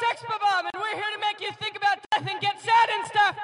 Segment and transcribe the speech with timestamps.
[0.00, 3.06] sex bomb, and we're here to make you think about death and get sad and
[3.06, 3.36] stuff.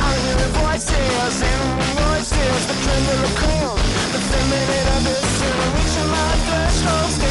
[0.00, 1.42] I'm hearing voices
[2.00, 3.78] voices that tremble and cold.
[4.14, 4.88] The feminine
[5.76, 7.27] reaching my threshold,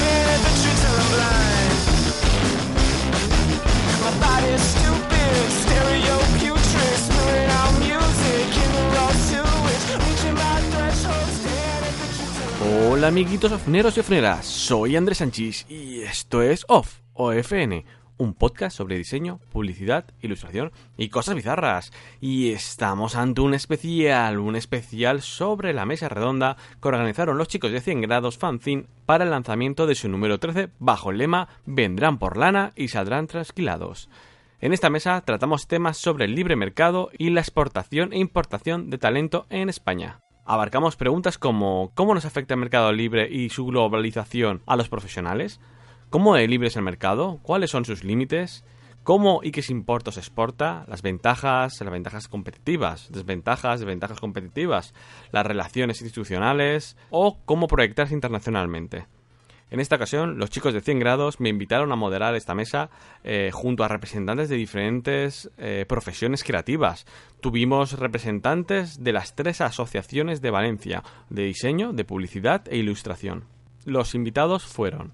[12.79, 17.85] Hola amiguitos ofneros y ofneras, soy Andrés Sanchís y esto es OFF, OFN,
[18.17, 21.91] un podcast sobre diseño, publicidad, ilustración y cosas bizarras.
[22.21, 27.71] Y estamos ante un especial, un especial sobre la mesa redonda que organizaron los chicos
[27.71, 32.19] de 100 grados fanzine para el lanzamiento de su número 13 bajo el lema Vendrán
[32.19, 34.07] por lana y saldrán trasquilados.
[34.61, 38.99] En esta mesa tratamos temas sobre el libre mercado y la exportación e importación de
[38.99, 40.19] talento en España.
[40.49, 45.59] Abarcamos preguntas como ¿cómo nos afecta el mercado libre y su globalización a los profesionales?
[46.09, 47.39] ¿Cómo de libre es el mercado?
[47.41, 48.63] ¿Cuáles son sus límites?
[49.03, 50.85] ¿Cómo y qué se importa o se exporta?
[50.87, 54.93] Las ventajas, las ventajas competitivas, desventajas, desventajas competitivas,
[55.31, 59.05] las relaciones institucionales o cómo proyectarse internacionalmente.
[59.69, 62.89] En esta ocasión, los chicos de 100 grados me invitaron a moderar esta mesa
[63.25, 67.05] eh, junto a representantes de diferentes eh, profesiones creativas.
[67.41, 73.43] Tuvimos representantes de las tres asociaciones de Valencia, de diseño, de publicidad e ilustración.
[73.83, 75.11] Los invitados fueron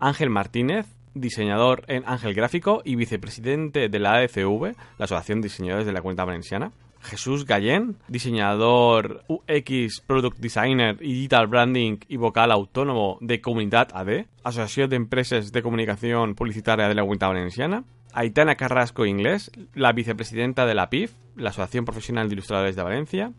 [0.00, 5.86] Ángel Martínez, diseñador en Ángel Gráfico y vicepresidente de la AFV, la Asociación de Diseñadores
[5.86, 6.72] de la Cuenta Valenciana.
[7.02, 14.90] Jesús Gallén, diseñador UX, Product Designer Digital Branding y vocal autónomo de Comunidad AD, Asociación
[14.90, 17.84] de Empresas de Comunicación Publicitaria de la Cuenta Valenciana.
[18.14, 23.32] Aitana Carrasco Inglés, la vicepresidenta de la PIF, la Asociación Profesional de Ilustradores de Valencia.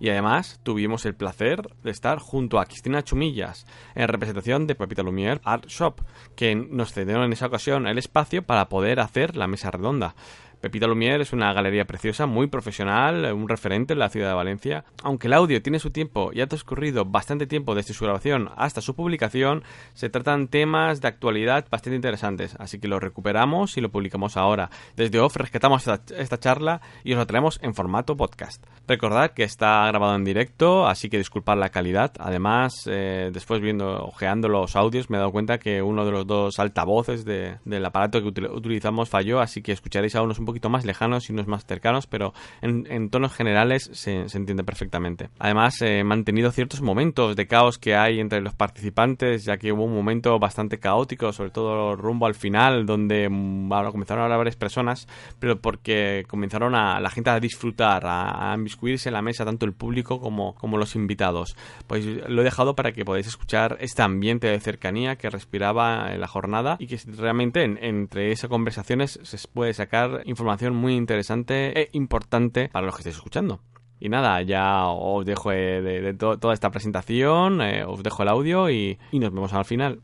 [0.00, 5.02] Y además tuvimos el placer de estar junto a Cristina Chumillas en representación de Pepita
[5.02, 6.02] Lumière Art Shop,
[6.36, 10.14] que nos cedieron en esa ocasión el espacio para poder hacer la mesa redonda.
[10.60, 14.84] Pepita Lumière es una galería preciosa, muy profesional, un referente en la ciudad de Valencia.
[15.04, 18.80] Aunque el audio tiene su tiempo y ha transcurrido bastante tiempo desde su grabación hasta
[18.80, 19.62] su publicación,
[19.94, 24.68] se tratan temas de actualidad bastante interesantes, así que lo recuperamos y lo publicamos ahora.
[24.96, 28.64] Desde OFF rescatamos esta, esta charla y os la traemos en formato podcast.
[28.88, 32.12] Recordad que está grabado en directo, así que disculpad la calidad.
[32.18, 36.26] Además, eh, después viendo, ojeando los audios, me he dado cuenta que uno de los
[36.26, 40.47] dos altavoces de- del aparato que util- utilizamos falló, así que escucharéis a unos un
[40.48, 42.32] poquito más lejanos y unos más cercanos, pero
[42.62, 45.28] en, en tonos generales se, se entiende perfectamente.
[45.38, 49.72] Además, eh, he mantenido ciertos momentos de caos que hay entre los participantes, ya que
[49.72, 54.24] hubo un momento bastante caótico, sobre todo rumbo al final, donde mm, bueno, comenzaron a
[54.24, 55.06] hablar varias personas,
[55.38, 59.66] pero porque comenzaron a la gente a disfrutar, a, a inmiscuirse en la mesa, tanto
[59.66, 61.56] el público como, como los invitados.
[61.86, 66.20] Pues lo he dejado para que podáis escuchar este ambiente de cercanía que respiraba en
[66.20, 71.78] la jornada y que realmente en- entre esas conversaciones se puede sacar información muy interesante
[71.80, 73.60] e importante para los que estéis escuchando.
[74.00, 78.22] Y nada, ya os dejo eh, de, de to- toda esta presentación, eh, os dejo
[78.22, 80.00] el audio y, y nos vemos al final.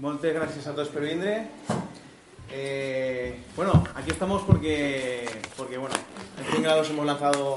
[0.00, 1.48] Moltes gràcies a tots per vindre.
[2.52, 5.26] Eh, bueno, aquí estamos porque,
[5.56, 5.94] porque bueno,
[6.38, 7.54] en 100 grados hemos lanzado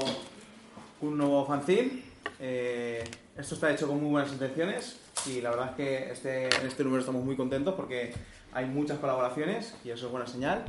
[1.00, 2.02] un nuevo fanzine.
[2.40, 3.04] Eh,
[3.38, 6.84] esto está hecho con muy buenas intenciones y la verdad es que este, en este
[6.84, 8.12] número estamos muy contentos porque
[8.54, 10.64] hay muchas colaboraciones y eso es buena señal.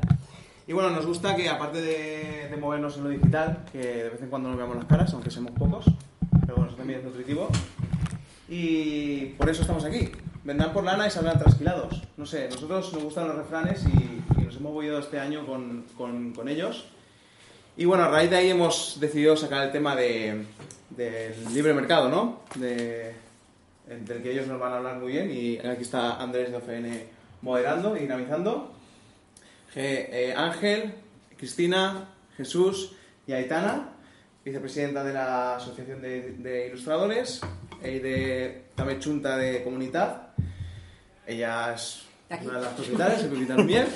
[0.67, 4.21] Y bueno, nos gusta que aparte de, de movernos en lo digital, que de vez
[4.21, 5.85] en cuando nos veamos las caras, aunque seamos pocos,
[6.41, 7.49] pero bueno, eso también es nutritivo.
[8.47, 10.09] Y por eso estamos aquí.
[10.43, 12.03] Vendrán por lana y saldrán trasquilados.
[12.17, 15.85] No sé, nosotros nos gustan los refranes y, y nos hemos movido este año con,
[15.97, 16.85] con- con ellos.
[17.77, 20.45] Y bueno, a raíz de ahí hemos decidido sacar el tema de,
[20.91, 22.39] del libre mercado, ¿no?
[22.55, 23.13] De,
[23.87, 25.31] del que ellos nos van a hablar muy bien.
[25.31, 27.03] Y aquí está Andrés de OFN
[27.45, 28.73] moderando y dinamizando.
[29.75, 30.95] Eh, Ángel,
[31.37, 32.93] Cristina, Jesús
[33.27, 33.89] y Aitana,
[34.43, 37.41] vicepresidenta de la Asociación de, de Ilustradores
[37.83, 40.29] y de también Chunta de Comunidad.
[41.27, 42.47] Ella es Aquí.
[42.47, 43.87] una de las propietarias, el propietario Mier,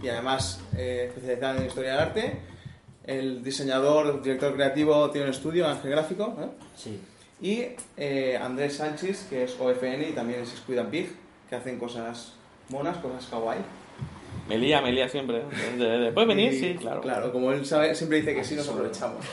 [0.00, 2.40] y además eh, especializada en historia del arte.
[3.04, 6.36] El diseñador, director creativo, tiene un estudio, Ángel Gráfico.
[6.40, 6.48] ¿eh?
[6.76, 7.00] Sí.
[7.40, 7.66] Y
[7.96, 11.08] eh, Andrés Sánchez, que es OFN y también es Squid and Pig,
[11.48, 12.34] que hacen cosas
[12.70, 13.60] monas, cosas kawaii.
[14.48, 15.42] Me lía, me lía siempre.
[16.14, 16.52] ¿Puedes venir?
[16.54, 17.00] Sí, claro.
[17.02, 19.24] Claro, como él sabe, siempre dice que sí, nos aprovechamos.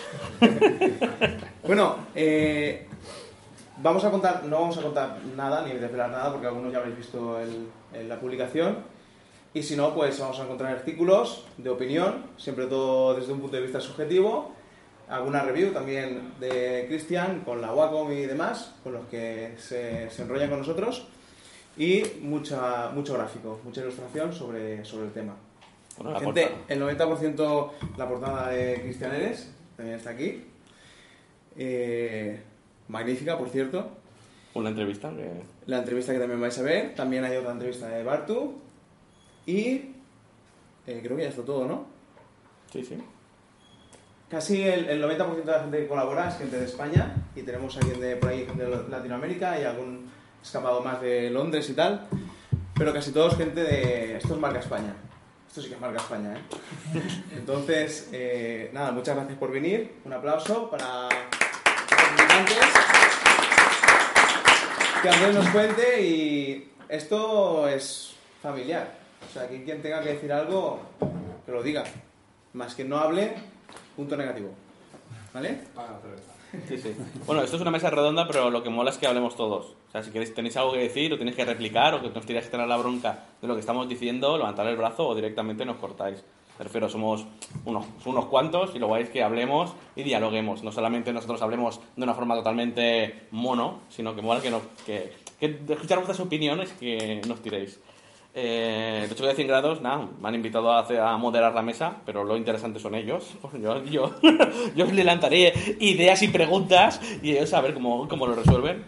[1.64, 2.86] bueno, eh,
[3.82, 6.98] vamos a contar, no vamos a contar nada, ni desvelar nada, porque algunos ya habréis
[6.98, 7.70] visto el-
[8.10, 8.78] la publicación.
[9.54, 13.56] Y si no, pues vamos a encontrar artículos de opinión, siempre todo desde un punto
[13.56, 14.52] de vista subjetivo.
[15.08, 20.24] alguna review también de Cristian con la Wacom y demás, con los que se, se
[20.24, 21.08] enrollan con nosotros.
[21.78, 25.36] Y mucha, mucho gráfico, mucha ilustración sobre, sobre el tema.
[25.98, 30.44] Bueno, la Gente, el 90% la portada de Cristian Eres, también está aquí.
[31.58, 32.42] Eh,
[32.88, 33.90] magnífica, por cierto.
[34.54, 35.44] Una entrevista que...
[35.66, 36.96] La entrevista que también vais a ver.
[36.96, 38.56] También hay otra entrevista de Bartu.
[39.46, 39.94] Y
[40.88, 41.86] eh, creo que ya está todo, ¿no?
[42.72, 42.98] Sí, sí.
[44.30, 47.16] Casi el, el 90% de la gente que colabora es gente de España.
[47.36, 50.05] Y tenemos alguien de por ahí de Latinoamérica y algún
[50.46, 52.08] escapado más de Londres y tal.
[52.76, 54.18] Pero casi todos gente de...
[54.18, 54.94] Esto es marca España.
[55.48, 57.02] Esto sí que es marca España, ¿eh?
[57.38, 59.96] Entonces, eh, nada, muchas gracias por venir.
[60.04, 62.56] Un aplauso para los.
[65.02, 68.92] Que Andrés nos cuente y esto es familiar.
[69.28, 70.82] O sea, que quien tenga que decir algo,
[71.46, 71.84] que lo diga.
[72.54, 73.36] Más que no hable,
[73.96, 74.54] punto negativo.
[75.34, 75.62] ¿Vale?
[76.68, 76.96] Sí, sí.
[77.26, 79.76] Bueno, esto es una mesa redonda, pero lo que mola es que hablemos todos.
[79.88, 82.26] O sea, si queréis, tenéis algo que decir o tenéis que replicar o que nos
[82.26, 85.66] tiráis que tener la bronca de lo que estamos diciendo, levantad el brazo o directamente
[85.66, 86.24] nos cortáis.
[86.58, 87.26] Me refiero, somos
[87.66, 90.64] unos, unos cuantos y lo guay es que hablemos y dialoguemos.
[90.64, 95.12] No solamente nosotros hablemos de una forma totalmente mono, sino que mola que, nos, que,
[95.40, 97.80] que escuchar vuestras opiniones que nos tiréis.
[98.38, 101.96] Eh, hecho, de 100 grados, nada, me han invitado a, hacer- a moderar la mesa,
[102.06, 103.34] pero lo interesante son ellos.
[103.62, 104.12] Yo, yo,
[104.76, 108.84] yo les lanzaré ideas y preguntas y ellos a ver cómo, cómo lo resuelven.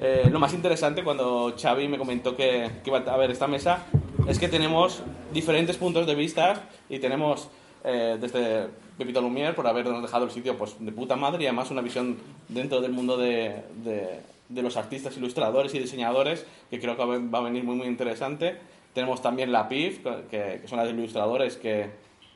[0.00, 3.84] Eh, lo más interesante cuando Xavi me comentó que, que iba a haber esta mesa
[4.28, 5.02] es que tenemos
[5.32, 7.48] diferentes puntos de vista y tenemos
[7.84, 11.70] eh, desde Pepito Lumière por habernos dejado el sitio pues, de puta madre y además
[11.72, 16.94] una visión dentro del mundo de, de- de los artistas, ilustradores y diseñadores que creo
[16.94, 18.58] que va a venir muy muy interesante.
[18.94, 20.00] Tenemos también la PIF,
[20.30, 21.90] que, que son las ilustradores que,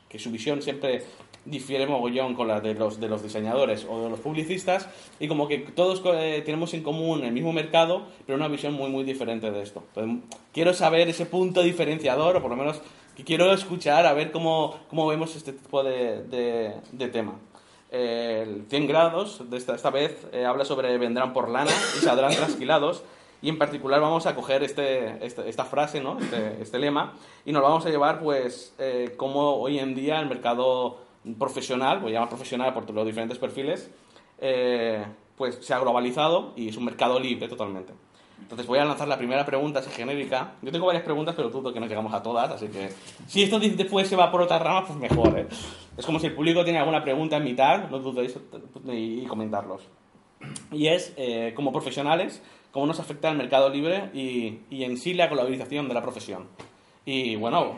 [0.09, 1.03] que su visión siempre
[1.45, 4.89] difiere mogollón con la de los, de los diseñadores o de los publicistas
[5.19, 8.89] y como que todos eh, tenemos en común el mismo mercado pero una visión muy
[8.89, 9.83] muy diferente de esto.
[9.95, 12.81] Entonces, quiero saber ese punto diferenciador o por lo menos
[13.15, 17.35] que quiero escuchar a ver cómo, cómo vemos este tipo de, de, de tema.
[17.91, 22.03] Eh, el 100 grados de esta, esta vez eh, habla sobre vendrán por lana y
[22.03, 23.03] saldrán trasquilados
[23.41, 26.17] y en particular vamos a coger este, este- esta frase, ¿no?
[26.19, 27.13] este, este lema,
[27.45, 30.99] y nos vamos a llevar, pues, eh, como hoy en día el mercado
[31.37, 33.91] profesional, voy a llamar profesional por los diferentes perfiles,
[34.39, 35.05] eh,
[35.35, 37.93] pues se ha globalizado y es un mercado libre totalmente.
[38.41, 40.53] Entonces voy a lanzar la primera pregunta, así genérica.
[40.61, 42.89] Yo tengo varias preguntas, pero dudo que no llegamos a todas, así que
[43.27, 45.37] si esto después se va por otra rama, pues mejor.
[45.37, 45.47] ¿eh?
[45.97, 48.37] Es como si el público tiene alguna pregunta en mitad, no dudéis
[48.85, 49.81] y comentarlos.
[50.71, 52.41] Y es, eh, como profesionales,
[52.77, 56.45] cómo nos afecta el mercado libre y, y en sí la globalización de la profesión.
[57.05, 57.73] Y bueno,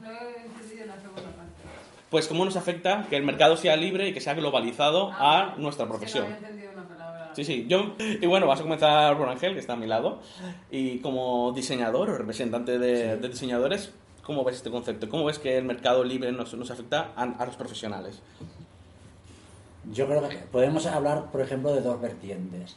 [0.00, 1.62] No he entendido la segunda parte.
[2.10, 5.86] pues cómo nos afecta que el mercado sea libre y que sea globalizado a nuestra
[5.86, 6.26] profesión.
[7.34, 7.94] Sí, sí, yo...
[8.00, 10.18] Y bueno, vas a comenzar por Ángel, que está a mi lado.
[10.72, 13.92] Y como diseñador o representante de, de diseñadores,
[14.24, 15.08] ¿cómo ves este concepto?
[15.08, 18.20] ¿Cómo ves que el mercado libre nos, nos afecta a, a los profesionales?
[19.92, 22.76] Yo creo que podemos hablar, por ejemplo, de dos vertientes.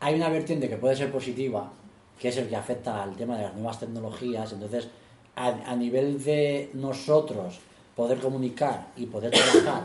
[0.00, 1.70] Hay una vertiente que puede ser positiva,
[2.18, 4.52] que es el que afecta al tema de las nuevas tecnologías.
[4.52, 4.88] Entonces,
[5.36, 7.58] a, a nivel de nosotros
[7.96, 9.84] poder comunicar y poder trabajar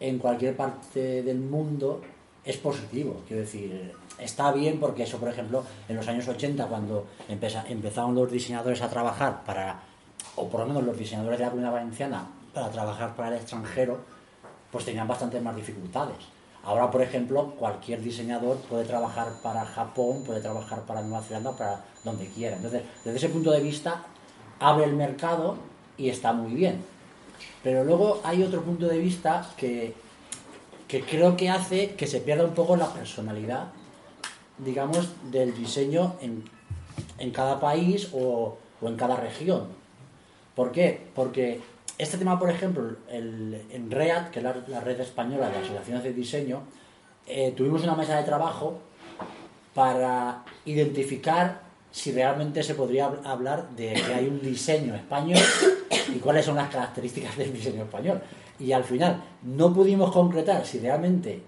[0.00, 2.02] en cualquier parte del mundo
[2.44, 3.22] es positivo.
[3.26, 8.14] Quiero decir, está bien porque eso, por ejemplo, en los años 80, cuando empeza- empezaron
[8.14, 9.80] los diseñadores a trabajar para,
[10.36, 13.98] o por lo menos los diseñadores de la comunidad valenciana, para trabajar para el extranjero,
[14.70, 16.16] pues tenían bastantes más dificultades.
[16.66, 21.84] Ahora, por ejemplo, cualquier diseñador puede trabajar para Japón, puede trabajar para Nueva Zelanda, para
[22.02, 22.56] donde quiera.
[22.56, 24.02] Entonces, desde ese punto de vista,
[24.58, 25.58] abre el mercado
[25.96, 26.84] y está muy bien.
[27.62, 29.94] Pero luego hay otro punto de vista que,
[30.88, 33.68] que creo que hace que se pierda un poco la personalidad,
[34.58, 36.42] digamos, del diseño en,
[37.18, 39.68] en cada país o, o en cada región.
[40.56, 41.06] ¿Por qué?
[41.14, 41.60] Porque
[41.98, 46.62] este tema, por ejemplo, en READ, que es la, red española de asociaciones de diseño,
[47.26, 48.78] eh, tuvimos una mesa de trabajo
[49.74, 51.60] para identificar
[51.90, 55.38] si realmente se podría hab- hablar de que hay un diseño español
[56.14, 58.20] y cuáles son las características del diseño español.
[58.58, 61.42] Y al final no pudimos concretar si realmente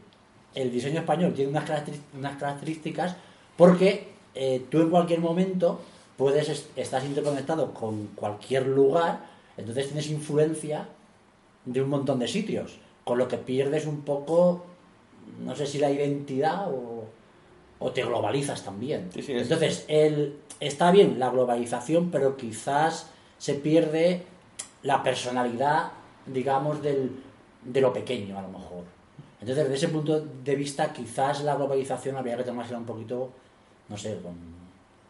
[0.54, 3.16] el diseño español tiene unas, características
[3.56, 5.80] porque eh, tú en cualquier momento
[6.16, 9.20] puedes est- estás interconectado con cualquier lugar,
[9.58, 10.88] entonces tienes influencia
[11.66, 14.64] de un montón de sitios, con lo que pierdes un poco,
[15.44, 17.04] no sé si la identidad o,
[17.80, 19.10] o te globalizas también.
[19.12, 24.22] Sí, sí, es- Entonces, el, está bien la globalización, pero quizás se pierde
[24.82, 25.90] la personalidad,
[26.26, 27.10] digamos, del,
[27.64, 28.84] de lo pequeño, a lo mejor.
[29.40, 33.30] Entonces, desde ese punto de vista, quizás la globalización habría que tomársela un poquito,
[33.88, 34.34] no sé, con,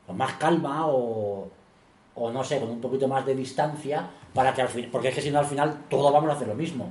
[0.07, 1.49] con más calma o,
[2.14, 5.14] o no sé, con un poquito más de distancia, para que al fin, porque es
[5.14, 6.90] que si no al final todos vamos a hacer lo mismo.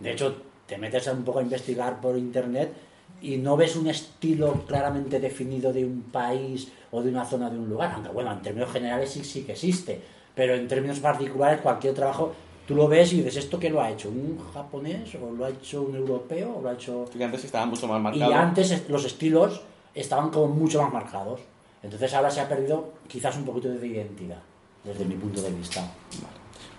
[0.00, 0.34] De hecho,
[0.66, 2.72] te metes un poco a investigar por internet
[3.20, 7.58] y no ves un estilo claramente definido de un país o de una zona de
[7.58, 10.00] un lugar, aunque bueno, en términos generales sí, sí que existe,
[10.34, 12.32] pero en términos particulares cualquier trabajo
[12.66, 14.08] tú lo ves y dices, ¿esto qué lo ha hecho?
[14.08, 17.04] ¿Un japonés o lo ha hecho un europeo o lo ha hecho...?
[17.16, 18.34] Que antes estaba mucho más Y marcado.
[18.34, 19.62] antes es- los estilos
[19.94, 21.40] estaban como mucho más marcados.
[21.82, 24.38] Entonces ahora se ha perdido quizás un poquito de identidad,
[24.84, 25.82] desde mi punto de vista.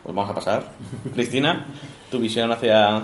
[0.03, 0.63] Pues vamos a pasar.
[1.13, 1.65] Cristina,
[2.11, 3.01] tu visión hacia...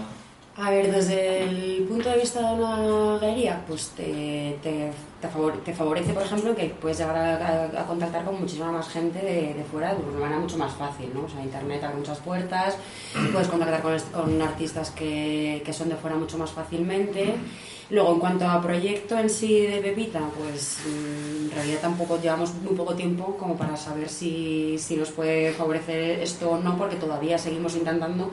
[0.58, 4.92] A ver, desde el punto de vista de una galería, pues te, te,
[5.22, 9.20] te favor- te favorece, por ejemplo, que puedes llegar a, contactar con muchísima más gente
[9.20, 11.22] de, de fuera de una manera mucho más fácil, ¿no?
[11.24, 12.76] O sea, Internet abre muchas puertas,
[13.32, 17.36] puedes contactar con, con artistas que, que son de fuera mucho más fácilmente.
[17.92, 22.54] Luego, en cuanto a proyecto en sí de Pepita, pues mm, en realidad tampoco llevamos
[22.56, 26.98] muy poco tiempo como para saber si, si nos puede favorecer esto o no, porque
[26.98, 28.30] todavía seguimos intentando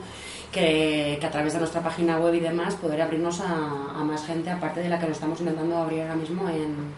[0.51, 4.27] que, que a través de nuestra página web y demás poder abrirnos a, a más
[4.27, 6.93] gente, aparte de la que lo estamos intentando abrir ahora mismo en,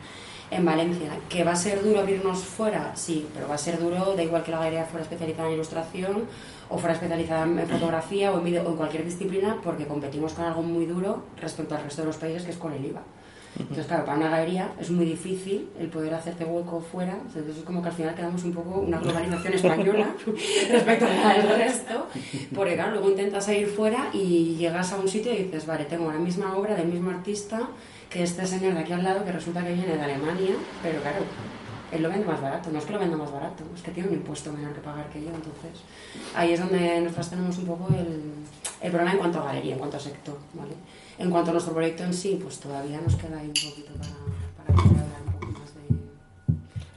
[0.52, 1.12] en Valencia.
[1.30, 2.94] ¿Que va a ser duro abrirnos fuera?
[2.96, 6.26] Sí, pero va a ser duro, da igual que la galería fuera especializada en ilustración
[6.70, 10.46] o fuera especializada en fotografía o en, vídeo o en cualquier disciplina, porque competimos con
[10.46, 13.02] algo muy duro respecto al resto de los países, que es con el IVA.
[13.58, 17.14] Entonces, claro, para una galería es muy difícil el poder hacerte hueco fuera.
[17.14, 20.16] Entonces, es como que al final quedamos un poco una globalización española
[20.72, 22.08] respecto al resto.
[22.54, 26.12] Porque, claro, luego intentas ir fuera y llegas a un sitio y dices, vale, tengo
[26.12, 27.70] la misma obra del mismo artista
[28.10, 31.20] que este señor de aquí al lado que resulta que viene de Alemania, pero claro,
[31.92, 32.70] él lo vende más barato.
[32.72, 35.10] No es que lo venda más barato, es que tiene un impuesto menor que pagar
[35.10, 35.30] que yo.
[35.30, 35.82] Entonces,
[36.36, 38.34] ahí es donde nosotros tenemos un poco el,
[38.82, 40.74] el problema en cuanto a galería, en cuanto a sector, ¿vale?
[41.18, 44.74] En cuanto a nuestro proyecto en sí, pues todavía nos queda ahí un poquito para,
[44.74, 45.82] para un poco más de...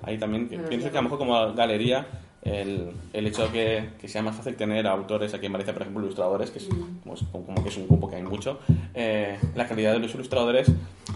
[0.03, 2.07] Ahí también pienso que a lo mejor como galería
[2.43, 5.83] el, el hecho de que, que sea más fácil tener autores aquí en Valencia, por
[5.83, 6.67] ejemplo, ilustradores, que es,
[7.03, 8.59] como, es- como que es un grupo que hay mucho,
[8.95, 10.69] eh, la calidad de los ilustradores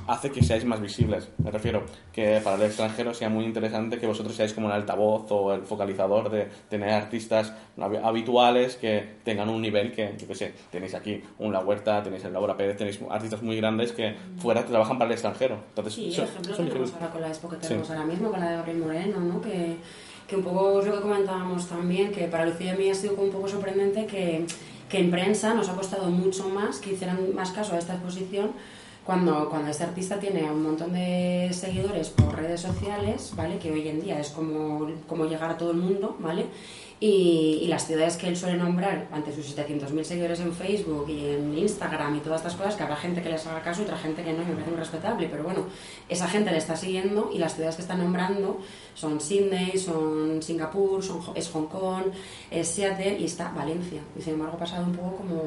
[0.06, 1.28] hace que seáis más visibles.
[1.38, 5.26] Me refiero que para el extranjero sea muy interesante que vosotros seáis como el altavoz
[5.30, 10.34] o el focalizador de tener artistas hab- habituales que tengan un nivel que, yo qué
[10.36, 14.14] sé, tenéis aquí un La Huerta, tenéis el Laura Pérez, tenéis artistas muy grandes que
[14.38, 15.58] fuera trabajan para el extranjero.
[15.70, 16.94] Entonces, Sí, son- ejemplos son tenemos increíbles.
[16.94, 17.62] ahora con la expo que Sí.
[17.68, 19.40] tenemos ahora mismo, con la de Gabriel Moreno, ¿no?
[19.40, 19.76] Que,
[20.26, 22.94] que un poco es lo que comentábamos también, que para Lucía y a mí ha
[22.94, 24.46] sido como un poco sorprendente que,
[24.88, 28.50] que en prensa nos ha costado mucho más que hicieran más caso a esta exposición
[29.04, 33.58] cuando, cuando este artista tiene un montón de seguidores por redes sociales, ¿vale?
[33.58, 36.46] Que hoy en día es como, como llegar a todo el mundo, ¿vale?
[36.98, 41.26] Y, y las ciudades que él suele nombrar ante sus 700.000 seguidores en Facebook y
[41.26, 43.98] en Instagram y todas estas cosas, que habrá gente que les haga caso y otra
[43.98, 45.66] gente que no, me parece muy respetable, pero bueno,
[46.08, 48.60] esa gente le está siguiendo y las ciudades que está nombrando
[48.94, 52.04] son Sydney, son Singapur, son, es Hong Kong,
[52.50, 54.00] es Seattle y está Valencia.
[54.18, 55.42] Y sin embargo ha pasado un poco como,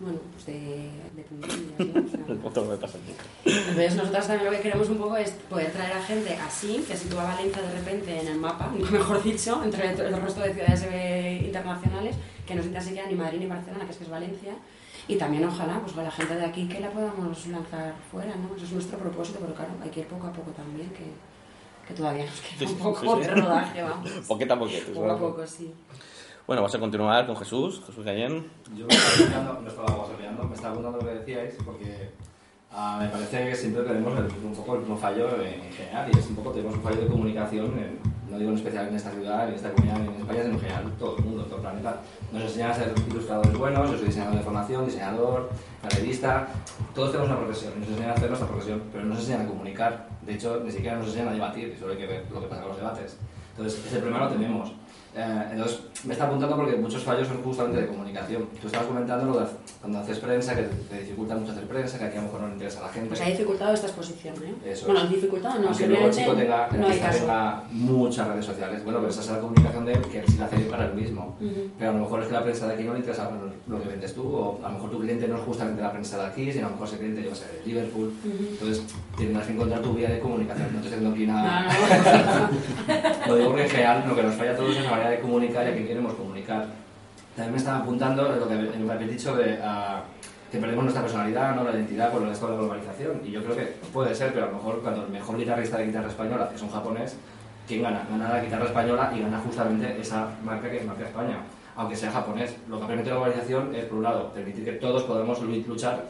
[0.00, 2.04] bueno, pues de, de puntillas, ¿no?
[2.04, 2.18] O sea,
[3.44, 6.96] entonces nosotros también lo que queremos un poco es poder traer a gente así, que
[6.96, 11.42] sitúa Valencia de repente en el mapa, mejor dicho, entre el resto de ciudades eh,
[11.44, 12.16] internacionales,
[12.46, 14.52] que no sienta siquiera ni Madrid ni Barcelona, que es que es Valencia.
[15.08, 18.54] Y también ojalá, pues con la gente de aquí que la podamos lanzar fuera, ¿no?
[18.54, 21.04] Ese es nuestro propósito, pero claro, hay que ir poco a poco también, que,
[21.88, 23.28] que todavía nos queda un poco sí, sí.
[23.28, 24.10] de rodaje, vamos.
[24.28, 24.92] Poquito a poquito.
[24.92, 25.74] Poco a poco, sí.
[26.46, 28.50] Bueno, vamos a continuar con Jesús, Jesús Gallén.
[28.76, 32.10] Yo me estaba escuchando, no estaba guasopeando, me estaba contando lo que decíais porque
[32.72, 36.10] ah, me parece que siempre tenemos el- un poco el mismo fallo en, en general
[36.12, 37.98] y es un poco tenemos un fallo de comunicación, en-
[38.30, 40.60] no digo en especial en esta ciudad, en esta comunidad, ni en España, sino en
[40.60, 42.00] general todo el mundo, todo el planeta.
[42.32, 45.50] Nos enseñan a ser ilustradores buenos, yo soy diseñador de formación, diseñador,
[45.82, 46.46] galerista,
[46.94, 49.48] todos tenemos una profesión, nos enseñan a hacer nuestra profesión, pero no nos enseñan a
[49.48, 50.06] comunicar.
[50.24, 52.46] De hecho, ni siquiera nos enseñan a debatir, y solo hay que ver lo que
[52.46, 53.16] pasa con los debates.
[53.56, 54.72] Entonces, ese problema lo tenemos.
[55.16, 58.46] Eh, entonces, me está apuntando porque muchos fallos son justamente de comunicación.
[58.60, 59.46] Tú estabas comentando lo de
[59.80, 62.46] cuando haces prensa, que te dificulta mucho hacer prensa, que aquí a lo mejor no
[62.48, 63.08] le interesa a la gente.
[63.08, 64.54] Pues ha dificultado esta exposición, ¿eh?
[64.70, 65.10] Eso bueno, es.
[65.10, 67.18] dificultado no, Aunque luego el chico tenga, el no hay caso.
[67.20, 68.84] tenga muchas redes sociales.
[68.84, 71.36] Bueno, pero esa es la comunicación de que sí la hace para él mismo.
[71.40, 71.70] Ujú.
[71.78, 73.30] Pero a lo mejor es que la prensa de aquí no le interesa
[73.66, 76.18] lo- que vendes tú, o a lo mejor tu cliente no es justamente la prensa
[76.18, 78.12] de aquí, sino a lo mejor ese cliente, yo qué sé, de Liverpool.
[78.24, 78.82] Entonces,
[79.16, 80.68] tendrás que encontrar tu vía de comunicación.
[80.74, 81.62] No te estoy aquí nada.
[81.64, 84.90] No, no, Lo digo porque en general lo que nos falla a todos es la
[85.00, 86.66] manera de comunicar y a qué queremos comunicar.
[87.34, 90.02] También me estaba apuntando lo que me habéis dicho de ah,
[90.50, 91.64] que perdemos nuestra personalidad, ¿no?
[91.64, 93.20] la identidad por el resto de la globalización.
[93.24, 95.86] Y yo creo que puede ser, pero a lo mejor cuando el mejor guitarrista de
[95.86, 97.16] guitarra española es un japonés,
[97.66, 98.02] ¿quién gana?
[98.10, 101.36] Gana la guitarra española y gana justamente esa marca que es marca España,
[101.76, 102.56] aunque sea japonés.
[102.68, 106.04] Lo que permite la globalización es, por un lado, permitir que todos podamos lu- luchar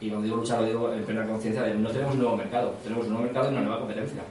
[0.00, 2.74] Y cuando digo luchar, lo digo en plena conciencia de no tenemos un nuevo mercado,
[2.82, 4.22] tenemos un nuevo mercado y una nueva competencia.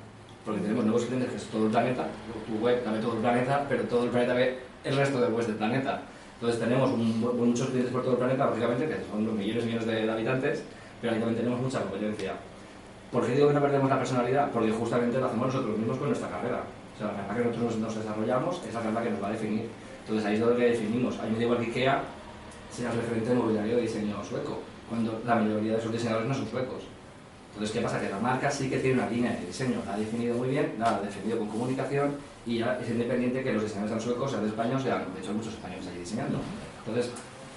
[0.46, 2.08] Porque tenemos nuevos clientes que es todo el planeta,
[2.48, 5.34] tu web la ve todo el planeta, pero todo el planeta ve el resto del
[5.34, 6.01] web del planeta.
[6.36, 9.67] Entonces tenemos un- muchos clientes por todo el planeta, lógicamente, que son los millones y
[9.67, 10.63] millones de, de habitantes,
[11.01, 12.34] pero también tenemos mucha competencia.
[13.12, 14.50] ¿Por qué digo que no perdemos la personalidad?
[14.51, 16.63] Porque justamente lo hacemos nosotros mismos con nuestra carrera.
[16.96, 19.31] O sea, la carrera que nosotros nos desarrollamos es la carrera que nos va a
[19.31, 19.67] definir.
[20.01, 21.19] Entonces ahí es donde definimos.
[21.19, 22.01] A mí me da igual que IKEA
[22.72, 26.48] sea referente de mobiliario de diseño sueco, cuando la mayoría de sus diseñadores no son
[26.48, 26.84] suecos.
[27.59, 27.99] Entonces, ¿qué pasa?
[27.99, 30.75] Que la marca sí que tiene una línea de diseño, la ha definido muy bien,
[30.79, 34.45] la ha definido con comunicación y ya es independiente que los diseñadores sean suecos, sean
[34.47, 36.39] o sean, de hecho, muchos españoles allí diseñando.
[36.87, 37.11] Entonces,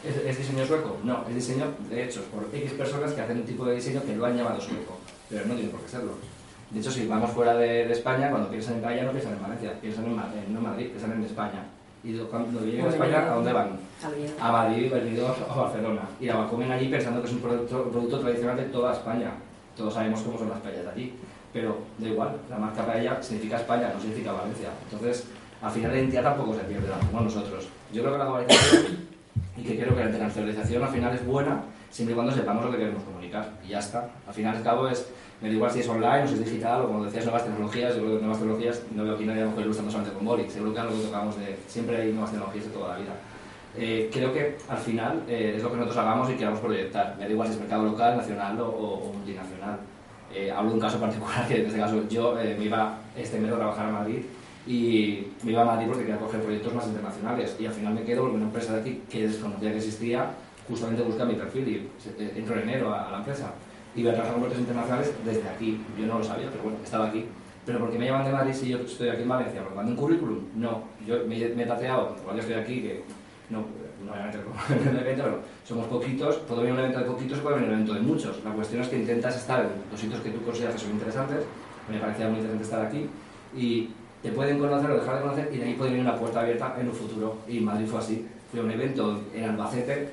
[0.04, 0.96] ¿es, es diseño sueco?
[1.04, 4.16] No, es diseño de hechos por X personas que hacen un tipo de diseño que
[4.16, 4.98] lo han llamado sueco,
[5.30, 6.14] pero no tiene por qué serlo.
[6.70, 9.42] De hecho, si vamos fuera de, de España, cuando piensan en Gaia no piensan en
[9.42, 11.64] Valencia, piensan en, Ma- en- no en Madrid, piensan en España.
[12.02, 13.68] Y cuando lleguen a España, ¿a dónde van?
[14.40, 16.02] a Madrid, Benidorm o Barcelona.
[16.18, 19.30] Y la comen allí pensando que es un producto, un producto tradicional de toda España.
[19.76, 21.14] Todos sabemos cómo son las paellas de allí.
[21.52, 24.70] Pero da igual, la marca paella significa España, no significa Valencia.
[24.84, 25.26] Entonces,
[25.60, 27.68] al final la identidad tampoco se pierde, como nosotros.
[27.92, 28.86] Yo creo que la globalización,
[29.56, 32.70] y que creo que la internacionalización al final es buena, siempre y cuando sepamos lo
[32.70, 33.50] que queremos comunicar.
[33.64, 34.08] Y ya está.
[34.26, 35.06] Al final al cabo es,
[35.42, 37.94] me da igual si es online o si es digital o como decías, nuevas tecnologías.
[37.94, 40.26] Yo creo que nuevas tecnologías, no veo aquí nadie a lo mejor ilustrando solamente con
[40.26, 40.48] Boric.
[40.48, 43.12] Seguro que algo que tocamos de, siempre hay nuevas tecnologías de toda la vida.
[43.76, 47.16] Eh, creo que al final eh, es lo que nosotros hagamos y queramos proyectar.
[47.18, 49.78] Me da igual si es mercado local, nacional o, o- multinacional.
[50.34, 53.38] Eh, hablo de un caso particular que en este caso yo eh, me iba este
[53.38, 54.22] mes a trabajar a Madrid
[54.66, 58.02] y me iba a Madrid porque quería coger proyectos más internacionales y al final me
[58.04, 60.26] quedo porque una empresa de aquí que desconocía que existía
[60.68, 61.74] justamente busca mi perfil y
[62.22, 63.52] eh, entro en enero a, a la empresa
[63.96, 65.80] y voy a trabajar con proyectos internacionales desde aquí.
[65.98, 67.24] Yo no lo sabía, pero bueno, estaba aquí.
[67.66, 69.60] Pero ¿por qué me llaman de Madrid si yo estoy aquí en Valencia?
[69.60, 70.38] ¿Porque mando un currículum?
[70.56, 73.02] No, yo me, me he tateado, igual yo estoy aquí, que
[73.52, 73.60] no,
[74.04, 74.12] no
[74.44, 77.68] como en el evento, pero somos poquitos, puede venir un evento de poquitos, puede venir
[77.68, 78.42] un evento de muchos.
[78.44, 81.44] La cuestión es que intentas estar en los sitios que tú consideras que son interesantes,
[81.88, 83.06] me parecía muy interesante estar aquí,
[83.56, 83.90] y
[84.22, 86.76] te pueden conocer o dejar de conocer, y de ahí puede venir una puerta abierta
[86.78, 87.38] en un futuro.
[87.46, 88.26] Y Madrid fue así.
[88.50, 90.08] Fui a un evento en Albacete,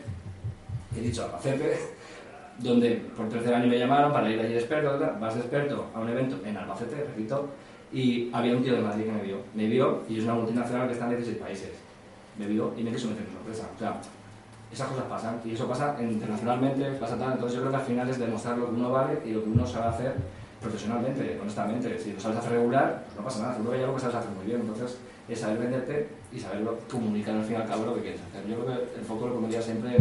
[0.96, 1.78] he dicho Albacete,
[2.60, 6.00] donde por tercer año me llamaron para ir allí de experto, vas de experto a
[6.00, 7.50] un evento en Albacete, repito,
[7.92, 9.38] y había un tío de Madrid que me vio.
[9.54, 11.72] Me vio y es una multinacional que está en 16 países.
[12.40, 13.70] Me vio y me quiso meter en su empresa.
[13.76, 14.02] O sea,
[14.72, 17.34] esas cosas pasan y eso pasa internacionalmente, pasa tal.
[17.34, 19.50] Entonces yo creo que al final es demostrar lo que uno vale y lo que
[19.50, 20.16] uno sabe hacer
[20.62, 22.00] profesionalmente, honestamente.
[22.00, 23.54] Si lo sabes hacer regular, pues no pasa nada.
[23.54, 24.62] Seguro que hay algo que sabes hacer muy bien.
[24.62, 24.98] Entonces
[25.28, 28.48] es saber venderte y saberlo comunicar al fin y al cabo lo que quieres hacer.
[28.48, 29.98] Yo creo que el foco lo pondría siempre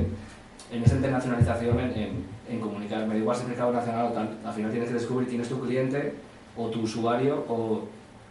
[0.70, 3.06] en esa internacionalización, en, en, en comunicar.
[3.06, 4.38] Me da igual si es mercado nacional o tal.
[4.44, 6.14] Al final tienes que descubrir quién es tu cliente
[6.56, 7.82] o tu usuario o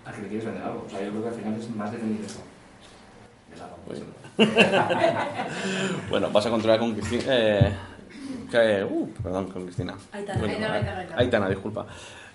[0.05, 0.83] a que le quieres vender algo.
[0.85, 2.39] O sea, yo creo que al final es más definir eso.
[6.09, 7.23] Bueno, vas a controlar con Cristina.
[7.27, 7.73] Eh,
[8.51, 9.95] que- uh, perdón, con Cristina.
[10.11, 11.21] Aitana, Bueno, Aitana, Aitana, Aitana.
[11.21, 11.85] Aitana, disculpa.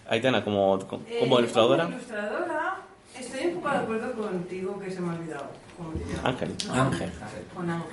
[0.09, 1.85] Aitana, como, como, Eh, como ilustradora.
[1.85, 2.77] Como ilustradora,
[3.19, 5.47] estoy un poco de acuerdo contigo que se me ha olvidado.
[5.77, 6.25] ¿Cómo te llamas?
[6.25, 6.55] Ángel.
[6.73, 7.11] Ángel.
[7.55, 7.89] Con Ángel.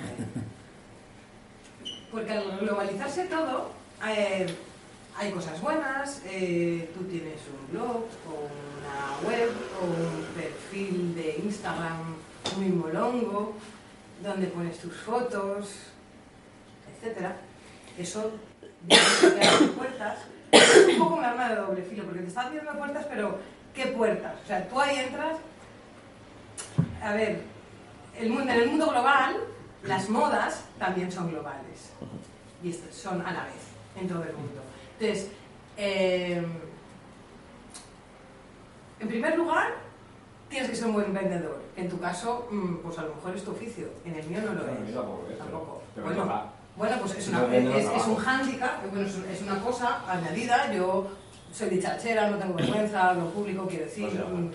[2.10, 3.70] Porque al globalizarse todo,
[4.06, 4.46] eh,
[5.16, 8.48] hay cosas buenas, eh, tú tienes un blog o
[8.80, 12.16] una web o un perfil de Instagram
[12.56, 13.54] muy molongo,
[14.22, 15.74] donde pones tus fotos,
[16.94, 17.36] etcétera.
[17.98, 18.32] Eso
[18.84, 20.18] abre puertas.
[20.52, 23.38] Un poco un arma de doble filo, porque te está abriendo puertas, pero
[23.74, 24.34] ¿qué puertas?
[24.42, 25.36] O sea, tú ahí entras.
[27.02, 27.42] A ver,
[28.18, 29.36] el mundo, en el mundo global,
[29.84, 31.92] las modas también son globales.
[32.62, 33.62] Y son a la vez,
[33.98, 34.60] en todo el mundo.
[34.98, 35.30] Entonces,
[35.76, 36.44] eh,
[38.98, 39.89] en primer lugar,
[40.50, 41.58] tienes que ser un buen vendedor.
[41.76, 43.86] En tu caso, mm, pues a lo mejor es tu oficio.
[44.04, 44.94] En el mío no lo es.
[44.94, 45.24] tampoco.
[45.26, 45.82] Pero- Tampoco.
[45.94, 46.42] pero Bueno,
[46.76, 50.72] bueno, pues es, una, es, es un hándicap, bueno, es, una cosa añadida.
[50.72, 51.08] Yo
[51.52, 54.06] soy dicharachera, no tengo vergüenza, lo público, quiero decir.
[54.06, 54.50] Mm,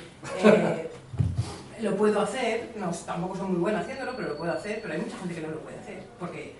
[0.47, 0.89] eh,
[1.81, 5.01] lo puedo hacer, no, tampoco soy muy buena haciéndolo, pero lo puedo hacer, pero hay
[5.01, 6.55] mucha gente que no lo puede hacer, porque,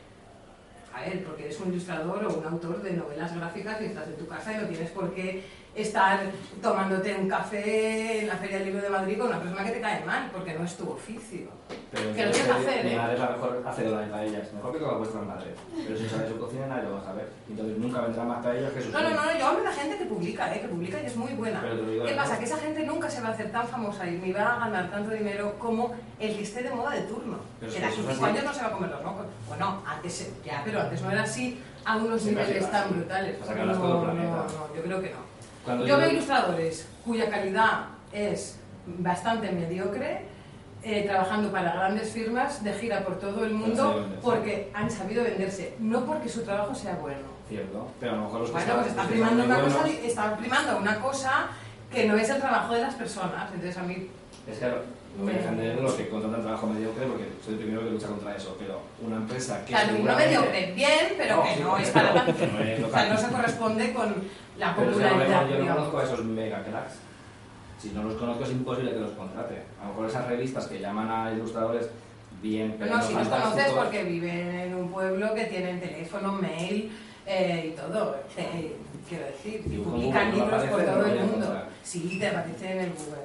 [0.94, 4.18] a ver, porque eres un ilustrador o un autor de novelas gráficas y estás en
[4.18, 5.46] tu casa y no tienes por qué
[5.76, 6.22] estar
[6.62, 9.82] tomándote un café en la Feria del Libro de Madrid con una persona que te
[9.82, 11.50] cae mal, porque no es tu oficio.
[11.92, 12.98] Pero Que lo que hacer, Mi ¿eh?
[12.98, 14.54] madre es la mejor hacedora de paellas.
[14.54, 15.54] Mejor que todas vuestras madres.
[15.86, 17.30] Pero si sabes su cocina, nadie lo va a saber.
[17.50, 19.98] Entonces nunca vendrán más paellas que sus No, no, no, no, yo hablo de gente
[19.98, 20.62] que publica, ¿eh?
[20.62, 21.62] que publica y es muy buena.
[22.06, 22.40] ¿Qué pasa?
[22.40, 24.90] Que esa gente nunca se va a hacer tan famosa y ni va a ganar
[24.90, 27.38] tanto dinero como el que esté de moda de turno.
[27.60, 29.26] Pero que de aquí cinco años no se va a comer los mocos.
[29.48, 33.38] Bueno, antes ya, pero antes no era así a unos Siempre niveles tan brutales.
[33.48, 35.25] Hablas no, no, yo creo que no.
[35.66, 40.22] Cuando Yo veo ilustradores cuya calidad es bastante mediocre,
[40.84, 45.74] eh, trabajando para grandes firmas de gira por todo el mundo porque han sabido venderse,
[45.80, 47.36] no porque su trabajo sea bueno.
[47.50, 51.00] Cierto, pero a lo mejor los Bueno, pues está primando una cosa, está primando una
[51.00, 51.32] cosa
[51.92, 53.52] que no es el trabajo de las personas.
[53.52, 54.10] Entonces a mí
[54.48, 54.66] Es que
[55.18, 58.08] no voy a defender los que contratan trabajo mediocre porque soy el primero que lucha
[58.08, 61.90] contra eso, pero una empresa que Claro, uno mediocre, bien, pero No, que no es
[61.90, 64.16] para es O sea, no se corresponde con
[64.58, 65.48] la popularidad.
[65.50, 66.94] yo no conozco a esos mega cracks.
[67.78, 69.62] Si no los conozco es imposible que los contrate.
[69.82, 71.90] A lo mejor esas revistas que llaman a ilustradores
[72.42, 76.92] bien, pero No, si los conoces porque viven en un pueblo que tienen teléfono, mail
[77.26, 78.18] eh, y todo.
[78.38, 78.76] eh,
[79.08, 81.62] quiero decir, y publican Google, ¿no libros por todo el mundo.
[81.84, 83.25] Sí, te aparece en el Google.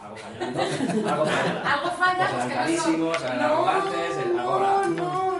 [0.00, 0.90] Algo falla, entonces.
[0.90, 1.72] Algo falla.
[1.74, 4.86] Algo falla, Pues no carísimos, No, no, ahora.
[4.88, 5.38] no,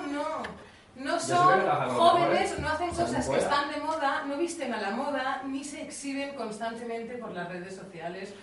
[0.96, 1.20] no.
[1.20, 5.62] Son jóvenes, no hacen cosas que están de moda, no visten a la moda, ni
[5.64, 8.34] se exhiben constantemente por las redes sociales.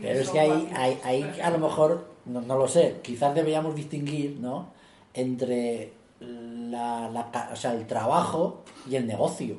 [0.00, 0.70] Pero es que ahí,
[1.04, 1.44] ahí ejemplo.
[1.44, 4.72] a lo mejor, no, no lo sé, quizás deberíamos distinguir, ¿no?
[5.12, 9.56] Entre la, la ca- o sea, el trabajo y el negocio.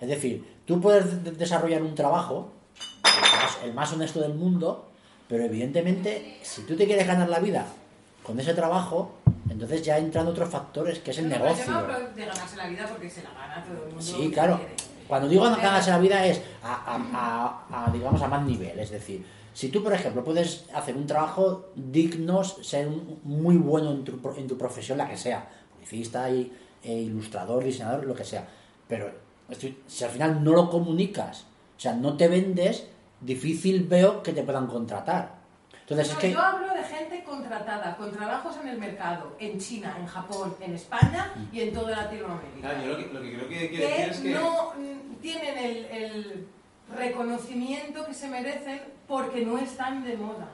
[0.00, 2.52] Es decir, tú puedes de- desarrollar un trabajo,
[3.04, 4.88] el más, el más honesto del mundo,
[5.28, 7.66] pero evidentemente, si tú te quieres ganar la vida
[8.22, 9.12] con ese trabajo,
[9.48, 11.70] entonces ya entran otros factores, que es el pero negocio.
[11.70, 14.00] no hablo de ganarse la vida porque se la gana todo el mundo.
[14.02, 14.60] Sí, claro.
[15.08, 18.76] Cuando digo ganarse la vida es a, a- a- a, digamos, a más nivel.
[18.78, 22.88] Es decir, si tú, por ejemplo, puedes hacer un trabajo digno, ser
[23.22, 27.62] muy bueno en tu, pro- en tu profesión, la que sea, publicista, y, eh, ilustrador,
[27.64, 28.46] diseñador, lo que sea,
[28.88, 29.10] pero
[29.86, 31.44] si al final no lo comunicas,
[31.76, 32.86] o sea, no te vendes,
[33.20, 35.36] difícil veo que te puedan contratar.
[35.80, 36.32] Entonces No, es que...
[36.32, 40.74] Yo hablo de gente contratada, con trabajos en el mercado, en China, en Japón, en
[40.74, 42.60] España y en toda Latinoamérica.
[42.60, 44.30] Claro, yo lo que, lo que creo que quiere que decir es que...
[44.30, 46.46] no mm, tienen el, el
[46.96, 50.48] reconocimiento que se merecen porque no están de moda.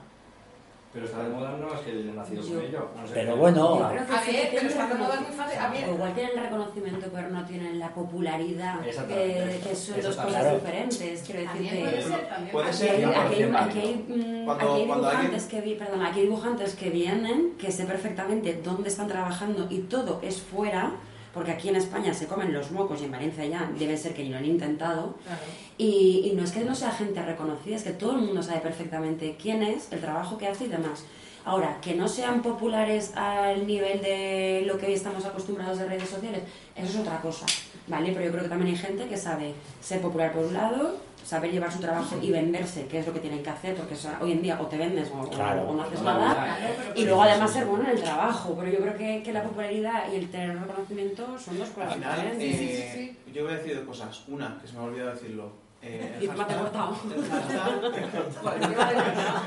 [0.92, 2.88] Pero estar de moda no es que hayan nacido con ello.
[2.94, 4.94] no ser Pero bueno, Yo creo que A sí que ver, pero tienen estar de
[4.96, 5.58] moda es reconoci- muy fácil.
[5.58, 10.10] A ver, O igual tienen el reconocimiento, pero no tienen la popularidad, que, son dos
[10.10, 10.58] está cosas claro.
[10.58, 11.22] diferentes.
[11.22, 11.80] Quiero decirte.
[11.80, 13.94] puede ser, también Puede puede ser, Aquí hay, Cien por aquí hay- cien aquí hay,
[14.06, 17.72] mm, Cuando- aquí hay cuando dibujantes que vi, perdona, aquí hay dibujantes que vienen, que
[17.72, 20.92] sé perfectamente dónde están trabajando y todo es fuera,
[21.32, 24.22] porque aquí en España se comen los mocos y en Valencia ya debe ser que
[24.22, 25.16] ni lo han intentado.
[25.24, 25.40] Claro.
[25.78, 28.60] Y, y no es que no sea gente reconocida, es que todo el mundo sabe
[28.60, 31.04] perfectamente quién es, el trabajo que hace y demás.
[31.44, 36.08] Ahora, que no sean populares al nivel de lo que hoy estamos acostumbrados de redes
[36.08, 36.42] sociales,
[36.76, 37.46] eso es otra cosa,
[37.88, 38.12] ¿vale?
[38.12, 41.50] Pero yo creo que también hay gente que sabe ser popular por un lado, saber
[41.52, 44.18] llevar su trabajo y venderse, que es lo que tienen que hacer, porque o sea,
[44.20, 45.62] hoy en día o te vendes o, Claro.
[45.68, 46.56] o no haces Claro, nada.
[46.56, 49.42] claro, Y luego además ser bueno en el trabajo, pero yo creo que, que la
[49.42, 52.50] popularidad y el tener reconocimiento son dos Al cosas final, diferentes.
[52.60, 54.22] eh, yo voy a decir dos cosas.
[54.28, 55.52] Una, que se me ha olvidado decirlo.
[55.80, 56.96] Eh, Y encima te hashtag- cortado.
[57.14, 59.42] el hashtag Porque me vale verdad.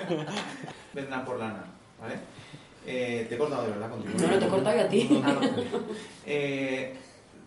[0.94, 1.64] vendrá por lana,
[2.02, 2.16] ¿vale?
[2.88, 4.14] Eh, te he cortado de verdad contigo.
[4.20, 5.08] No, no te he cortado yo a ti.
[5.12, 5.48] No, no, no.
[6.26, 6.94] Eh,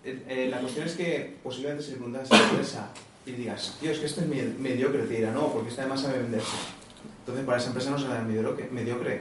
[0.05, 2.89] eh, eh, la cuestión es que posiblemente si le preguntas a la empresa
[3.29, 6.01] y digas, tío, es que este es me- mediocre, te dirá, no, porque este además
[6.03, 6.57] sabe venderse.
[7.21, 8.69] Entonces, para esa empresa no será mediocre.
[8.71, 9.21] mediocre.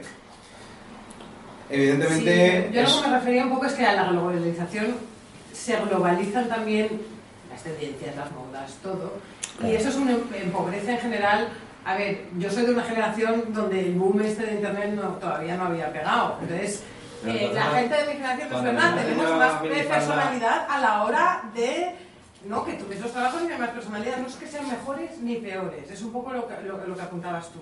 [1.70, 4.96] Evidentemente, Sí, yo es- lo que me refería un poco es que a la globalización
[5.52, 6.88] se globalizan también
[7.50, 9.14] las tendencias, las modas, todo.
[9.62, 11.48] Y eso es un em- empobrece en general.
[11.84, 15.56] A ver, yo soy de una generación donde el boom este de internet no, todavía
[15.56, 16.38] no había pegado.
[16.40, 16.82] Entonces,
[17.26, 21.42] eh, la gente de mi generación, es cuando verdad, tenemos más personalidad a la hora
[21.54, 21.94] de
[22.46, 24.18] no que los trabajos tienen más personalidad.
[24.18, 27.50] No es que sean mejores ni peores, es un poco lo que, lo, que apuntabas
[27.52, 27.60] tú.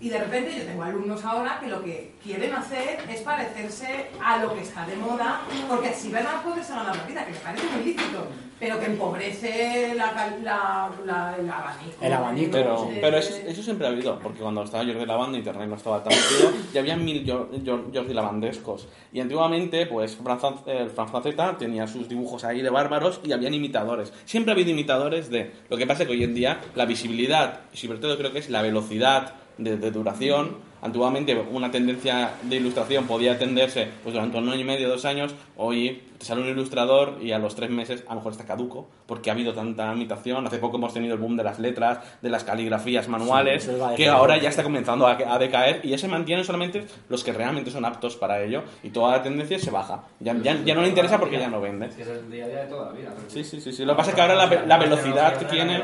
[0.00, 4.38] Y de repente yo tengo alumnos ahora que lo que quieren hacer es parecerse a
[4.38, 7.38] lo que está de moda, porque así van a poderse ganar la vida, que me
[7.38, 8.26] parece muy lícito,
[8.64, 11.96] pero que empobrece la, la, la- el abanico.
[12.00, 15.36] El abanico, Pero, De- pero eso, eso siempre ha habido, porque cuando estaba Jordi Lavanda,
[15.36, 18.88] internet no estaba tan metido, y había mil Jor- Jor- Jordi Lavandescos.
[19.12, 24.14] Y antiguamente, pues, Fran Fran- eh, tenía sus dibujos ahí de bárbaros y habían imitadores.
[24.24, 25.52] Siempre ha habido imitadores de...
[25.68, 28.38] Lo que pasa es que hoy en día la visibilidad, y sobre todo creo que
[28.38, 34.36] es la velocidad de, de duración, Antiguamente una tendencia de ilustración podía atenderse pues durante
[34.36, 35.34] un año y medio, dos años.
[35.56, 38.86] Hoy te sale un ilustrador y a los tres meses a lo mejor está caduco
[39.06, 40.46] porque ha habido tanta imitación.
[40.46, 44.08] Hace poco hemos tenido el boom de las letras, de las caligrafías manuales, Sí, que
[44.08, 47.70] ahora ya está comenzando a, a decaer y ya se mantienen solamente los que realmente
[47.70, 50.04] son aptos para ello y toda la tendencia se baja.
[50.20, 51.86] Ya, ya, ya no le interesa porque ya no vende.
[51.86, 53.10] Es que es el día a día de toda la vida.
[53.28, 53.84] Sí, sí, sí, sí.
[53.84, 55.82] Lo que pasa es que ahora la, ve- la velocidad que tiene,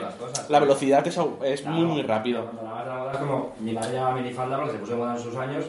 [0.48, 2.46] la velocidad es, es muy, muy rápido.
[3.12, 5.64] Es como mi madre llevaba minifalda porque se puso de moda en sus años,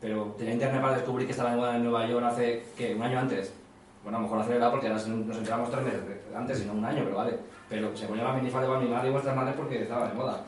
[0.00, 2.94] pero tenía internet para descubrir que estaba de moda en Nueva York hace, ¿qué?
[2.94, 3.52] ¿Un año antes?
[4.06, 6.00] Bueno, a lo mejor acelerado porque ahora nos enteramos tres meses
[6.32, 7.38] antes, sino un año, pero vale.
[7.68, 10.42] Pero se ponía la minifalda con mi madre y vuestras madres porque estaba de moda.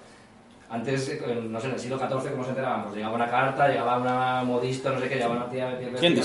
[0.71, 2.85] Antes, eh, no sé, en el siglo XIV, ¿cómo se enteraban?
[2.85, 5.93] Pues llegaba una carta, llegaba una modisto, no sé qué, llegaba una tía de piel
[5.93, 6.23] no y...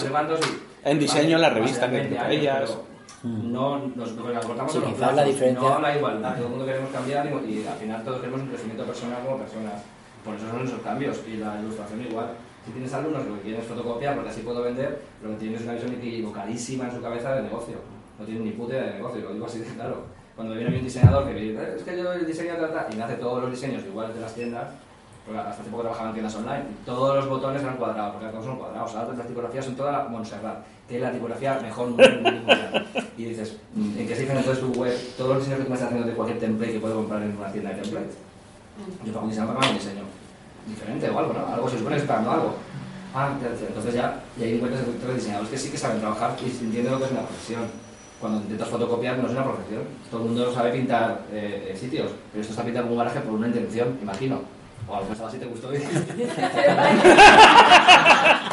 [0.84, 2.78] en diseño, en la revista, que 20 entre años, ellas.
[3.24, 6.50] pero No, nos, nos acortamos Sí, en los la diferencia- No la igualdad, todo el
[6.52, 9.82] mundo queremos cambiar y, y al final todos queremos un crecimiento personal como personas.
[10.24, 12.28] Por eso son esos cambios y la ilustración igual.
[12.66, 15.36] Si tienes alumnos que lo que quieren es fotocopiar porque así puedo vender, lo que
[15.36, 17.76] tienen es una visión equivocadísima en su cabeza de negocio.
[18.18, 20.06] No tienen ni puta idea de negocio, lo digo así de claro.
[20.36, 22.56] Cuando viene a mí un diseñador que me dice, "Eh, es que yo el diseño
[22.56, 24.66] trata y me hace todos los diseños iguales de las tiendas,
[25.26, 28.28] porque hasta hace poco trabajaba en tiendas online, y todos los botones eran cuadrados, porque
[28.30, 28.96] todos son cuadrados.
[28.96, 32.88] Ahora las tipografías son todas la Montserrat, que es la tipografía mejor del mundial.
[33.18, 34.98] Y dices, "Mm, ¿en qué se diferencia entonces tu web?
[35.18, 37.38] Todos los diseños que tú me estás haciendo de cualquier template que puedo comprar en
[37.38, 38.18] una tienda de templates.
[39.06, 40.23] Yo pago un diseño para un diseño
[40.68, 41.54] diferente o algo, ¿no?
[41.54, 42.56] Algo se supone dando algo.
[43.16, 43.32] Ah,
[43.68, 46.98] entonces ya, y ahí encuentras otros diseñadores que sí que saben trabajar y entienden lo
[46.98, 47.62] que es una profesión.
[48.20, 49.84] Cuando intentas fotocopiar no es una profesión.
[50.10, 53.20] Todo el mundo sabe pintar eh, eh, sitios, pero esto está pintado en un garaje
[53.20, 54.42] por una intención, imagino.
[54.88, 55.70] O a lo mejor así te gustó.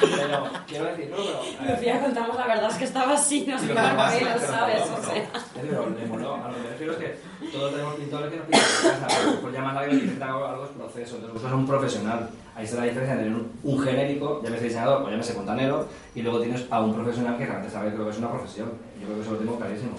[0.01, 1.41] pero quiero decir, no, pero...
[1.43, 4.89] eh, Lucía, contamos la verdad, es que estaba así, no sé pero ¿sabes?
[4.89, 5.29] no, O sea.
[5.61, 6.35] Pero le moló.
[6.37, 7.19] A lo que me refiero es que
[7.51, 9.41] todos tenemos pintores que nos pintan en casa.
[9.41, 11.15] Por llamar a alguien que intenta algo, algo es proceso.
[11.17, 12.31] Entonces vosotros sos un profesional.
[12.55, 16.41] Ahí está la diferencia entre un, un genérico, llámese diseñador o llámese fontanero, y luego
[16.41, 18.69] tienes a un profesional que realmente sabe que lo que es una profesión.
[19.01, 19.93] Yo creo que eso lo tengo clarísimo.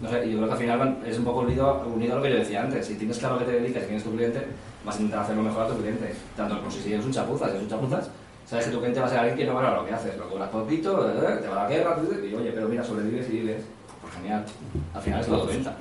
[0.00, 2.22] No sé, y yo creo que al final es un poco unido, unido a lo
[2.22, 2.86] que yo decía antes.
[2.86, 4.46] Si tienes claro a qué te dedicas y quién es tu cliente,
[4.84, 6.14] vas a intentar hacerlo mejor a tu cliente.
[6.36, 8.10] Tanto por si eres un chapuzas, si eres un chapuzas,
[8.46, 10.16] sabes que tu cliente va a ser alguien que no valora lo que haces.
[10.16, 13.32] Lo cobras poquito, eh, te va a la guerra, y oye, pero mira, sobrevives y
[13.32, 13.62] vives.
[14.00, 14.44] Pues genial.
[14.94, 15.76] Al final es todo venta.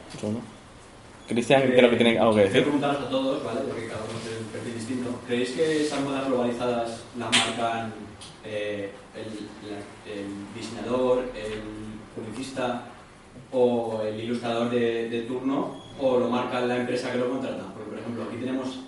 [1.28, 2.64] Cristian, creo que tiene algo que Quiero decir.
[2.64, 3.62] preguntaros a todos, ¿vale?
[3.62, 5.10] Porque cada uno tiene un perfil distinto.
[5.28, 7.94] ¿Creéis que esas modas globalizadas las marcan
[8.44, 11.62] eh, el, la- el diseñador, el
[12.16, 12.82] publicista
[13.52, 17.64] o el ilustrador de, de turno o lo marca la empresa que lo contrata?
[17.76, 18.80] Porque, por ejemplo, aquí tenemos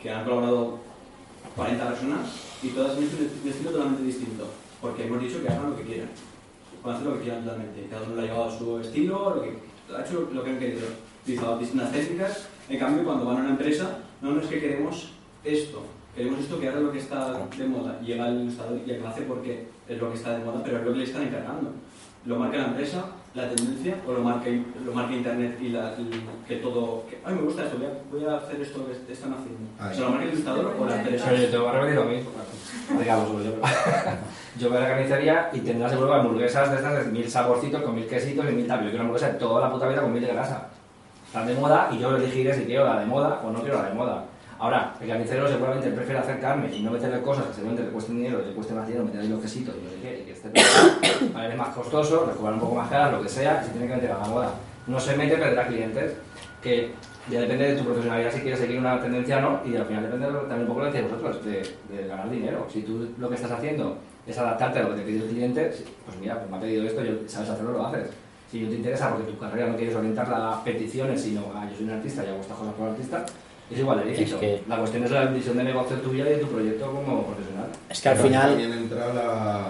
[0.00, 0.78] que han colaborado
[1.54, 2.28] 40 personas
[2.62, 4.46] y todas han hecho un estilo totalmente distinto.
[4.80, 6.08] Porque hemos dicho que hagan lo que quieran.
[6.82, 7.86] Pueden hacer lo que quieran totalmente.
[7.90, 9.58] Cada uno lo ha llevado a su estilo, lo que,
[9.94, 10.86] ha hecho lo que han querido.
[11.22, 12.48] Utilizado distintas técnicas.
[12.68, 15.12] En cambio, cuando van a una empresa, no, no es que queremos
[15.44, 15.82] esto.
[16.14, 18.00] Queremos esto que haga lo que está de moda.
[18.00, 20.84] Llega el ilustrador y lo hace porque es lo que está de moda, pero es
[20.84, 21.72] lo que le están encargando.
[22.24, 23.04] Lo marca la empresa,
[23.36, 24.48] la tendencia, o lo marca,
[24.82, 26.10] lo marca internet y, la, y
[26.48, 27.04] que todo.
[27.06, 29.60] Que, Ay, me gusta esto, voy a, voy a hacer esto que están haciendo.
[29.78, 29.92] Ahí.
[29.92, 31.30] O sea, lo marca el ilustrador o la empresa.
[31.30, 32.30] Oye, te voy a repetir lo mismo.
[32.98, 33.52] Digamos, yo,
[34.58, 37.94] yo voy a la carnicería y tendrás seguro hamburguesas de estas de mil saborcitos con
[37.94, 38.78] mil quesitos y mil tal.
[38.78, 40.68] Yo quiero una hamburguesa de toda la puta vida con mil de grasa.
[41.26, 43.90] Están de moda y yo elegiré si quiero la de moda o no quiero la
[43.90, 44.24] de moda.
[44.58, 48.16] Ahora, el carnicero seguramente prefiere hacer carne y no meterle cosas que seguramente le cuesten
[48.16, 51.56] dinero, le cueste más dinero meter ahí los quesitos y no sé qué, él es
[51.58, 53.94] más costoso, le cobran un poco más caro, lo que sea, y se tiene que
[53.96, 54.50] meter a la moda.
[54.86, 56.12] No se mete, perderá clientes,
[56.62, 56.92] que
[57.30, 60.02] ya depende de tu profesionalidad si quieres seguir una tendencia o no, y al final
[60.04, 62.66] depende también un poco lo que decís vosotros, de, de ganar dinero.
[62.72, 65.72] Si tú lo que estás haciendo es adaptarte a lo que te pide el cliente,
[66.04, 68.10] pues mira, pues me ha pedido esto, yo sabes hacerlo, lo haces.
[68.50, 71.76] Si no te interesa porque tu carrera no quieres orientarla a peticiones, sino a yo
[71.76, 73.26] soy un artista y hago estas cosas por artista,
[73.68, 74.36] es igual de lícito.
[74.36, 77.24] Es que- La cuestión es la visión de negocio tuya y de tu proyecto como
[77.24, 77.66] profesional.
[77.90, 78.48] Es que al Pero final...
[78.50, 79.62] También entra la,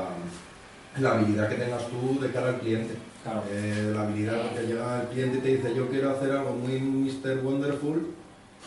[1.01, 2.95] la habilidad que tengas tú de cara al cliente.
[3.23, 3.43] Claro.
[3.51, 6.79] Eh, la habilidad que llega el cliente y te dice yo quiero hacer algo muy
[6.81, 7.39] Mr.
[7.43, 8.07] Wonderful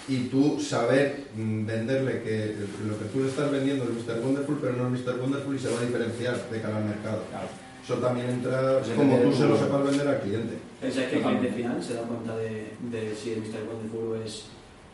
[0.08, 2.56] y tú saber mm, venderle que
[2.88, 4.20] lo que tú le estás vendiendo es Mr.
[4.24, 5.20] Wonderful pero no es Mr.
[5.20, 7.24] Wonderful y se va a diferenciar de cara al mercado.
[7.30, 7.48] Claro.
[7.84, 10.58] Eso también entra Pues como tú se lo sepas vender al cliente.
[10.82, 13.64] ¿Pensáis que el cliente final se da cuenta de, de si el Mr.
[13.68, 14.46] Wonderful es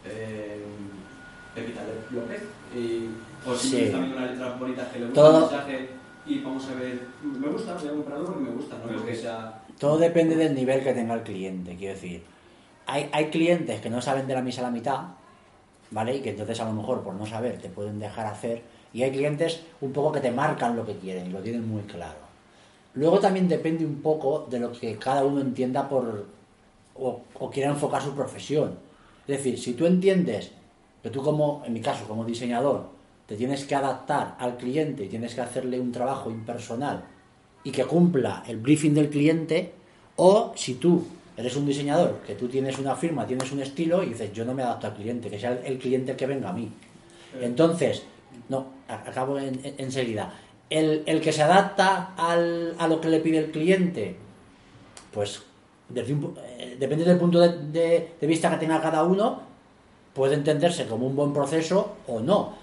[0.06, 0.60] eh,
[1.56, 2.42] Pepita López?
[2.76, 3.10] Y,
[3.50, 3.78] o si Sí.
[3.84, 5.90] es también una letra bonita que le gusta Todo- el mensaje
[6.26, 9.12] y vamos a ver, me gusta, voy a comprarlo porque me gusta, no Pero porque
[9.12, 9.62] es que- sea...
[9.80, 12.24] Todo depende del nivel que tenga el cliente, quiero decir.
[12.88, 15.02] Hay, hay clientes que no saben de la misa a la mitad,
[15.92, 16.16] ¿vale?
[16.18, 18.62] Y que entonces a lo mejor por no saber te pueden dejar hacer.
[18.94, 21.82] Y hay clientes un poco que te marcan lo que quieren y lo tienen muy
[21.84, 22.20] claro.
[22.94, 26.26] Luego también depende un poco de lo que cada uno entienda por
[26.96, 28.78] o, o quiera enfocar su profesión.
[29.28, 30.52] Es decir, si tú entiendes
[31.04, 32.88] que tú como, en mi caso, como diseñador,
[33.28, 37.04] te tienes que adaptar al cliente y tienes que hacerle un trabajo impersonal
[37.64, 39.72] y que cumpla el briefing del cliente,
[40.18, 41.04] o si tú
[41.36, 44.54] eres un diseñador, que tú tienes una firma, tienes un estilo y dices, yo no
[44.54, 46.70] me adapto al cliente, que sea el, cliente el que venga a mí.
[47.42, 48.04] Entonces,
[48.50, 50.32] no, acabo en- en- enseguida.
[50.70, 54.16] El, el que se adapta al- a lo que le pide el cliente,
[55.12, 55.42] pues
[55.90, 59.42] desde un eh, depende del punto de, de- de vista que tenga cada uno,
[60.14, 62.54] puede entenderse como un buen proceso o no.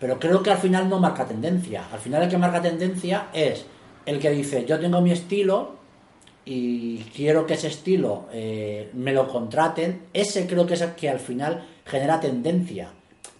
[0.00, 1.84] Pero creo que al final no marca tendencia.
[1.92, 3.66] Al final el que marca tendencia es
[4.06, 5.76] el que dice, yo tengo mi estilo
[6.44, 10.06] y quiero que ese estilo eh, me lo contraten.
[10.12, 12.90] Ese creo que es el que al final genera tendencia.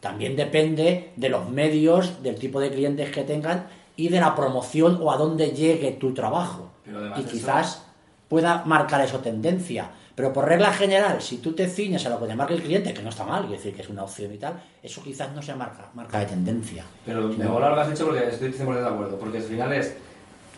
[0.01, 4.99] También depende de los medios, del tipo de clientes que tengan y de la promoción
[5.03, 6.71] o a dónde llegue tu trabajo.
[6.85, 7.87] Pero Y eso- quizás
[8.29, 9.91] pueda marcar eso tendencia.
[10.15, 12.93] Pero por regla general, si tú te ciñes a lo que te marca el cliente,
[12.93, 15.41] que no está mal, quiero decir que es una opción y tal, eso quizás no
[15.41, 16.85] sea marca, marca de tendencia.
[17.07, 19.19] Pero me mola lo que has dicho porque estoy 100% de acuerdo.
[19.19, 19.95] Porque al final es,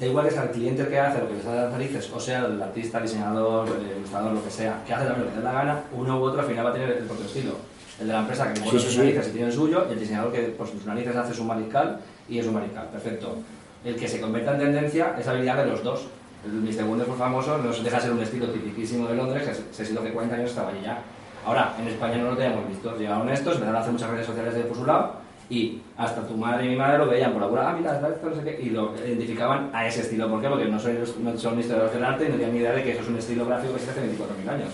[0.00, 1.72] da igual que sea el cliente el que hace lo que le sale a las
[1.72, 5.26] narices, o sea el artista, el diseñador, el ilustrador, lo que sea, que hace también
[5.26, 7.04] lo que le dé la gana, uno u otro al final va a tener el
[7.04, 7.52] propio estilo.
[8.00, 8.98] El de la empresa que pone Sí, sus sí, sí.
[8.98, 12.00] narices y tiene el suyo, y el diseñador que por sus narices hace su mariscal
[12.28, 12.88] y es un mariscal.
[12.88, 13.36] Perfecto.
[13.84, 16.06] El que se convierta en tendencia es habilidad de los dos.
[16.44, 16.85] El Mr.
[16.85, 20.12] Wonderful famoso no deja de ser un estilo tipiquísimo de Londres, que se sido que
[20.12, 20.98] 40 años estaba allí ya.
[21.46, 22.96] Ahora, en España no lo teníamos visto.
[22.96, 25.14] Llegaron estos, empezaron a hacer muchas redes sociales de por su lado,
[25.50, 28.35] y hasta tu madre y mi madre lo veían por alguna, ah, mira, esto no
[28.35, 30.28] sé qué, y lo identificaban a ese estilo.
[30.31, 30.48] ¿Por qué?
[30.48, 32.92] Porque no son, no son historiadores del arte y no tienen ni idea de que
[32.92, 34.68] eso es un estilo gráfico que se hace hace 24.000 años.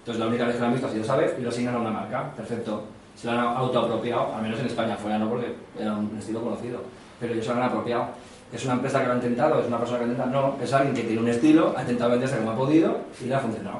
[0.00, 1.34] Entonces, la única vez que lo han visto ha sido, ¿sabes?
[1.38, 2.32] Y lo asignan a una marca.
[2.36, 2.84] Perfecto.
[3.14, 6.82] Se lo han autoapropiado, al menos en España, fuera no, porque era un estilo conocido.
[7.20, 8.08] Pero ellos se lo han apropiado.
[8.52, 9.60] ¿Es una empresa que lo ha intentado?
[9.60, 10.42] ¿Es una persona que lo ha intentado?
[10.58, 13.34] No, es alguien que tiene un estilo, ha intentado venderse como ha podido y le
[13.34, 13.78] ha funcionado.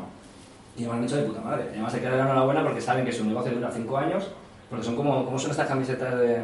[0.77, 1.65] Y lo han hecho de puta madre.
[1.71, 4.29] Además se queda la enhorabuena porque saben que su negocio dura 5 años,
[4.71, 6.43] porque son como, ¿cómo son estas camisetas de...?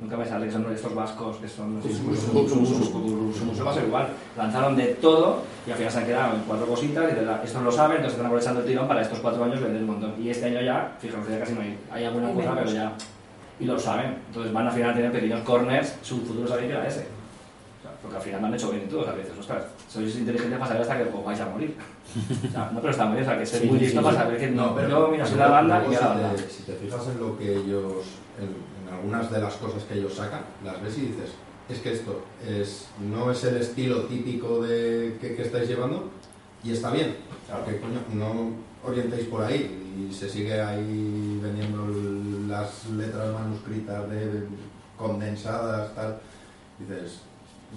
[0.00, 1.82] Nunca me sale, que son estos vascos, que son...
[1.82, 4.06] Su va a ser igual.
[4.36, 7.42] Lanzaron de todo y al final se han quedado en cuatro cositas y de la-
[7.42, 10.14] estos lo saben, entonces están aprovechando el tirón para estos cuatro años vender un montón.
[10.22, 12.92] Y este año ya, fijaos, ya casi no hay, hay alguna cosa, pero ya...
[13.58, 14.14] Y lo saben.
[14.28, 17.08] Entonces van al final a tener pequeños corners, su futuro sabéis que era ese.
[18.08, 20.68] Porque al final lo han hecho bien y todo, a veces, ostras, sois inteligentes para
[20.68, 21.76] saber hasta que os vais a morir.
[22.48, 24.04] O sea, no, pero está muy bien, o sea, que ser Sí, muy listo sí.
[24.04, 26.32] para saber que no, pero yo, mira, soy la banda y a la banda.
[26.48, 28.06] Si te fijas en lo que ellos,
[28.40, 31.30] en, en algunas de las cosas que ellos sacan, las ves y dices,
[31.68, 36.08] es que esto es, no es el estilo típico de que, que estáis llevando
[36.64, 37.14] y está bien.
[37.46, 38.52] Porque coño, no
[38.88, 41.86] orientéis por ahí y se sigue ahí vendiendo
[42.48, 44.44] las letras manuscritas de,
[44.96, 46.18] condensadas, tal.
[46.78, 47.20] Dices,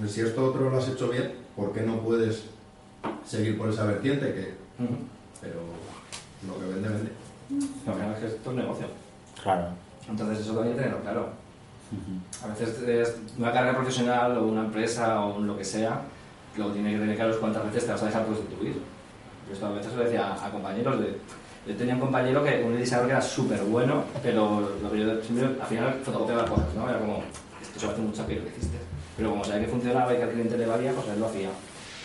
[0.07, 2.43] si esto otro lo has hecho bien, ¿por qué no puedes
[3.25, 4.33] seguir por esa vertiente?
[4.33, 4.95] Que, Ujú.
[5.41, 5.61] pero
[6.47, 7.11] lo que vende, vende.
[7.85, 8.87] No, claro, es que esto es negocio.
[9.43, 9.67] Claro.
[10.09, 11.29] Entonces eso también hay que tenerlo claro.
[12.43, 16.01] A veces es una carrera profesional o una empresa o un lo que sea,
[16.55, 18.75] luego tiene que tener claro cuántas veces te vas a dejar prostituir.
[19.47, 21.17] Yo esto a veces lo decía a compañeros de...
[21.67, 25.21] Yo tenía un compañero que, un diseñador que era súper bueno, pero lo que yo
[25.21, 26.89] siempre, al final fotocopiaba cosas, ¿no?
[26.89, 27.23] Era como,
[27.61, 28.77] esto se hace mucho que lo que hiciste.
[29.21, 31.53] Pero como sabía que funcionaba y que al cliente le valía, pues él lo hacía.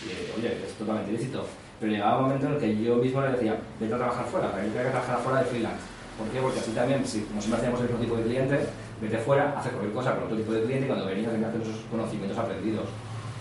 [0.05, 1.47] Y oye, es totalmente ilícito.
[1.79, 4.51] Pero llegaba un momento en el que yo mismo le decía, vete a trabajar fuera,
[4.51, 5.81] para que yo que trabajar fuera de freelance.
[6.13, 6.37] ¿Por qué?
[6.37, 8.69] Porque así también, si como siempre hacíamos el mismo tipo de clientes,
[9.01, 11.57] vete fuera, hace cualquier cosa con otro tipo de cliente y cuando venías tenías que
[11.57, 12.85] hacer esos conocimientos aprendidos.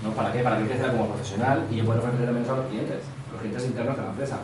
[0.03, 0.09] ¿no?
[0.17, 0.41] ¿Para qué?
[0.41, 3.65] Para que crezca como profesional y yo pueda ofrecer también a los clientes, los clientes
[3.69, 4.39] internos de la empresa.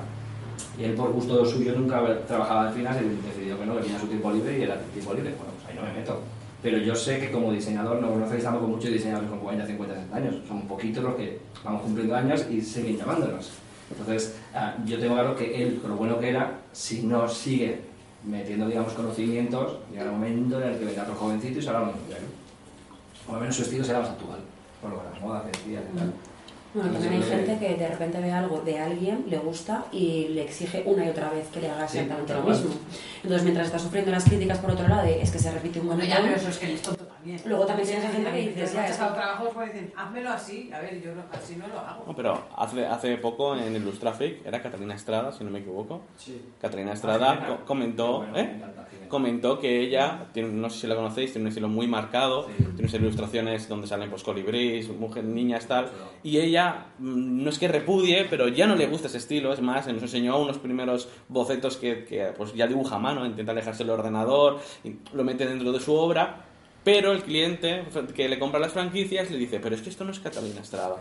[0.77, 3.99] Y él por gusto suyo nunca trabajaba en freelance y decidió que no, que tenía
[3.99, 5.33] su tiempo libre y era tiempo libre.
[5.41, 6.21] Bueno, pues ahí no me meto.
[6.63, 9.95] Pero yo sé que como diseñador no nos estamos con muchos diseñadores con 40, 50,
[9.95, 10.35] 60 años.
[10.47, 13.51] Son poquitos los que vamos cumpliendo años y siguen llamándonos.
[13.91, 17.81] Entonces, ah, yo tengo claro que él, con lo bueno que era, si no sigue
[18.25, 21.81] metiendo, digamos, conocimientos, llegará un momento en el que vendrá otro jovencito y se hará
[21.81, 23.31] lo mismo que.
[23.31, 24.41] O al menos su estilo será más actual,
[24.81, 26.13] por lo que las modas, vestidas y tal.
[26.75, 30.43] Bueno, también hay gente que de repente ve algo de alguien, le gusta y le
[30.43, 32.71] exige una y otra vez que le haga Sí, exactamente lo mismo.
[33.23, 35.89] Entonces, mientras está sufriendo las críticas por otro lado, de, es que se repite un
[35.89, 36.07] montón.
[36.09, 37.39] ya, pero eso es que él es tonto también.
[37.45, 40.31] Luego también tienes gente que dices, ya, ya, es he que- trabajos pues dicen, házmelo
[40.31, 40.71] así.
[40.73, 42.05] A ver, yo no- así no lo hago.
[42.07, 46.01] No, pero hace, hace poco en Illustrafric, era Catalina Estrada, si no me equivoco.
[46.17, 46.41] Sí.
[46.61, 48.61] Catalina Ah, Estrada co- comentó, Bueno, ¿eh?
[49.13, 52.53] Comentó que ella, tiene, no sé si la conocéis, tiene un estilo muy marcado, Sí.
[52.57, 55.91] tiene unas ilustraciones donde salen pues colibrís, mujeres, niñas, tal,
[56.25, 59.61] y ella mm, no es que repudie, pero ya no le gusta ese estilo, es
[59.61, 63.85] más, nos enseñó unos primeros bocetos que, que, pues ya dibuja a mano, intenta alejarse
[63.85, 66.47] del ordenador, y lo mete dentro de su obra,
[66.83, 67.85] pero el cliente
[68.17, 70.97] que le compra las franquicias le dice, pero es que esto no es Catalina Estrada.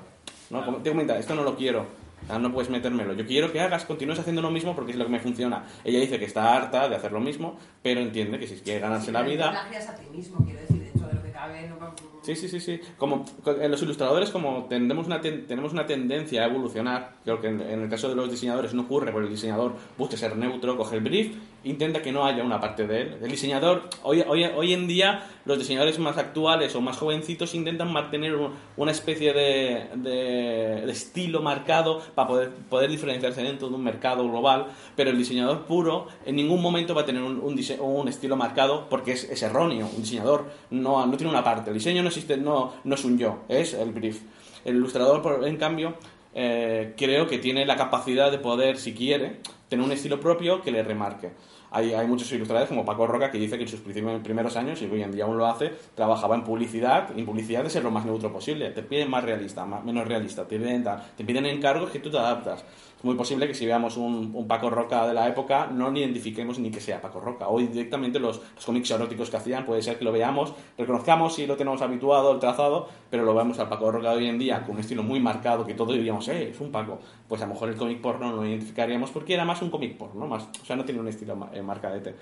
[0.51, 0.63] ¿no?
[0.65, 1.85] Como- Te comenta, esto no lo quiero.
[2.27, 3.13] Sea, no puedes metérmelo.
[3.13, 5.65] Yo quiero que hagas, continúes haciendo lo mismo porque es lo que me funciona.
[5.83, 9.11] Ella dice que está harta de hacer lo mismo, pero entiende que si quiere ganarse
[9.11, 9.51] la vida...
[9.51, 11.67] Plagias a ti mismo, quiero decir, dentro de lo que cabe.
[11.67, 11.77] No,
[12.21, 12.79] Sí, sí, sí, sí.
[12.99, 13.25] Como
[13.59, 17.61] en los ilustradores, como tendemos una ten- tenemos una tendencia a evolucionar, creo que en,
[17.61, 20.97] en el caso de los diseñadores no ocurre, porque el diseñador busca ser neutro, coge
[20.97, 23.17] el brief, intenta que no haya una parte de él.
[23.23, 27.91] El diseñador, hoy, hoy, hoy en día, los diseñadores más actuales o más jovencitos intentan
[27.91, 33.73] mantener un- una especie de, de- de estilo marcado para poder, poder diferenciarse dentro de
[33.75, 37.55] un mercado global, pero el diseñador puro en ningún momento va a tener un, un,
[37.57, 39.87] dise- un estilo marcado porque es, es erróneo.
[39.95, 41.71] Un diseñador no, no tiene una parte.
[41.71, 44.21] El diseño no existe, no, no es un yo, es el brief.
[44.63, 45.95] El ilustrador, en cambio,
[46.33, 49.37] eh, creo que tiene la capacidad de poder, si quiere,
[49.69, 51.31] tener un estilo propio que le remarque.
[51.73, 54.81] hay, hay muchos ilustradores como Paco Roca que dice que en sus prim- primeros años,
[54.81, 57.83] y hoy en día aún lo hace, trabajaba en publicidad, y en publicidad de ser
[57.83, 58.69] lo más neutro posible.
[58.71, 60.83] Te piden más realista, más, menos realista, te piden,
[61.15, 62.65] te piden encargos que tú te adaptas.
[63.01, 66.69] Es muy posible que si veamos un, Paco Roca de la época, no identifiquemos ni
[66.69, 67.47] que sea Paco Roca.
[67.47, 71.47] Hoy directamente los, los cómics eróticos que hacían, puede ser que lo veamos, reconozcamos si
[71.47, 74.61] lo tenemos habituado, el trazado, pero lo vemos al Paco Roca de hoy en día
[74.61, 76.99] con un estilo muy marcado que todos diríamos, eh, es un Paco.
[77.27, 79.97] Pues a lo mejor el cómic porno no lo identificaríamos porque era más un cómic
[79.97, 82.13] porno, más, o sea, no tiene un estilo eh, marcadete.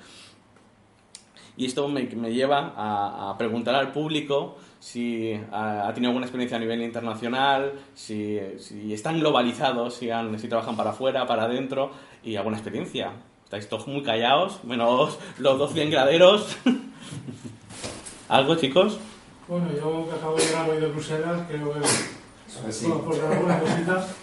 [1.58, 6.60] Y esto me, lleva a preguntar al público si ha, ha tenido alguna experiencia a
[6.60, 11.92] nivel internacional, si, si están globalizados, si, han- si trabajan para afuera, para adentro,
[12.24, 13.12] y alguna experiencia.
[13.44, 16.56] Estáis todos muy callados, menos los dos bien graderos.
[18.30, 19.00] ¿Algo, chicos?
[19.48, 22.86] Bueno, yo que acabo de llegar hoy de Bruselas, creo que que sí.
[22.86, 24.16] puedo aportar algunas cositas.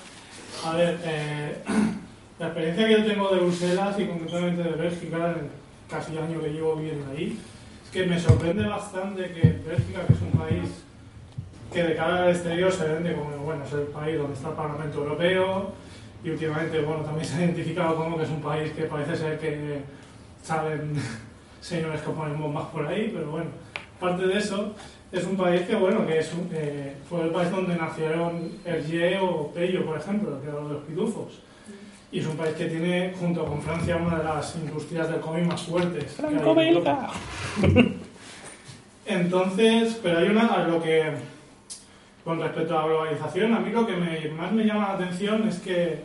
[0.64, 1.62] A ver, eh,
[2.38, 5.50] la experiencia que yo tengo de Bruselas y concretamente de Bélgica, en el
[5.88, 7.38] casi año que llevo viviendo ahí,
[7.92, 10.84] que me sorprende bastante que Bélgica, que es un país
[11.72, 14.54] que de cara al exterior se vende como, bueno, es el país donde está el
[14.54, 15.72] Parlamento Europeo
[16.24, 19.38] y últimamente, bueno, también se ha identificado como que es un país que parece ser
[19.38, 19.80] que
[20.42, 20.94] salen
[21.60, 23.50] señores que ponen bombas por ahí, pero bueno,
[23.96, 24.74] aparte de eso,
[25.12, 29.52] es un país que, bueno, que es eh, fue el país donde nacieron Hergé o
[29.52, 31.40] Pello, por ejemplo, que eran los pitufos.
[32.12, 35.44] Y es un país que tiene, junto con Francia, una de las industrias del cómic
[35.46, 36.16] más fuertes.
[36.20, 36.38] en
[36.68, 37.10] Europa.
[39.06, 41.04] Entonces, pero hay una, a lo que,
[42.24, 45.48] con respecto a la globalización, a mí lo que me- más me llama la atención
[45.48, 46.00] es que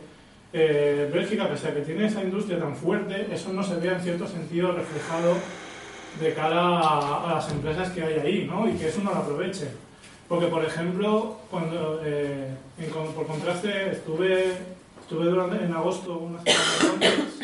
[0.54, 4.02] eh, Bélgica, pese a que tiene esa industria tan fuerte, eso no se ve en
[4.02, 5.36] cierto sentido reflejado
[6.20, 8.68] de cara a, a las empresas que hay ahí, ¿no?
[8.70, 9.68] Y que eso no lo aproveche.
[10.28, 12.47] Porque, por ejemplo, cuando, eh,
[12.80, 14.54] en por contraste, estuve,
[15.12, 17.39] estuve durante, en agosto una semana en Londres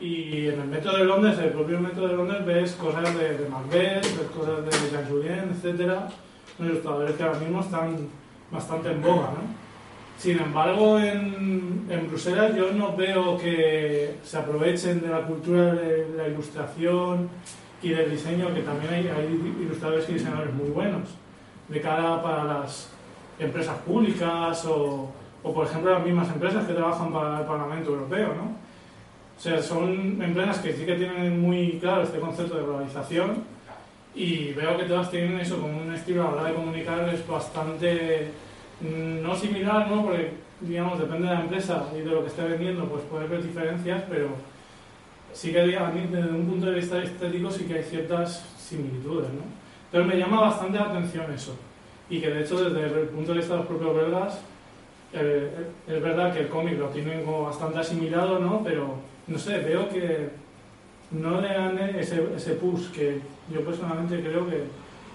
[0.00, 3.48] y en el metro de Londres, el propio metro de Londres, ves cosas de, de
[3.50, 6.08] Macbeth, ves cosas de Jean Julien, etcétera,
[6.58, 7.96] unos ilustradores que ahora mismo están
[8.50, 9.66] bastante en boga, ¿no?
[10.16, 16.08] Sin embargo, en, en Bruselas yo no veo que se aprovechen de la cultura de
[16.16, 17.28] la ilustración
[17.82, 21.10] y del diseño, que también hay, hay ilustradores y diseñadores muy buenos,
[21.68, 22.88] de cara para las
[23.38, 25.10] empresas públicas o,
[25.46, 28.56] o, por ejemplo, las mismas empresas que trabajan para el Parlamento Europeo, ¿no?
[29.36, 33.44] O sea, son empresas que sí que tienen muy claro este concepto de globalización
[34.12, 37.24] y veo que todas tienen eso como un estilo a la hora de comunicar es
[37.28, 38.30] bastante
[38.80, 40.02] mm, no similar, ¿no?
[40.02, 40.32] Porque,
[40.62, 44.02] digamos, depende de la empresa y de lo que esté vendiendo, pues puede haber diferencias,
[44.10, 44.30] pero
[45.32, 49.42] sí que mí, desde un punto de vista estético sí que hay ciertas similitudes, ¿no?
[49.92, 51.54] Entonces me llama bastante la atención eso.
[52.10, 54.40] Y que de hecho desde el punto de vista de los propios belgas,
[55.12, 55.50] eh,
[55.86, 58.62] es verdad que el cómic lo tienen como bastante asimilado, ¿no?
[58.64, 58.94] Pero,
[59.26, 60.28] no sé, veo que
[61.10, 63.20] no le dan ese, ese push que
[63.52, 64.64] yo personalmente creo que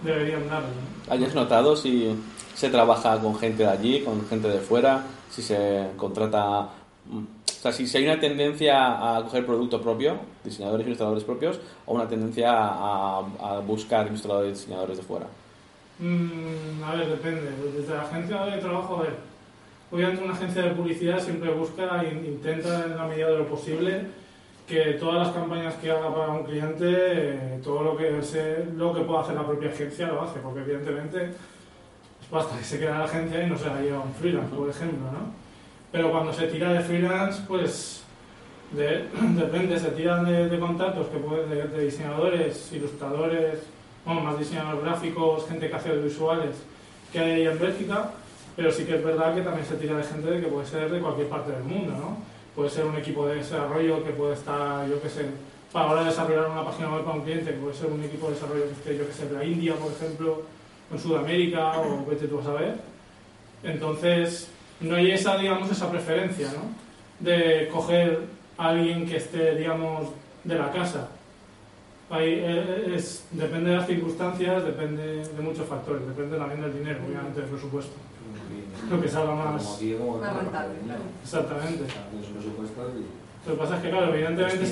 [0.03, 0.69] deberían darle.
[0.69, 1.13] ¿no?
[1.13, 2.15] ¿Hayas notado si
[2.55, 6.69] se trabaja con gente de allí, con gente de fuera, si se contrata...
[7.09, 11.59] O sea, si, si hay una tendencia a coger producto propio, diseñadores y ilustradores propios,
[11.85, 15.27] o una tendencia a, a buscar ilustradores y diseñadores de fuera.
[15.99, 17.51] Mm, a ver, depende.
[17.77, 19.30] Desde la agencia de trabajo, a ver,
[19.91, 24.01] obviamente una agencia de publicidad siempre busca e intenta en la medida de lo posible
[24.67, 28.09] que todas las campañas que haga para un cliente, todo lo que
[28.77, 31.31] lo que pueda hacer la propia agencia lo hace, porque evidentemente
[32.31, 35.11] basta que se quede la agencia y no se la lleva un freelance, por ejemplo,
[35.11, 35.33] ¿no?
[35.91, 38.03] Pero cuando se tira de freelance, pues
[38.71, 43.59] de- depende, se tiran de, de contactos que pueden de, de diseñadores, ilustradores,
[44.05, 46.55] bueno, más diseñadores gráficos, gente que hace audiovisuales
[47.11, 48.11] que hay ahí en Bélgica,
[48.61, 50.99] pero sí que es verdad que también se tira de gente que puede ser de
[50.99, 52.17] cualquier parte del mundo, ¿no?
[52.55, 55.25] Puede ser un equipo de desarrollo que puede estar, yo qué sé,
[55.71, 58.65] para ahora desarrollar una página web para un cliente, puede ser un equipo de desarrollo
[58.65, 60.43] que esté, yo que sé, de la India, por ejemplo,
[60.91, 62.75] en Sudamérica, o vete tú a saber.
[63.63, 64.47] Entonces,
[64.79, 66.69] no hay esa, digamos, esa preferencia, ¿no?
[67.19, 68.19] De coger
[68.59, 70.09] a alguien que esté, digamos,
[70.43, 71.09] de la casa.
[72.11, 76.99] Ahí eh, es, depende de las circunstancias, depende de muchos factores, depende también del dinero,
[77.07, 77.95] obviamente, del presupuesto.
[78.89, 79.63] Lo que salga más...
[79.63, 80.73] Como aquí, como Más rentable.
[81.23, 81.83] Exactamente.
[83.45, 84.63] Lo que pasa es que, claro, evidentemente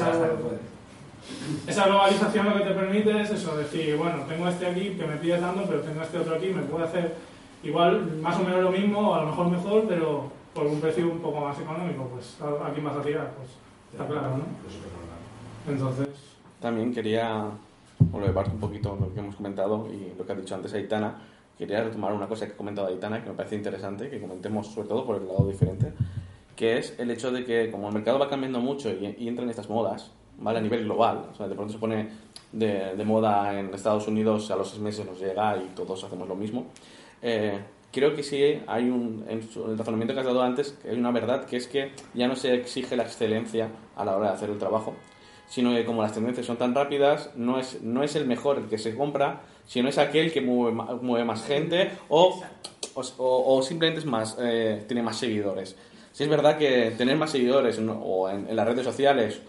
[1.68, 5.18] esa, globalización lo que te permite es eso, decir, bueno, tengo este aquí que me
[5.18, 7.16] pide tanto, pero tengo este otro aquí, me puede hacer
[7.64, 11.10] igual más o menos lo mismo, o a lo mejor mejor, pero por un precio
[11.10, 13.34] un poco más económico, pues ¿a quién vas a tirar?
[13.36, 13.50] Pues
[13.92, 14.44] está claro, ¿no?
[15.72, 16.08] Entonces,
[16.60, 17.46] También quería
[18.00, 21.22] volver un poquito lo que hemos comentado y lo que ha dicho antes Aitana.
[21.60, 24.88] Quería retomar una cosa que ha comentado Aitana que me parece interesante, que comentemos sobre
[24.88, 25.92] todo por el lado diferente,
[26.56, 29.50] que es el hecho de que como el mercado va cambiando mucho y, y entran
[29.50, 30.60] estas modas, ¿vale?
[30.60, 31.26] A nivel global.
[31.34, 32.08] O sea, de pronto se pone
[32.54, 36.30] de, de moda en Estados Unidos, a los seis meses nos llega y todos hacemos
[36.30, 36.68] lo mismo.
[37.22, 37.60] Eh,
[37.92, 39.40] creo que sí hay un, en
[39.70, 42.54] el razonamiento que has dado antes, hay una verdad, que es que ya no se
[42.54, 44.94] exige la excelencia a la hora de hacer el trabajo,
[45.48, 48.68] sino que como las tendencias son tan rápidas, no es, no es el mejor el
[48.68, 52.42] que se compra, sino es aquel que mueve, mueve más gente o,
[52.96, 53.04] o,
[53.56, 55.76] o- simplemente es más, eh, tiene más seguidores.
[56.12, 57.94] Si es verdad que tener más seguidores ¿no?
[57.94, 59.40] o en, en las redes sociales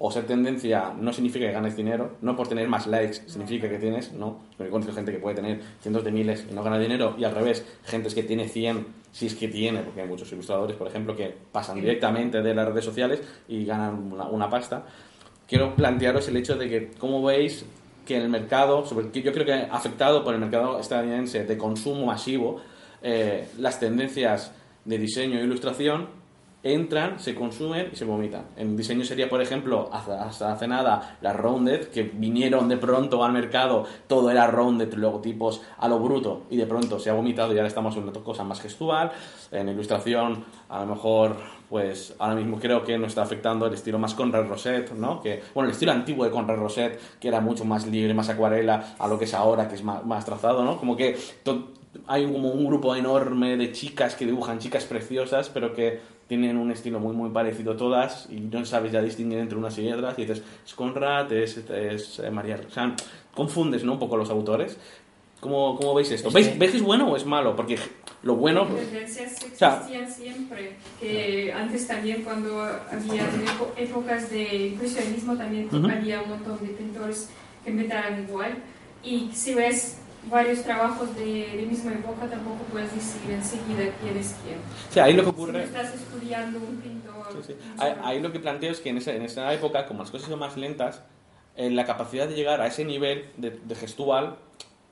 [0.00, 3.78] o ser tendencia no significa que ganes dinero, no por tener más likes significa que
[3.78, 4.40] tienes, no.
[4.56, 7.34] Porque conozco gente que puede tener cientos de miles y no gana dinero, y al
[7.34, 11.14] revés, gente que tiene 100, si es que tiene, porque hay muchos ilustradores, por ejemplo,
[11.16, 14.84] que pasan directamente de las redes sociales y ganan una, una pasta.
[15.48, 17.64] Quiero plantearos el hecho de que, ¿cómo veis
[18.08, 22.56] que el mercado, yo creo que afectado por el mercado estadounidense de consumo masivo,
[23.02, 24.50] eh, las tendencias
[24.86, 26.08] de diseño e ilustración
[26.62, 28.46] entran, se consumen y se vomitan.
[28.56, 33.22] En diseño sería, por ejemplo, hasta, hasta hace nada las rounded, que vinieron de pronto
[33.22, 37.52] al mercado, todo era rounded, logotipos a lo bruto, y de pronto se ha vomitado
[37.52, 39.12] y ahora estamos en otra cosa más gestual.
[39.52, 41.36] En ilustración, a lo mejor,
[41.68, 45.20] pues ahora mismo creo que nos está afectando el estilo más Conrad Roset, ¿no?
[45.20, 48.94] Que, bueno, el estilo antiguo de Conrad Roset, que era mucho más libre, más acuarela,
[48.98, 50.78] a lo que es ahora, que es más, más trazado, ¿no?
[50.78, 51.16] Como que
[52.06, 56.70] hay como un grupo enorme de chicas que dibujan chicas preciosas, pero que tienen un
[56.70, 60.22] estilo muy muy parecido todas y no sabes ya distinguir entre unas y otras y
[60.22, 62.60] dices, es Conrad, es, es eh, María...
[62.70, 62.94] Sea,
[63.34, 63.92] confundes ¿no?
[63.92, 64.76] un poco los autores.
[65.40, 66.28] ¿Cómo, cómo veis esto?
[66.28, 67.54] Es ¿Veis, que- ¿Veis que es bueno o es malo?
[67.54, 67.78] Porque
[68.22, 68.66] lo bueno...
[68.66, 73.28] tendencias O sea, existían siempre, que antes también cuando había
[73.76, 75.88] épocas de impresionismo también Ujú.
[75.88, 77.30] había un montón de pintores
[77.64, 78.54] que pintaban igual
[79.04, 84.34] y si ves varios trabajos de, de misma época tampoco puedes decir enseguida quién es
[84.44, 84.58] quién.
[84.58, 85.62] o sea, ahí lo que Si no ocurre...
[85.64, 87.26] estás estudiando un pintor...
[87.32, 87.54] Sí, sí.
[87.78, 90.28] Ahí, ahí lo que planteo es que en esa, en esa época, como las cosas
[90.28, 91.02] son más lentas,
[91.56, 94.36] eh, la capacidad de llegar a ese nivel de, de gestual,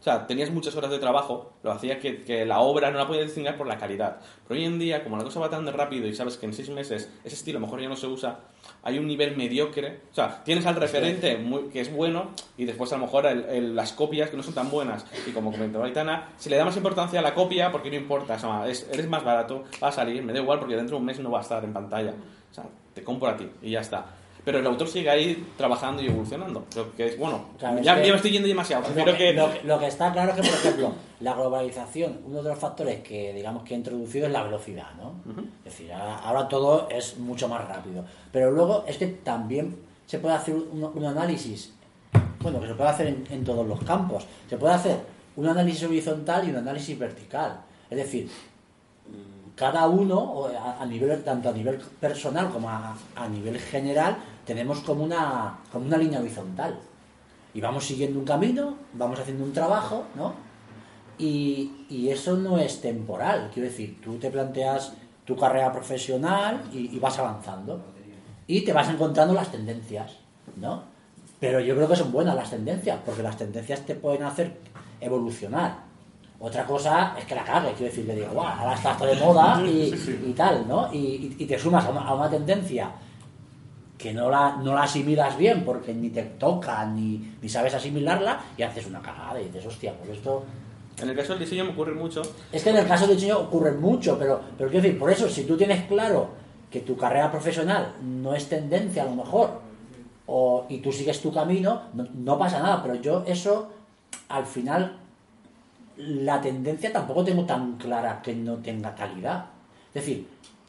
[0.06, 3.26] sea, tenías muchas horas de trabajo, lo hacía que, que la obra no la podías
[3.26, 4.18] distinguir por la calidad.
[4.46, 6.52] Pero hoy en día, como la cosa va tan de rápido y sabes que en
[6.54, 8.38] seis meses ese estilo a lo mejor ya no se usa,
[8.82, 10.00] hay un nivel mediocre.
[10.12, 13.44] O sea, tienes al referente muy- que es bueno y después a lo mejor el-
[13.46, 15.04] el- las copias que no son tan buenas.
[15.26, 18.34] Y como comentaba Aitana, se le da más importancia a la copia porque no importa.
[18.34, 21.00] O sea, es- eres más barato, va a salir, me da igual porque dentro de
[21.00, 22.12] un mes no va a estar en pantalla.
[22.50, 24.06] O sea, te compro a ti y ya está.
[24.46, 26.64] Pero el autor sigue ahí trabajando y evolucionando.
[26.76, 28.88] Lo que es, bueno, Claro, es ya, que- ya me estoy yendo demasiado.
[28.88, 29.32] Lo que, que...
[29.32, 32.58] lo, que- lo que está claro es que, por ejemplo, la globalización, uno de los
[32.58, 35.14] factores que digamos que ha introducido es la velocidad, ¿no?
[35.64, 38.04] Es decir, ahora, ahora todo es mucho más rápido.
[38.30, 39.76] Pero luego es que también
[40.06, 41.74] se puede hacer un, un análisis,
[42.38, 44.24] bueno, que se puede hacer en, en todos los campos.
[44.48, 44.98] Se puede hacer
[45.34, 47.62] un análisis horizontal y un análisis vertical.
[47.90, 48.30] Es decir,
[49.56, 54.16] cada uno, a nivel, tanto a nivel personal como a, a nivel general,
[54.46, 56.78] tenemos como una, como una línea horizontal.
[57.52, 60.34] Y vamos siguiendo un camino, vamos haciendo un trabajo, ¿no?
[61.18, 63.50] Y, y eso no es temporal.
[63.52, 64.92] Quiero decir, tú te planteas
[65.24, 67.82] tu carrera profesional y, y vas avanzando.
[68.46, 70.16] Y te vas encontrando las tendencias,
[70.56, 70.82] ¿no?
[71.40, 74.58] Pero yo creo que son buenas las tendencias, porque las tendencias te pueden hacer
[75.00, 75.84] evolucionar.
[76.38, 79.16] Otra cosa es que la cague, quiero decir, que digo, guau, ahora está esto de
[79.16, 79.94] moda y,
[80.26, 80.92] y tal, ¿no?
[80.92, 82.90] Y, y- y te sumas a una, a una tendencia
[83.98, 88.40] que no la, no la asimilas bien porque ni te toca ni, ni sabes asimilarla
[88.56, 90.44] y haces una cagada y dices, hostia, pues esto...
[90.98, 92.22] En el caso del diseño me ocurre mucho.
[92.50, 95.28] Es que en el caso del diseño ocurre mucho, pero, pero quiero decir, por eso,
[95.28, 96.30] si tú tienes claro
[96.70, 99.60] que tu carrera profesional no es tendencia a lo mejor,
[100.26, 103.70] o, y tú sigues tu camino, no, no pasa nada, pero yo eso,
[104.28, 104.96] al final,
[105.98, 109.46] la tendencia tampoco tengo tan clara que no tenga calidad.
[109.94, 110.26] Es decir,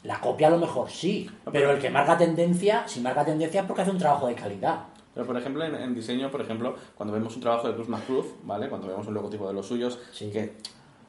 [0.08, 3.66] la copia a lo mejor sí, pero el que marca tendencia, si marca tendencia es
[3.66, 4.84] porque hace un trabajo de calidad.
[5.14, 8.26] Pero, por ejemplo, en, en diseño, por ejemplo, cuando vemos un trabajo de Cruz McCruz,
[8.44, 8.68] ¿vale?
[8.70, 10.54] Cuando vemos un logotipo de los suyos, que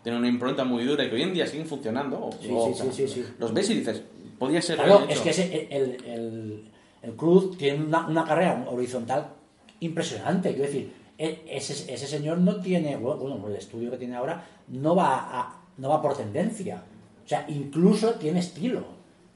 [0.03, 2.73] tiene una impronta muy dura y que hoy en día siguen funcionando, o- Sí, o-
[2.73, 3.25] sí, sí, sí, sí.
[3.37, 4.01] los ves y dices,
[4.37, 5.23] podía ser Claro, es hecho.
[5.23, 6.71] que ese- el, el,
[7.03, 9.27] el Cruz tiene una, una carrera horizontal
[9.79, 10.49] impresionante.
[10.49, 14.93] Quiero decir, e- ese, ese señor no tiene, bueno, el estudio que tiene ahora no
[14.95, 16.83] va, a- no va por tendencia.
[17.29, 18.79] O sea, incluso tiene estilo.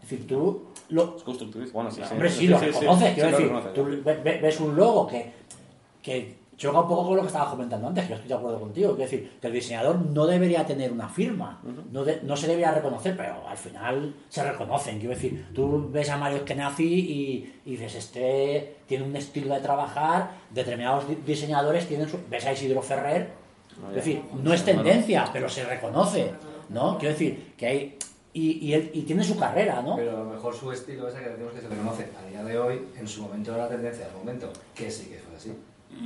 [0.02, 2.08] Es decir, tú lo, Es constructivista, bueno, sí, sí.
[2.12, 3.14] Hombre, sí, lo sí, sí, reconoces.
[3.14, 3.70] quiero lo decir, reconoce.
[3.76, 5.32] tú ve- ve- ves un logo que,
[6.02, 8.60] que choca un poco con lo que estabas comentando antes, que yo estoy de acuerdo
[8.60, 8.96] contigo.
[8.96, 12.72] Quiero decir, que el diseñador no debería tener una firma, no, de- no se debería
[12.72, 14.98] reconocer, pero al final se reconocen.
[14.98, 19.62] Quiero decir, tú ves a Mario Eskenazi y, y dices, este tiene un estilo de
[19.62, 22.18] trabajar, determinados di- diseñadores tienen su...
[22.28, 23.30] Ves a Isidro Ferrer,
[23.90, 26.32] es decir, no es tendencia, pero se reconoce,
[26.70, 26.98] ¿no?
[26.98, 27.98] Quiero decir, que hay
[28.36, 29.96] y, y, él, y tiene su carrera, ¿no?
[29.96, 32.44] Pero a lo mejor su estilo ese que decimos que se le conoce a día
[32.44, 35.54] de hoy, en su momento era la tendencia del momento, que sí que fue así.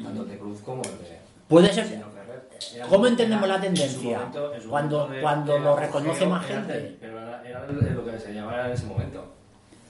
[0.04, 1.18] Tanto el de Cruz como el de.
[1.48, 1.86] Puede ser.
[1.86, 2.88] Ferrer.
[2.90, 4.18] ¿Cómo entendemos la en su tendencia?
[4.20, 6.98] momento- en su Cuando- de- cuando lo reconoce más gente.
[7.00, 9.22] Pero era, era lo que se llamaba en ese momento.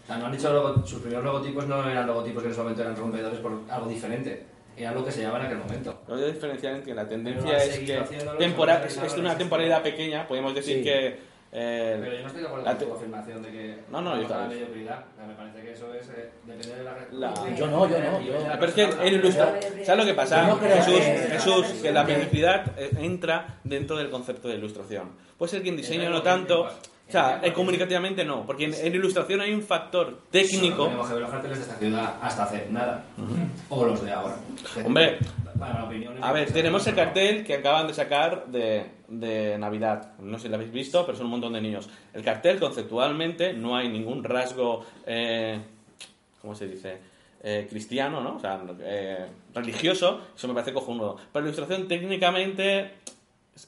[0.04, 2.62] O sea, no han dicho logo- sus primeros logotipos no eran logotipos que en ese
[2.62, 4.46] momento eran rompedores por algo diferente.
[4.78, 6.02] Era lo que se llamaba en aquel momento.
[6.08, 9.18] Lo voy a diferenciar en que la Pero tendencia es que haciéndolo, tempora- se es,
[9.18, 10.84] una temporalidad pequeña, podemos decir Sí.
[10.84, 11.08] que...
[11.52, 14.16] eh, Pero yo no estoy de acuerdo la con tu afirmación de que No, no,
[14.16, 14.50] yo la también.
[14.62, 15.06] mediocridad.
[15.12, 18.00] O sea, me parece que eso es eh, depende de la, La- Yo no, yo
[18.00, 19.60] no, yo- Pero es que el ilustra...
[19.84, 20.48] ¿Sabes lo que pasa?
[20.48, 25.12] No Jesús, que- Jesús, que la mediocridad eh, entra dentro del concepto de ilustración.
[25.40, 26.70] Puede ser que en diseño no tanto...
[27.08, 30.76] O sea, eh, comunicativamente no, porque en, en ilustración hay un factor técnico...
[30.76, 33.06] Solo tenemos que ver los carteles de esta ciudad hasta hace nada.
[33.70, 34.36] O los de ahora.
[34.86, 35.18] Hombre,
[35.58, 35.90] Para
[36.22, 40.18] A ver, tenemos el cartel que acaban de sacar de, de Navidad.
[40.20, 41.90] No sé si lo habéis visto, pero son un montón de niños.
[42.14, 45.62] El cartel, conceptualmente, no hay ningún rasgo, eh,
[46.42, 46.98] ¿cómo se dice?
[47.42, 48.36] Eh, cristiano, ¿no?
[48.36, 50.22] O sea, eh, religioso.
[50.36, 51.16] Eso me parece cojonudo.
[51.32, 52.92] Pero la ilustración, técnicamente,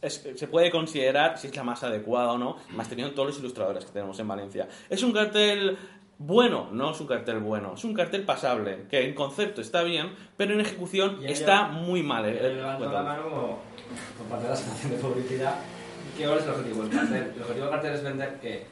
[0.02, 3.40] es- se puede considerar si es la más adecuada o no, más teniendo todos los
[3.40, 4.68] ilustradores que tenemos en Valencia.
[4.90, 5.78] ¿Es un cartel
[6.18, 6.70] bueno?
[6.72, 7.74] No es un cartel bueno.
[7.76, 11.80] Es un cartel pasable, que en concepto está bien, pero en ejecución Y está yo-
[11.80, 12.26] muy mal.
[12.26, 13.60] eh, levanto la mano como
[14.18, 15.56] por parte de la asociación de publicidad.
[16.18, 17.32] ¿Qué es el objetivo del cartel?
[17.36, 18.66] El objetivo del cartel es vender que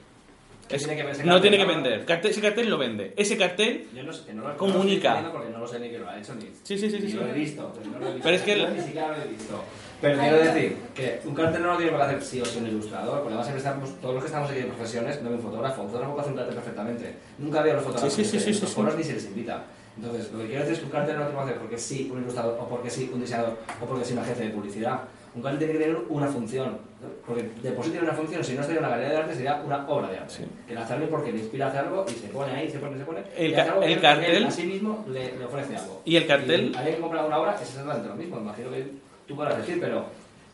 [0.69, 2.05] Es- tiene que no tiene que vender.
[2.05, 3.13] Cartel- ese cartel lo vende.
[3.15, 5.21] Ese cartel no sé, no lo, Comunica.
[5.21, 6.41] No lo porque no lo sé ni que lo ha hecho ni.
[6.63, 7.13] Sí, sí, sí, ni sí.
[7.15, 7.71] lo he visto.
[7.77, 8.23] Pero, no lo he visto.
[8.25, 9.63] Pero es que el- ni siquiera lo he visto.
[10.01, 12.59] Pero quiero decir que un cartel no lo tiene por qué hacer sí o sí
[12.59, 15.35] un ilustrador, porque además siempre estamos, todos los que estamos aquí de profesiones, no hay
[15.35, 17.15] un fotógrafo, un fotógrafo puede hacer un cartel perfectamente.
[17.39, 18.97] Nunca había los fotógrafos Sí, sí, sí, sí, los sí, foros sí.
[18.99, 19.63] ni se les invita.
[19.97, 21.77] Entonces, lo que quiero decir es que un cartel no lo tiene que hacer porque
[21.79, 24.99] sí un ilustrador, o porque sí un diseñador, o porque sí una agencia de publicidad.
[25.33, 26.77] Un cartel tiene que tener una función,
[27.25, 29.61] porque de por sí tiene una función, si no sería una galería de arte, sería
[29.65, 30.45] una obra de arte.
[30.67, 32.77] Que la hace alguien porque le inspira a hacer algo y se pone ahí, se
[32.79, 33.21] pone, se pone.
[33.35, 36.01] El y hace algo el cartel- él a sí mismo le, le ofrece algo.
[36.05, 36.71] ¿Y el cartel?
[36.73, 38.91] Y alguien que compra una obra es exactamente lo mismo, imagino que
[39.27, 40.05] tú podrás decir, pero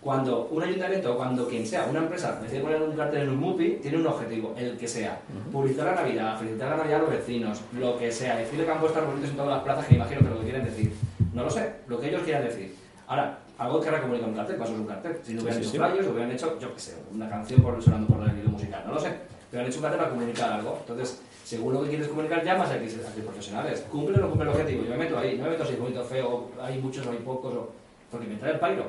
[0.02, 3.38] cuando un ayuntamiento o cuando quien sea, una empresa, decide poner un cartel en un
[3.38, 5.22] MUPI, tiene un objetivo, el que sea.
[5.52, 8.80] Publicitar la Navidad, felicitar la Navidad a los vecinos, lo que sea, decirle que han
[8.80, 10.94] puesto arbolitos en todas las plazas, que imagino que lo que quieren decir.
[11.34, 12.76] No lo sé, lo que ellos quieran decir.
[13.08, 15.18] Ahora, algo que comunicar un cartel, para eso es un cartel.
[15.24, 18.28] Si no hubieran hecho flyers, hubieran hecho, yo qué sé, una canción por, sonando por
[18.28, 19.14] el hilo musical, no lo sé.
[19.50, 20.78] Pero han hecho un cartel para comunicar algo.
[20.82, 23.86] Entonces, según lo que quieres comunicar, llamas a X, a X profesionales.
[23.90, 24.84] ¿Cumple o no cumple el objetivo?
[24.84, 27.18] Yo me meto ahí, no me meto si es bonito feo, hay muchos o hay
[27.20, 27.72] pocos, o...
[28.14, 28.86] porque me trae el pairo.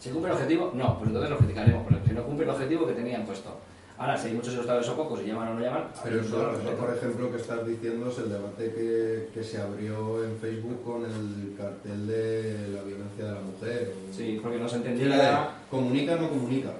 [0.00, 0.72] ¿Se cumple el objetivo?
[0.74, 3.54] No, pues entonces lo criticaremos, porque si no cumple el objetivo que tenían puesto.
[3.98, 6.70] Ahora, si hay muchos ilustradores o pocos y llaman o no llaman, Pero eso, eso,
[6.70, 11.04] por ejemplo, que estás diciendo es el debate que, que se abrió en Facebook con
[11.04, 13.92] el cartel de la violencia de la mujer.
[14.10, 15.06] Sí, porque no se entendía.
[15.08, 16.70] la comunica o no comunica.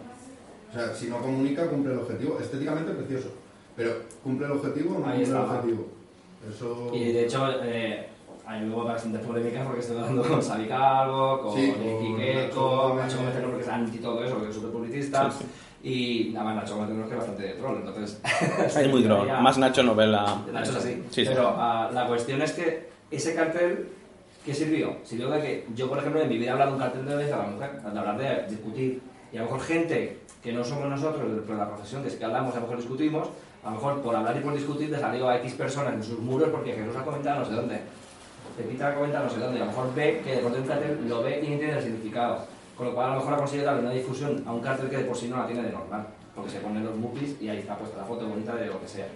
[0.70, 2.38] O sea, si no comunica, cumple el objetivo.
[2.40, 3.28] Estéticamente precioso.
[3.76, 3.92] Pero
[4.22, 5.88] ¿cumple el objetivo o no Ahí cumple el objetivo?
[6.48, 6.90] Eso...
[6.92, 8.08] Y de hecho, eh,
[8.46, 12.94] hay luego bastantes polémicas porque estoy hablando con Xavi Calvo, con Sí, Nicky con Queco,
[12.98, 13.34] Nacho Gómez.
[13.42, 15.30] Porque es anti todo eso, porque es súper publicista.
[15.30, 15.44] Sí,
[15.82, 18.20] Y nada más, Nacho Gómez que es bastante troll, entonces.
[18.76, 19.28] Es muy troll.
[19.28, 20.42] Más Nacho novela.
[20.52, 21.02] Nacho es así.
[21.10, 21.26] Sí, sí.
[21.26, 23.88] Pero ah, la cuestión es que ese cartel,
[24.44, 24.96] ¿qué sirvió?
[25.04, 27.32] Sirvió de que yo, por ejemplo, en mi vida he hablado de un cartel de
[27.32, 29.00] a la mujer, de hablar de discutir.
[29.32, 32.24] Y a lo mejor gente que no somos nosotros, de la profesión, que es que
[32.24, 33.28] hablamos, a lo mejor discutimos,
[33.64, 36.18] a lo mejor por hablar y por discutir le salió a X personas en sus
[36.18, 37.80] muros porque Jesús ha comentado no sé dónde.
[38.56, 39.60] Pepita ha comentado no sé dónde.
[39.60, 42.46] A lo mejor ve que de un cartel lo ve y no entiende el significado.
[42.76, 44.98] Con lo cual a lo mejor ha conseguido darle una difusión a un cartel que
[44.98, 46.06] de por sí no la tiene de normal.
[46.34, 48.88] Porque se ponen los mupis y ahí está puesta la foto bonita de lo que
[48.88, 49.06] sea.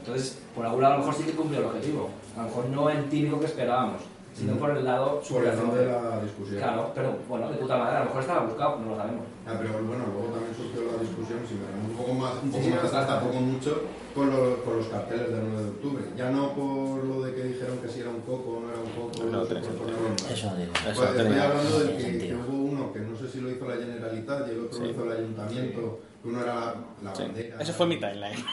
[0.00, 2.10] Entonces, por algún lado a lo mejor sí que cumplió el objetivo.
[2.36, 4.02] A lo mejor no el típico que esperábamos,
[4.34, 6.58] sino por el lado Por el lado de la discusión.
[6.58, 9.22] Claro, pero bueno, de puta madre, a lo mejor estaba buscado, no lo sabemos.
[9.46, 12.62] Ah, pero bueno, luego también surgió la discusión, si me un poco más, un poco
[12.62, 13.12] Sí, sí, más atrás, bastante.
[13.14, 13.70] tampoco mucho,
[14.14, 16.04] con, lo- con los carteles del 9 de octubre.
[16.16, 18.80] Ya no por lo de que dijeron que si era un coco o no era
[18.82, 19.50] un coco, No, paz.
[20.34, 22.38] Eso no tiene Pues Eso no estoy hablando de que, que sentido.
[22.48, 24.90] hubo uno que no sé si lo hizo la Generalitat y el otro lo Sí.
[24.90, 26.74] hizo el Ayuntamiento, que uno era la,
[27.04, 27.22] la Sí.
[27.22, 27.56] bandera.
[27.60, 28.44] Ese fue mi timeline.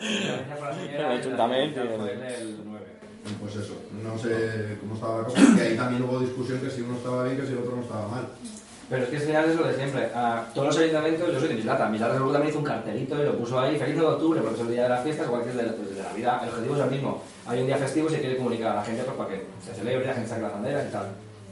[0.00, 2.86] El ayuntamiento y el- el 9.
[3.40, 6.80] Pues eso, no sé cómo estaba la cosa, que ahí también hubo discusión que si
[6.82, 8.26] uno estaba bien, que si el otro no estaba mal.
[8.90, 10.04] Pero es que al final es lo de siempre.
[10.14, 13.24] A todos los ayuntamientos, yo soy de Mislata, Mislata seguro también hizo un cartelito y
[13.26, 15.42] lo puso ahí, feliz 9 de octubre, porque es el día de las fiestas, igual
[15.44, 16.42] que de, el de Navidad.
[16.42, 17.22] El objetivo es el mismo.
[17.46, 19.74] Hay un día festivo y se quiere comunicar a la gente pues, para que se
[19.74, 21.06] celebre, la gente saque las banderas y tal.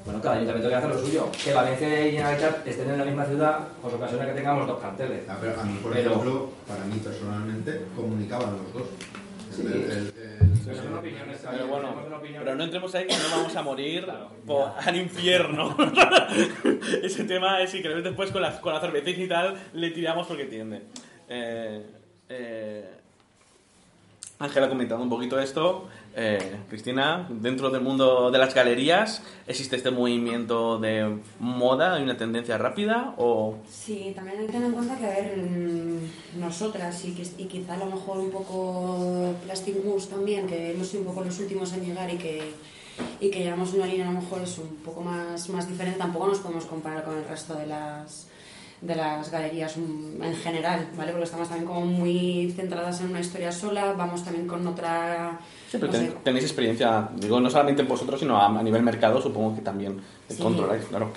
[0.05, 1.29] Bueno, cada ayuntamiento quiere hacer lo suyo.
[1.45, 5.23] Que Valencia y Generalitat estén en la misma ciudad, pues ocasiona que tengamos dos carteles.
[5.29, 8.83] Ah, pero a mí, por Pero- ejemplo, para mí personalmente, comunicaban los dos.
[9.55, 9.63] Sí.
[9.67, 11.95] El- el- el- Pero Pero bueno,
[12.39, 15.77] pero no entremos ahí que no vamos a morir al infierno.
[17.03, 20.47] Ese tema es queremos después con la, con la cervecita y tal le tiramos porque
[20.47, 20.83] tiende.
[21.29, 21.85] Eh,
[22.29, 22.91] eh,
[24.39, 25.89] Ángela ha comentado un poquito esto.
[26.17, 31.95] Eh, Cristina, dentro del mundo de las galerías, ¿existe este movimiento de moda?
[31.95, 33.15] ¿Hay una tendencia rápida?
[33.17, 33.59] O...
[33.71, 37.75] Sí, también hay que tener en cuenta que, a ver, mm, nosotras y, y quizá
[37.75, 41.73] a lo mejor un poco Plastic Moose también, que hemos sido un poco los últimos
[41.75, 42.43] en llegar y que,
[43.21, 46.27] y que llevamos una línea a lo mejor es un poco más, más diferente, tampoco
[46.27, 48.27] nos podemos comparar con el resto de las
[48.81, 51.11] de las galerías mm, en general, ¿vale?
[51.13, 55.39] Porque estamos también como muy centradas en una historia sola, vamos también con otra...
[55.71, 58.83] Sí, pero no sé, ten- tenéis experiencia, digo, no solamente vosotros, sino a, a nivel
[58.83, 60.43] mercado, supongo que también Sí.
[60.43, 61.11] controláis, claro.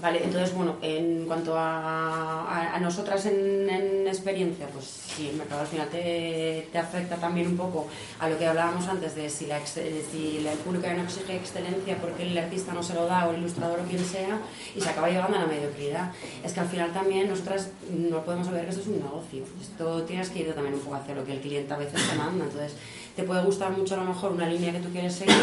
[0.00, 5.36] Vale, entonces, bueno, en cuanto a, a, a nosotras en, en experiencia, pues sí, el
[5.36, 7.86] mercado al final te, te afecta también un poco
[8.18, 11.36] a lo que hablábamos antes de si, la, eh, si el público ya no exige
[11.36, 14.38] excelencia porque el artista no se lo da o el ilustrador o quien sea
[14.74, 16.12] y se acaba llevando a la mediocridad.
[16.42, 19.44] Es que al final también nosotras no podemos olvidar que esto es un negocio.
[19.60, 22.16] Esto tienes que ir también un poco hacia lo que el cliente a veces te
[22.16, 22.46] manda.
[22.46, 22.74] Entonces,
[23.14, 25.34] te puede gustar mucho a lo mejor una línea que tú quieres seguir,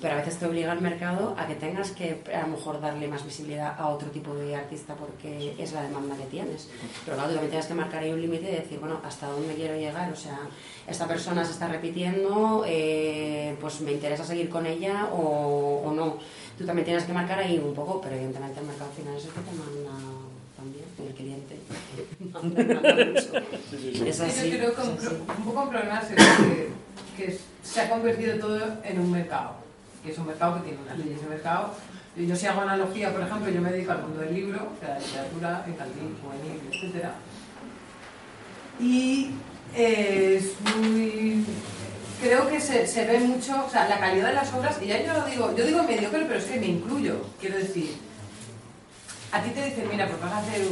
[0.00, 3.08] pero a veces te obliga el mercado a que tengas que a lo mejor darle
[3.08, 6.68] más visibilidad a otro tipo de artista porque es la demanda que tienes.
[7.04, 9.54] Pero claro, tú también tienes que marcar ahí un límite y decir, bueno, ¿hasta dónde
[9.54, 10.12] quiero llegar?
[10.12, 10.38] O sea,
[10.86, 16.18] esta persona se está repitiendo, eh, pues me interesa seguir con ella o, o no.
[16.56, 19.30] Tú también tienes que marcar ahí un poco, pero evidentemente el mercado final es el
[19.30, 19.98] que te manda
[20.56, 21.56] también, el cliente.
[22.32, 24.04] Manda, manda mucho.
[24.04, 24.50] Es así.
[24.50, 24.88] Yo creo que un,
[25.38, 26.68] un poco el problema es que,
[27.16, 29.54] que se ha convertido todo en un mercado,
[30.02, 31.74] que es un mercado que tiene unas leyes de mercado.
[32.16, 34.98] Yo si hago analogía, por ejemplo, yo me dedico al mundo del libro, de la
[34.98, 37.14] literatura, infantil, juvenil, etcétera.
[38.80, 39.30] Y
[39.74, 41.44] eh, es muy...
[42.20, 45.00] Creo que se, se ve mucho, o sea, la calidad de las obras, y ya
[45.04, 47.96] yo lo digo, yo digo mediocre, pero es que me incluyo, quiero decir,
[49.30, 50.66] a ti te dicen, mira, pues vas a hacer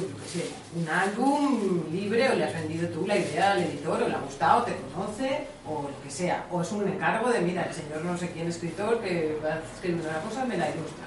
[0.75, 4.19] un álbum libre o le has vendido tú la idea al editor o le ha
[4.19, 6.47] gustado, te conoce o lo que sea.
[6.51, 9.61] O es un encargo de, mira, el señor no sé quién escritor que va a
[9.75, 11.07] escribir una cosa, me la ilustras.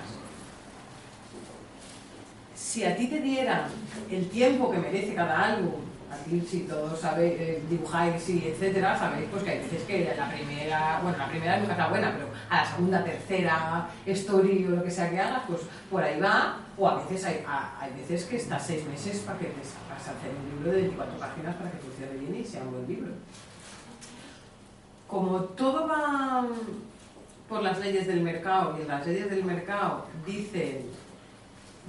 [2.56, 3.64] Si a ti te dieran
[4.12, 9.28] el tiempo que merece cada álbum, aquí si todos sabéis, eh, dibujáis y etcétera, sabéis
[9.32, 12.58] pues que hay veces que la primera, bueno, la primera nunca está buena, pero a
[12.58, 16.88] la segunda, tercera story o lo que sea que hagas, pues por ahí va, o
[16.88, 20.12] a veces hay, a- hay veces que estás seis meses para que te vas a
[20.12, 23.12] hacer un libro de 24 páginas para que funcione bien y sea un buen libro.
[25.08, 26.46] Como todo va
[27.48, 30.86] por las leyes del mercado y las leyes del mercado dicen,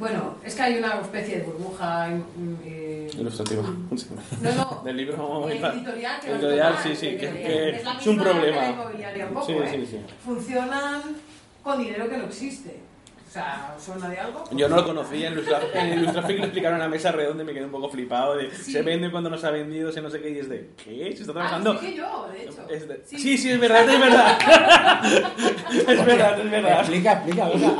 [0.00, 3.62] bueno, es que hay una especie de burbuja mm, eh, Ilustrativo.
[4.42, 4.82] No, no.
[4.84, 5.48] Del libro.
[5.48, 7.72] editorial que Editorial, es sí, sí, que, editorial.
[7.72, 8.70] que Es un problema.
[8.70, 9.68] un poco, Sí, ¿eh?
[9.70, 10.00] sí, sí.
[10.24, 11.02] funcionan
[11.62, 12.80] con dinero que no existe.
[13.28, 14.42] O sea, ¿os ¿suena de algo?
[14.50, 17.46] Yo no lo conocía, en Ilustra- en Illustrafic lo explicaron en una mesa redonda y
[17.46, 18.72] me quedé un poco flipado de Sí.
[18.72, 21.12] se vende cuando no se ha vendido, se no sé qué, y es de ¿qué?
[21.14, 21.78] ¿Se está Ah, trabajando?
[21.78, 22.66] que yo, de hecho.
[22.68, 23.18] Es de- Sí.
[23.18, 24.38] Sí, sí, es verdad, es verdad.
[25.70, 26.80] es verdad, es verdad.
[26.80, 27.74] Explica, explica, venga.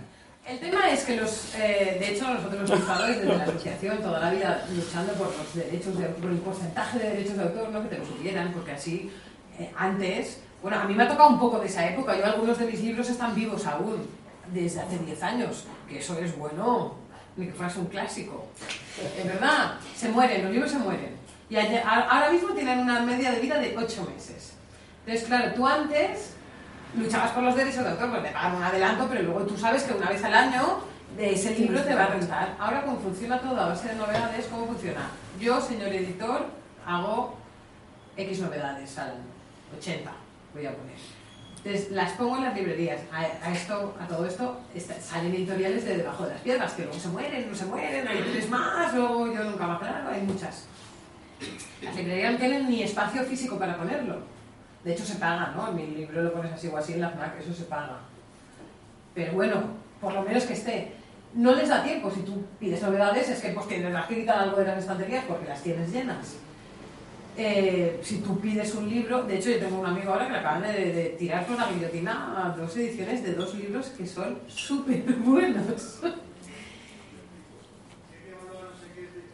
[0.50, 4.18] El tema es que los, eh, de hecho, nosotros los ilustradores desde la asociación toda
[4.18, 7.82] la vida luchando por los derechos de por el porcentaje de derechos de autor, no
[7.84, 9.12] que te lo subieran, porque así
[9.60, 12.58] eh, antes, bueno, a mí me ha tocado un poco de esa época, yo algunos
[12.58, 14.08] de mis libros están vivos aún,
[14.52, 16.96] desde hace 10 años, que eso es bueno,
[17.36, 18.48] ni que fuese un clásico.
[19.22, 21.14] En verdad, se mueren, los libros se mueren.
[21.48, 24.54] Y ahora mismo tienen una media de vida de 8 meses.
[25.06, 26.34] Entonces, claro, tú antes
[26.96, 29.82] luchabas por los derechos de autor, pues te pagan un adelanto, pero luego tú sabes
[29.84, 30.80] que una vez al año
[31.16, 32.54] de ese libro te va a rentar.
[32.58, 35.08] Ahora, cómo funciona todo a base de novedades, ¿cómo funciona?
[35.38, 36.46] Yo, señor editor,
[36.86, 37.36] hago
[38.16, 39.24] X novedades al año,
[39.78, 40.10] 80,
[40.54, 40.96] voy a poner.
[41.62, 43.00] Entonces, las pongo en las librerías.
[43.12, 46.84] A, a esto, a todo esto, está- salen editoriales de debajo de las piedras, que
[46.84, 50.22] luego se mueren, no se mueren, hay tres más, luego yo nunca más, claro, hay
[50.22, 50.64] muchas.
[51.82, 54.20] Las librerías no tienen ni espacio físico para ponerlo.
[54.84, 55.68] De hecho, se paga, ¿no?
[55.68, 57.98] En mi libro lo pones así o así en la FNAC, eso se paga.
[59.14, 59.56] Pero bueno,
[60.00, 60.92] por lo menos que esté.
[61.34, 62.10] No les da tiempo.
[62.10, 65.46] Si tú pides novedades, es que pues tendrás que quitar algo de las estanterías porque
[65.46, 66.36] las tienes llenas.
[67.36, 70.38] Eh, si tú pides un libro, de hecho yo tengo un amigo ahora que le
[70.38, 74.38] acaban de, de tirar por la guillotina a dos ediciones de dos libros que son
[74.48, 76.00] súper buenos.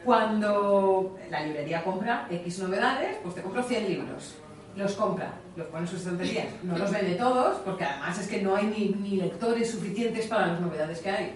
[0.05, 4.37] Cuando la librería compra X novedades, pues te compro 100 libros.
[4.77, 6.47] Los compra, los pone en sus estanterías.
[6.63, 10.61] No los vende todos, porque además es que no hay ni, lectores suficientes para las
[10.61, 11.33] novedades que hay.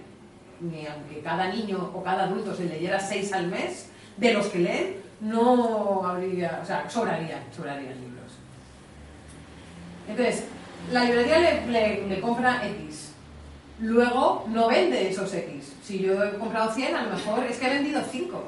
[0.60, 3.88] Ni aunque cada niño o cada adulto se leyera 6 al mes,
[4.18, 8.32] de los que leen, no habría, o sea, sobrarían, sobrarían libros.
[10.08, 10.44] Entonces,
[10.92, 13.12] la librería le, le- le compra X.
[13.80, 15.72] Luego no vende esos X.
[15.82, 18.44] Si yo he comprado 100, a lo mejor es que he vendido 5.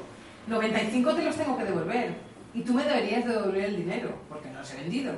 [0.47, 2.13] 95 te los tengo que devolver.
[2.53, 5.13] Y tú me deberías devolver el dinero, porque no los he vendido.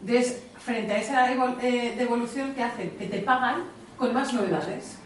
[0.00, 2.90] Entonces, frente a esa eh, devolución, ¿qué hacen?
[2.98, 3.64] Que te pagan
[3.96, 4.96] con más novedades,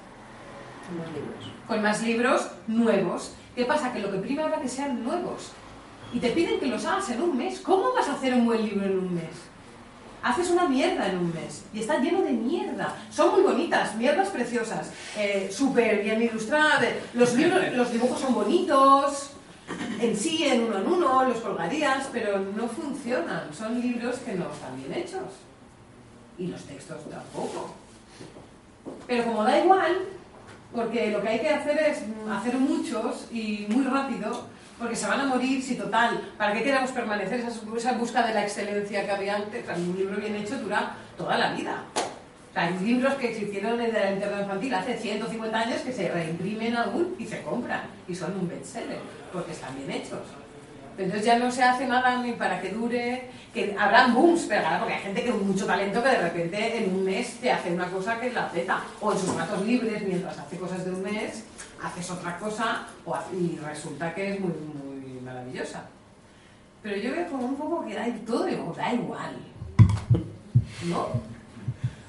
[0.86, 1.52] Son más libros.
[1.66, 3.32] con más libros nuevos.
[3.54, 3.92] ¿Qué pasa?
[3.92, 5.52] Que lo que prima ahora que sean nuevos.
[6.12, 7.60] Y te piden que los hagas en un mes.
[7.60, 9.34] ¿Cómo vas a hacer un buen libro en un mes?
[10.22, 12.96] Haces una mierda en un mes y está lleno de mierda.
[13.10, 16.84] Son muy bonitas, mierdas preciosas, eh, súper bien ilustradas.
[17.14, 19.30] Los libros, los dibujos son bonitos,
[20.00, 23.52] en sí, en uno en uno, los colgarías, pero no funcionan.
[23.52, 25.32] Son libros que no están bien hechos.
[26.38, 27.74] Y los textos tampoco.
[29.06, 29.96] Pero como da igual,
[30.74, 34.46] porque lo que hay que hacer es hacer muchos y muy rápido,
[34.78, 37.40] porque se van a morir si total, ¿para qué queremos permanecer
[37.76, 39.64] esa, busca de la excelencia que había antes?
[39.74, 41.82] Un libro bien hecho dura toda la vida.
[42.54, 46.74] Hay libros que se hicieron en la internet infantil hace 150 años que se reimprimen
[46.74, 48.98] aún y se compran y son un bestseller,
[49.36, 50.20] porque están bien hechos.
[50.96, 54.78] Entonces ya no se hace nada ni para que dure, que habrán booms, pero claro,
[54.80, 57.70] porque hay gente que con mucho talento que de repente en un mes te hace
[57.70, 60.92] una cosa que es la zeta, o en sus ratos libres, mientras hace cosas de
[60.92, 61.44] un mes,
[61.82, 62.86] haces otra cosa
[63.38, 65.84] y resulta que es muy, muy maravillosa.
[66.82, 69.36] Pero yo veo como un poco que da todo da igual.
[70.84, 71.08] ¿No?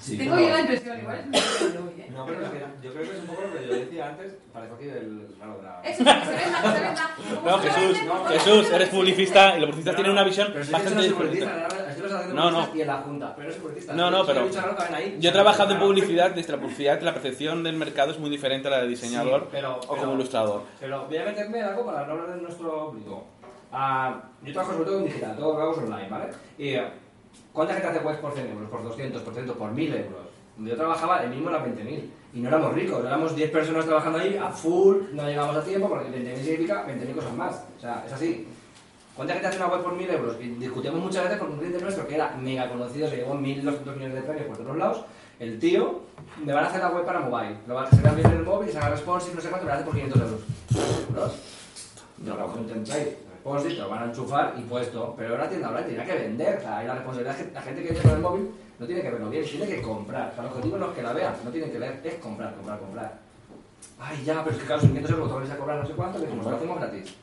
[0.08, 2.08] Sí, Tengo pero- yo la impresión, igual es de hoy, ¿eh?
[2.14, 4.34] No, pero es que yo creo que es un poco lo que yo decía antes,
[4.54, 5.82] parece aquí del raro de la...
[5.84, 7.10] Eso, que se que se venda.
[7.46, 7.98] No, Jesús,
[8.30, 11.48] Jesús, eres publicista y los publicistas tienen una visión Pero si bastante diferente.
[12.34, 12.70] No, no.
[12.74, 13.94] y en la junta, pero es publicista.
[13.94, 14.48] No, no, pero
[15.20, 18.68] yo he trabajado en publicidad, desde la publicidad la percepción del mercado es muy diferente
[18.68, 20.64] a la de diseñador Sí, pero- o pero- como ilustrador.
[20.80, 23.26] Pero voy a meterme en algo para no hablar de nuestro público.
[23.72, 26.26] Ah, yo trabajo sobre todo en digital, todo lo que hago es online, ¿vale?
[26.58, 26.76] Y
[27.58, 30.28] ¿cuánta gente hace webs por 100 euros, por 200, por 300, por 1000 euros?
[30.56, 32.04] Donde yo trabajaba, el mínimo era 20.000.
[32.36, 35.90] Y no éramos ricos, éramos 10 personas trabajando ahí a full, no llegamos a tiempo
[35.90, 37.66] porque 20.000 significa 20.000 cosas más.
[37.76, 38.48] O sea, es así.
[39.16, 40.36] ¿Cuánta gente hace una web por 1.000 euros?
[40.40, 43.96] Y discutíamos muchas veces con un cliente nuestro que era mega conocido, se llevó 1.200
[43.96, 45.06] millones de premios por todos lados.
[45.40, 46.02] El tío,
[46.46, 47.58] me van a hacer la web para mobile.
[47.68, 49.72] Lo van a hacer bien en el móvil se haga responsive, no sé cuánto, me
[49.72, 50.42] lo hace por 500 euros.
[51.10, 51.36] ¿Euros?
[52.24, 55.14] Yo lo hago en responsive, te lo van a enchufar y puesto.
[55.18, 56.58] Pero una tienda online, tenía que vender.
[56.58, 59.10] O sea, hay la responsabilidad la gente que viene con el móvil no tiene que
[59.10, 60.30] verlo bien, tiene que comprar.
[60.32, 62.56] O sea, el objetivo no es que la vean, no tienen que leer, es comprar,
[62.56, 63.14] comprar, comprar.
[64.00, 65.94] Ay, ya, pero es que claro, son 500 euros, tú vais a cobrar no sé
[65.94, 67.16] cuánto, que decimos, lo hacemos gratis.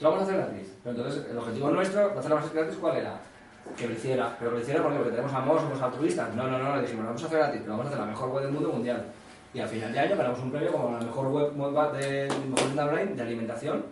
[0.00, 0.72] Lo vamos a hacer gratis.
[0.82, 3.20] Pero entonces, el objetivo nuestro hacer la base gratis, ¿cuál era?
[3.76, 4.36] Que lo hiciera.
[4.38, 4.98] Pero lo hiciera ¿por qué?
[4.98, 6.34] porque tenemos amor, somos altruistas.
[6.34, 8.06] No, no, no, le dijimos, lo vamos a hacer gratis, pero vamos a hacer la
[8.06, 9.04] mejor web del mundo mundial.
[9.52, 12.88] Y al final de año ganamos un premio como la mejor web, web de, mejor
[12.88, 13.84] online de alimentación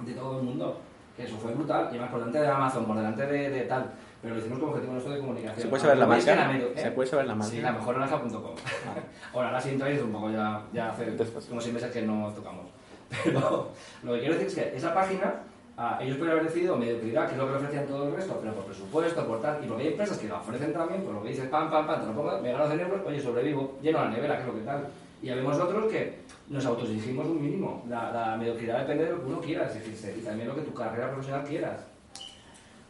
[0.00, 0.80] de todo el mundo.
[1.16, 1.90] Que eso fue brutal.
[1.94, 3.90] Y más por delante de Amazon, por delante de, de tal.
[4.22, 5.60] Pero lo hicimos como objetivo nuestro de comunicación.
[5.62, 6.48] ¿Se puede saber la marca?
[6.48, 6.90] medio- ¿Se ¿eh?
[6.92, 7.50] puede saber la marca?
[7.52, 8.54] Sí, la mejornaranja.com.
[9.34, 11.16] Ahora, ahora sí entráis un poco ya, ya hace
[11.48, 12.66] como seis meses que no tocamos.
[13.24, 13.70] Pero
[14.04, 15.34] lo que quiero decir es que esa página,
[15.76, 18.54] ah, ellos podrían haber decidido mediocridad, que es lo que ofrecían todo el resto, pero
[18.54, 21.28] por presupuesto, por tal, y porque hay empresas que la ofrecen también, por lo que
[21.30, 24.10] dices, pam, pam, pam, te lo pongo, me gano 100 euros, oye, sobrevivo, lleno la
[24.10, 24.86] nevera, que es lo que tal.
[25.22, 26.18] Y habemos otros que
[26.48, 27.84] nos autoexigimos un mínimo.
[27.88, 30.74] La, la mediocridad depende de lo que uno quiera exigirse y también lo que tu
[30.74, 31.80] carrera profesional quieras.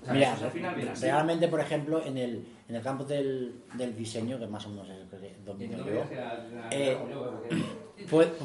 [0.01, 3.05] O sea, Mira, eso es al final realmente, por ejemplo, en el, en el campo
[3.05, 6.03] del, del diseño, que más o menos es el que domino No yo,
[6.73, 6.99] eh,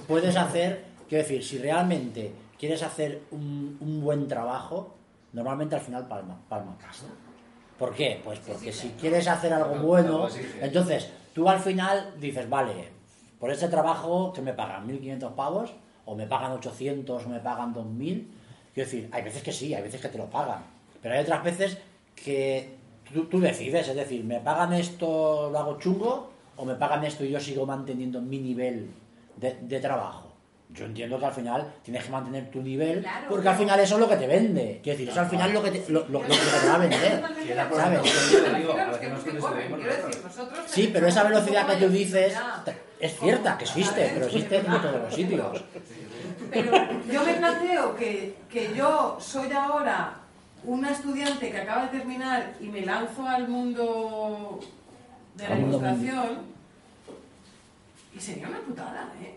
[0.08, 4.96] puedes hacer, quiero decir, si realmente quieres hacer un, un buen trabajo,
[5.34, 7.06] normalmente al final palma, palma casa.
[7.80, 8.22] ¿Por qué?
[8.24, 10.28] Pues porque si quieres hacer algo bueno,
[10.62, 12.97] entonces tú al final dices, vale,
[13.40, 15.72] por este trabajo que me pagan 1.500 pavos,
[16.06, 18.26] o me pagan 800, o me pagan 2.000,
[18.74, 20.60] quiero decir, hay veces que sí, hay veces que te lo pagan,
[21.02, 21.78] pero hay otras veces
[22.16, 22.76] que
[23.14, 27.24] tú, tú decides, es decir, me pagan esto, lo hago chungo, o me pagan esto
[27.24, 28.90] y yo sigo manteniendo mi nivel
[29.36, 30.24] de, de trabajo.
[30.70, 33.80] Yo entiendo que al final tienes que mantener tu nivel, Claro, porque al pero- final
[33.80, 34.80] eso es lo que te vende.
[34.84, 36.76] Quiero decir, eso al final es lo que te, lo, lo- lo que te va
[36.76, 37.24] a vender.
[37.74, 38.02] ¿Sabes?
[40.68, 42.36] Sí, pero esa velocidad que tú dices.
[43.00, 45.64] Es cierta, que existe, pero existe en todos los sitios.
[46.52, 46.72] Pero
[47.12, 50.16] yo me planteo que, que yo soy ahora
[50.64, 54.60] una estudiante que acaba de terminar y me lanzo al mundo
[55.36, 56.40] de la mundo ilustración
[58.16, 59.36] y sería una putada, ¿eh?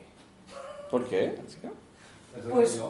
[0.90, 1.38] ¿Por qué?
[2.50, 2.80] Pues,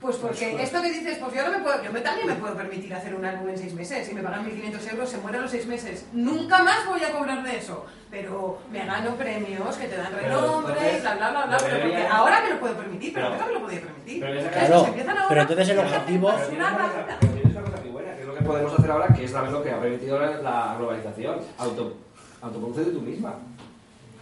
[0.00, 2.54] pues porque esto que dices, pues yo, no me puedo, yo me, también me puedo
[2.54, 4.06] permitir hacer un álbum en seis meses.
[4.06, 6.06] Si me pagan 1.500 euros, se muere a los seis meses.
[6.14, 7.84] Nunca más voy a cobrar de eso.
[8.10, 11.56] Pero me gano premios que te dan Pero renombre, entonces, bla, bla, bla, bla.
[11.58, 14.20] Pero porque ahora me lo puedo permitir, pero, antes no me lo podía permitir.
[14.20, 17.60] pero Estos Claro, empiezan ahora pero entonces el objetivo- tienes una cosa- pero tienes una
[17.62, 19.70] cosa muy buena, que es lo que podemos hacer ahora, que es saber lo que
[19.70, 21.40] ha permitido la, globalización.
[21.58, 21.96] Auto,
[22.40, 23.34] autoproduce tú misma.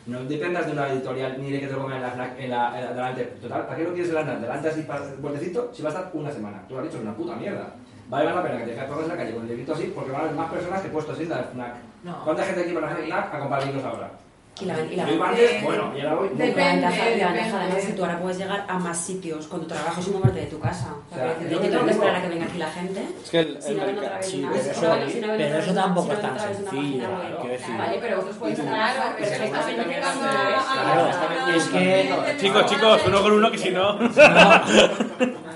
[0.09, 2.51] No dependas de una editorial ni de que te lo pongan en la, FNAC- en
[2.51, 3.25] la, en la- delante.
[3.43, 5.93] Total, ¿para qué lo quieres en la delante así para el botecito si va a
[5.93, 6.63] estar una semana?
[6.67, 7.75] Tú lo has dicho, es una puta mierda.
[8.09, 10.11] vale más la pena que te dejes en la calle con el librito así, porque
[10.11, 11.75] van a haber más personas que puestos en la FNAC.
[12.05, 12.25] No.
[12.25, 14.11] ¿Cuánta gente aquí para hacer FNAC a comprar libros ahora?
[14.61, 16.29] Y la, y la, Yo antes, bueno, y ahora voy.
[16.31, 19.47] la Depende, ventaja, la ventaja además es que tú ahora puedes llegar a más sitios
[19.47, 20.95] con tu trabajo sin moverte de tu casa.
[21.11, 22.59] O sea, O sea, es yo que tengo te que esperar a que venga aquí
[22.59, 23.07] la gente.
[23.23, 25.75] Es que el, Si el no mercado- otra Sí, pero eso- no si pero eso
[25.75, 27.09] tampoco es tan sencillo.
[27.79, 31.19] Vale, pero vosotros podéis Claro, pero pero es que estás también invitando es- a- a-
[31.29, 33.99] Claro, es que- Chicos, chicos, uno con uno que si no.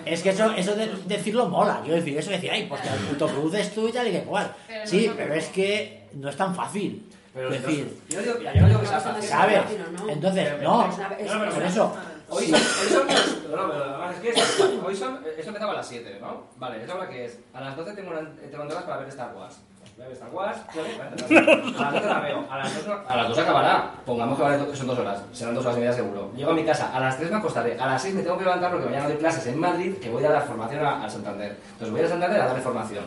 [0.05, 2.89] Es que eso, eso de decirlo mola, quiero decir, eso de decir, ay, pues que
[2.89, 4.53] autoproduces tú y tal y que cual.
[4.85, 7.05] Sí, es pero es que no es tan fácil.
[7.35, 9.23] Pero es decir, yo no digo, mira, yo no digo que sea fácil.
[9.23, 9.63] ¿sabes?
[9.97, 10.09] no, no.
[10.13, 11.97] Entonces, no, No, por eso.
[12.29, 13.07] Hoy son, hoy son,
[13.51, 16.45] no, pero además es que es- hoy son, eso empezaba a las 7, ¿no?
[16.57, 17.39] Vale, ¿esa hora que es?
[17.53, 18.21] A las 12 tengo, una,
[18.51, 19.57] tengo entradas para ver Star Wars.
[19.97, 23.17] Voy a ver Star Wars, a las 12 la veo, a las 2, no- a
[23.17, 26.33] las 2 acabará, pongamos que son dos horas, serán dos horas y media seguro.
[26.35, 28.45] Llego a mi casa, a las 3 me acostaré, a las 6 me tengo que
[28.45, 31.59] levantar porque mañana doy clases en Madrid que voy a dar formación a- al Santander.
[31.73, 33.05] Entonces voy a Santander a darle formación.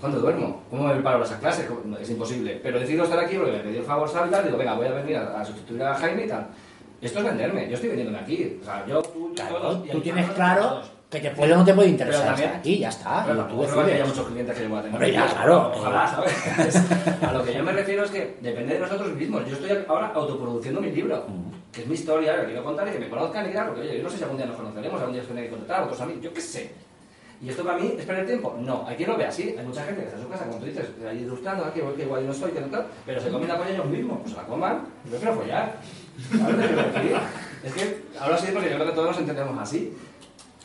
[0.00, 0.62] ¿Cuándo duermo?
[0.70, 1.66] ¿Cómo me preparo para esas clases?
[2.00, 2.60] Es imposible.
[2.62, 4.44] Pero decido estar aquí porque me pidió el favor y tal.
[4.44, 6.46] Digo, venga, voy a venir a, a sustituir a Jaime y tal.
[7.00, 7.68] Esto es venderme.
[7.68, 8.58] Yo estoy vendiéndome aquí.
[8.60, 10.80] O sea, yo, tú, Claro, todos, tú tienes claro
[11.10, 13.24] que te puede o no te puede Pero interesar también- estar aquí, ya está.
[13.26, 14.94] Pero tú creo que haya muchos clientes que yo pueda tener.
[14.96, 15.72] Hombre, ya, claro.
[15.76, 16.82] Ojalá, ¿sabes?
[17.22, 19.46] A lo que yo me refiero es que depende de nosotros mismos.
[19.46, 21.24] Yo estoy ahora autoproduciendo mi libro,
[21.72, 23.98] que es mi historia, que quiero contar y que me conozcan y claro, porque oye,
[23.98, 26.00] yo no sé si algún día nos conoceremos, algún día os tendré que contratar, otros
[26.00, 26.72] a mí, yo qué sé.
[27.42, 28.56] ¿Y esto para mí es perder tiempo?
[28.60, 29.54] No, hay quien lo ve así.
[29.58, 32.02] Hay mucha gente que está en su casa, como tú dices, ahí ilustrando, aquí, que
[32.02, 34.18] igual no soy, que no tal, pero se comen la polla ellos mismos.
[34.22, 35.76] Pues la coman, yo quiero follar.
[36.38, 37.16] ¿Sabes lo que decir?
[37.64, 39.96] Es que hablo así porque yo creo que todos nos entendemos así.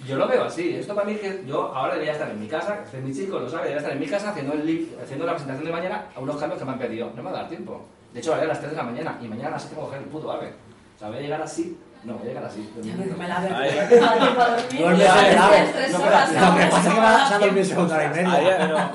[0.08, 0.76] Yo lo veo así.
[0.76, 3.48] Esto para mí que yo ahora debería estar en mi casa, que mi chico lo
[3.50, 6.20] sabe, debería estar en mi casa haciendo, el li- haciendo la presentación de mañana a
[6.20, 7.12] unos cambios que me han pedido.
[7.16, 7.86] No me va a dar tiempo.
[8.14, 9.96] De hecho, a las 3 de la mañana y mañana a las 7 tengo que
[9.96, 10.54] coger el puto ave.
[10.96, 11.78] O sea, voy a llegar así.
[12.04, 12.68] No, voy a llegar así.
[13.18, 13.50] Me la veo.
[13.52, 15.04] En No, Lo que
[15.74, 18.52] tres pasa es que vas a dormir segunda hora y media.
[18.52, 18.90] espera,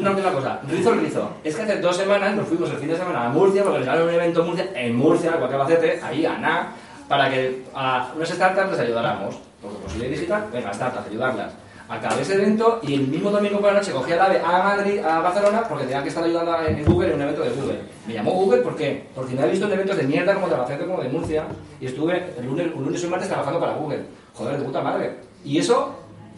[0.00, 1.30] una última cosa, rizo rizo.
[1.44, 4.08] Es que hace dos semanas nos fuimos el fin de semana a Murcia porque organizaron
[4.08, 6.68] un evento en Murcia, en Murcia, que Albacete, ahí a NA,
[7.06, 9.36] para que a unas startups les ayudáramos.
[9.60, 11.52] Porque posibilidad digital, venga, startups, ayudarlas.
[11.90, 15.00] Acabé ese evento y el mismo domingo por la noche cogí el AVE a Madrid,
[15.00, 17.80] a Barcelona, porque tenía que estar ayudando en en Google en un evento de Google.
[18.06, 19.06] Me llamó Google, ¿por qué?
[19.12, 21.46] Porque me había visto en eventos de mierda como de Albacete, como de Murcia,
[21.80, 24.04] y estuve el lunes, un lunes y un martes trabajando para Google.
[24.34, 25.16] Joder, de puta madre.
[25.44, 25.96] Y eso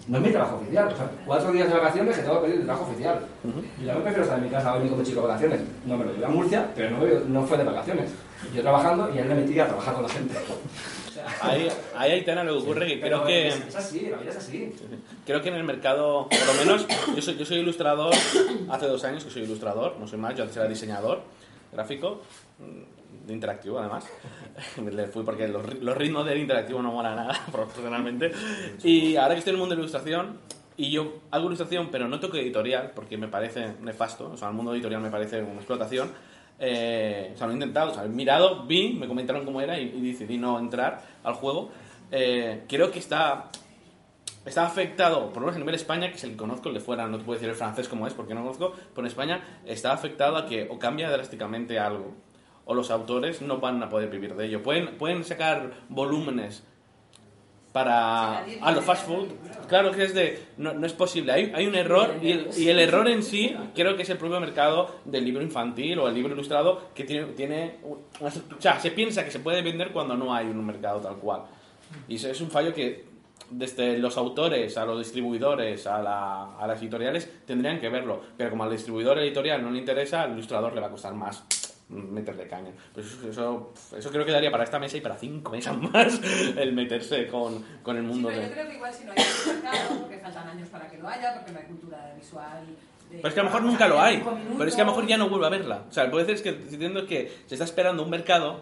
[0.09, 0.88] no es mi trabajo oficial.
[0.88, 3.20] O sea, cuatro días de vacaciones que tengo que pedir de trabajo oficial.
[3.78, 5.61] Y yo me prefiero estar en mi casa hoy con mi chico de vacaciones.
[5.84, 6.98] No me lo llevé a Murcia, pero no,
[7.28, 8.11] no fue de vacaciones.
[8.55, 10.34] Yo trabajando y él me metía a trabajar con la gente.
[11.40, 14.72] Ahí, ahí Aitana, lo que ocurre que creo que Es, así, la vida es así.
[15.24, 18.14] creo que en el mercado, por lo menos, yo soy, yo soy ilustrador,
[18.70, 21.22] hace dos años que soy ilustrador, no soy más, yo antes era diseñador
[21.72, 22.22] gráfico,
[22.58, 24.04] mm, de interactivo además.
[24.92, 28.32] Le fui porque los, los ritmos del interactivo no mola nada, profesionalmente.
[28.82, 30.38] Y ahora que estoy en el mundo de la ilustración,
[30.76, 34.54] y yo hago ilustración, pero no toco editorial, porque me parece nefasto, o sea, el
[34.54, 36.10] mundo editorial me parece una explotación.
[36.64, 39.80] Eh, o sea, lo he intentado, o sea, he mirado, vi, me comentaron cómo era
[39.80, 41.70] y, y decidí no entrar al juego.
[42.12, 43.50] Eh, creo que está
[44.44, 46.80] está afectado, por lo menos a nivel España, que es el que conozco, el de
[46.80, 49.60] fuera no te puedo decir el francés como es, porque no conozco, pero en España
[49.64, 52.14] está afectado a que o cambia drásticamente algo,
[52.64, 54.62] o los autores no van a poder vivir de ello.
[54.62, 56.64] Pueden, pueden sacar volúmenes
[57.72, 59.28] para a los fast food.
[59.68, 61.32] Claro que es de no, no es posible.
[61.32, 64.18] Hay, hay un error y el, y el error en sí creo que es el
[64.18, 67.76] propio mercado del libro infantil o el libro ilustrado que tiene, tiene
[68.20, 71.16] una o sea se piensa que se puede vender cuando no hay un mercado tal
[71.16, 71.42] cual.
[72.08, 73.10] Y eso es un fallo que
[73.50, 78.20] desde los autores a los distribuidores a, la- a las editoriales tendrían que verlo.
[78.36, 81.44] Pero como al distribuidor editorial no le interesa al ilustrador le va a costar más
[81.93, 82.70] meterle caña.
[82.95, 86.20] Pues eso, eso, eso creo que daría para esta mesa y para cinco mesas más
[86.57, 88.47] el meterse con, con el Sí, mundo pero de...
[88.49, 91.09] yo creo que igual si no hay un mercado, porque faltan años para que lo
[91.09, 92.64] haya, porque no hay cultura visual.
[93.11, 94.24] Pero es que a lo mejor nunca lo hay.
[94.57, 95.84] Pero es que a lo mejor ya no vuelve a verla.
[95.88, 98.61] O sea, puede ser es que entiendo que se está esperando un mercado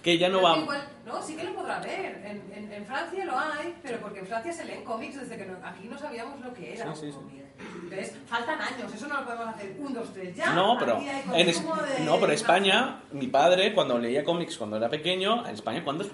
[0.00, 0.58] que ya no Pero va...
[0.58, 2.22] igual- no, sí que lo podrá ver.
[2.24, 5.44] En, en- en Francia lo hay, pero porque en Francia se leen cómics desde que
[5.44, 7.42] no- aquí no sabíamos lo que era Sí, sí, un sí.
[7.82, 10.52] Entonces, faltan años, eso no lo podemos hacer un, dos, tres, ya.
[10.54, 14.88] No, pero en es- de- no, pero España, mi padre cuando leía cómics cuando era
[14.88, 16.08] pequeño, en España cuántos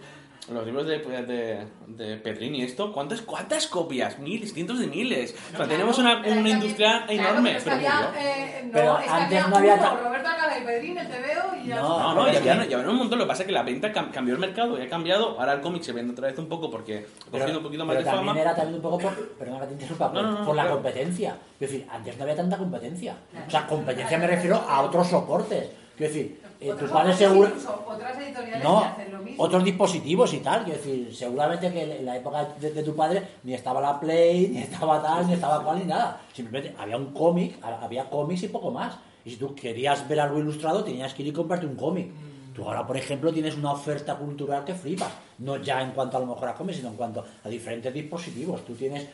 [0.53, 4.19] los libros de, de, de Pedrín y esto, ¿cuántas, ¿cuántas copias?
[4.21, 5.35] Miles, cientos de miles.
[5.53, 7.57] O sea, tenemos una, una industria enorme.
[7.57, 8.21] Claro, pero pero es que había, murió.
[8.21, 11.57] eh, no, Pero es que antes había no había uno, Roberto Acabel, Pedrín, el TVO
[11.65, 12.03] y ya No, está.
[12.03, 13.19] No, no, ya habían, ya habían un montón.
[13.19, 15.39] Lo que pasa es que la venta cam- cambió el mercado, ya ha cambiado.
[15.41, 17.85] Ahora el cómic se vende otra vez un poco porque ha Pero, cogido un poquito
[17.85, 18.41] más pero de también fama.
[18.41, 20.63] era también un poco por, perdona que te interrumpa, por, No, no, no, por la
[20.63, 20.77] claro.
[20.77, 21.37] competencia.
[21.59, 23.17] Es decir, antes no había tanta competencia.
[23.47, 25.71] O sea, competencia me refiero a otros soportes.
[25.97, 27.51] Quiero decir, eh, tu padre seguro...
[27.87, 29.43] otras editoriales No, que hacen lo mismo.
[29.45, 30.65] otros dispositivos y tal.
[30.65, 34.49] Quiero decir, seguramente que en la época de, de tu padre ni estaba la Play,
[34.49, 36.21] ni estaba tal, ni estaba cual, ni nada.
[36.33, 38.97] Simplemente había un cómic, ha- había cómics y poco más.
[39.25, 42.09] Y si tú querías ver algo ilustrado, tenías que ir y comprarte un cómic.
[42.55, 45.13] Tú ahora, por ejemplo, tienes una oferta cultural que flipas.
[45.41, 48.65] No ya en cuanto a lo mejor a cómics, sino en cuanto a diferentes dispositivos.
[48.65, 49.07] Tú tienes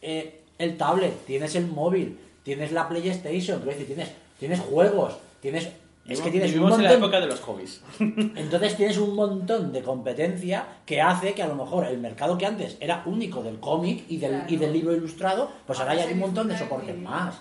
[0.00, 5.68] eh, el tablet, tienes el móvil, tienes la PlayStation, tienes, tienes juegos, tienes...
[6.06, 7.04] Es que tienes un Vivimos en la montón...
[7.04, 7.80] época de los hobbies.
[7.98, 12.44] Entonces tienes un montón de competencia que hace que a lo mejor el mercado que
[12.44, 14.44] antes era único del cómic y del, Claro.
[14.48, 17.36] y del libro ilustrado, pues ahora Ahora ya hay un montón de soportes más.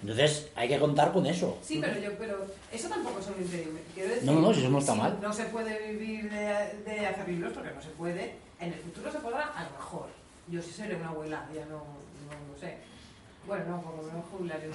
[0.00, 1.56] Entonces hay que contar con eso.
[1.62, 3.80] Sí, pero yo, pero eso tampoco es un impedimento.
[3.94, 5.18] Quiero decir, No, no, si eso no está si mal.
[5.20, 8.34] No se puede vivir de, de hacer libros porque no se puede.
[8.60, 10.06] En el futuro se podrá, a lo mejor.
[10.48, 12.76] Yo sí seré una abuela, ya no, no lo sé.
[13.46, 14.70] Bueno, no, por lo menos jubilaré.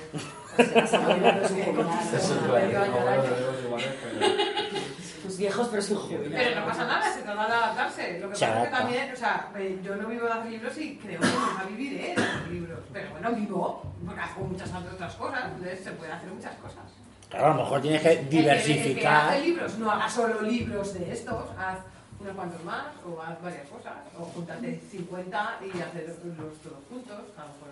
[0.58, 2.04] Serás abuela, pero sin jubilar.
[2.04, 3.36] Eso es Medio igual, año al abuelos año.
[3.36, 4.80] tenemos iguales, pero-
[5.24, 6.42] Pues viejos, pero sin jubilar.
[6.44, 8.20] Pero no pasa nada, se trata de adaptarse.
[8.20, 10.78] Lo que pasa es que también, o sea, eh, yo no vivo de hacer libros
[10.78, 12.80] y creo que nunca viviré de hacer libros.
[12.94, 16.84] Pero bueno, vivo, porque hago muchas otras cosas, entonces se puede hacer muchas cosas.
[17.30, 19.30] Claro, a lo mejor tienes que El que- El que diversificar.
[19.30, 21.78] hace libros, no haga solo libros de estos, haz
[22.20, 27.16] unos cuantos más, o haz varias cosas, o júntate 50 y hacer los todos juntos,
[27.38, 27.70] a lo mejor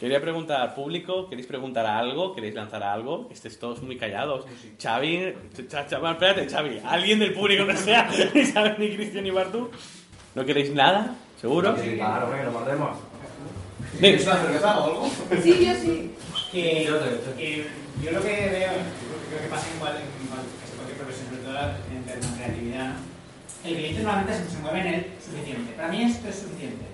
[0.00, 2.34] Quería preguntar al público, ¿queréis preguntar algo?
[2.34, 3.28] ¿Queréis lanzar algo?
[3.32, 4.44] Estéis todos muy callados.
[4.82, 5.18] Xavi,
[5.56, 9.70] Ch- Ch- espérate, Xavi, alguien del público que sea, ni Xavi, ni Cristian, ni Bartu.
[10.34, 11.14] ¿No queréis nada?
[11.40, 11.76] ¿Seguro?
[11.80, 12.98] Sí, claro, que nos mordemos.
[14.00, 15.10] ¿Quieres una cerveza o algo?
[15.42, 16.10] Sí, yo sí.
[16.50, 17.66] Que, Yo te- que
[18.02, 18.70] yo lo que veo,
[19.30, 21.58] creo que pasa igual en cualquier profesión, sobre todo
[21.94, 22.94] en términos de creatividad,
[23.64, 25.72] el cliente normalmente se, se mueve en el suficiente.
[25.74, 26.84] Para mí esto es suficiente.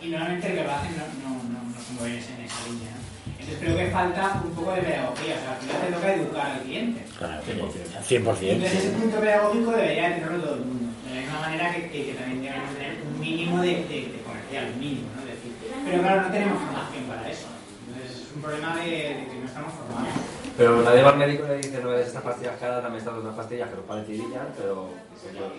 [0.00, 2.94] Y normalmente el que lo hace no, no, no, no se mueve en esa línea.
[3.38, 6.46] Entonces creo que falta un poco de pedagogía, o sea, al final te toca educar
[6.52, 7.04] al cliente.
[7.18, 8.42] Claro, 100%.
[8.42, 10.92] Entonces ese punto pedagógico debería tenerlo todo el mundo.
[11.08, 14.20] De la misma manera que, que, que también debemos tener un mínimo de, de, de
[14.24, 15.20] comercial, un mínimo, ¿no?
[15.22, 15.52] Es decir,
[15.84, 17.46] pero claro, no tenemos formación para eso.
[17.88, 20.14] Entonces es un problema de, de que no estamos formados.
[20.58, 23.14] Pero nadie va al médico y le dice, no es estas pastillas caras, dame estas
[23.14, 24.88] otras pastillas que nos parecerían, pero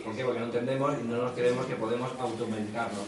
[0.03, 0.25] ¿por qué?
[0.25, 3.05] Porque no entendemos y no nos creemos que podemos automedicarnos.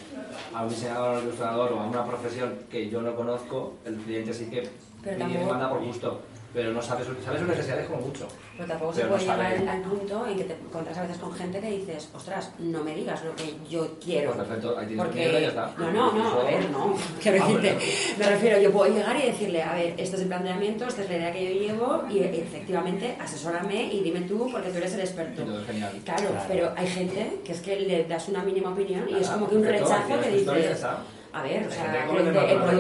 [0.55, 3.97] A un diseñador, a un ilustrador o a una profesión que yo no conozco, el
[3.97, 4.69] cliente sí que
[5.03, 6.21] Pero tampoco- manda por gusto,
[6.54, 8.28] pero no sabe, su- sabe sus necesidades como mucho.
[8.58, 11.18] Pero tampoco se no puede llegar sabe- al, punto en que te encuentras a veces
[11.18, 14.34] con gente que dices, ostras, no me digas lo que yo quiero.
[14.34, 15.30] Pues perfecto, ahí tienes Porque...
[15.30, 15.74] y ya está.
[15.78, 16.95] No, no, no, a ver, no.
[17.22, 17.78] Quiero Ah, decirte,
[18.20, 21.10] me refiero, yo puedo llegar y decirle, a ver, este es el planteamiento, esta es
[21.10, 24.99] la idea que yo llevo y efectivamente asesórame y dime tú porque tú eres el
[25.02, 25.41] experto.
[25.41, 25.91] Y todo es genial.
[26.04, 26.45] Claro, Claro.
[26.47, 29.56] pero hay gente que es que le das una mínima opinión y es como que
[29.56, 30.86] un perfecto, rechazo que dices.
[31.34, 32.05] A ver, o sea,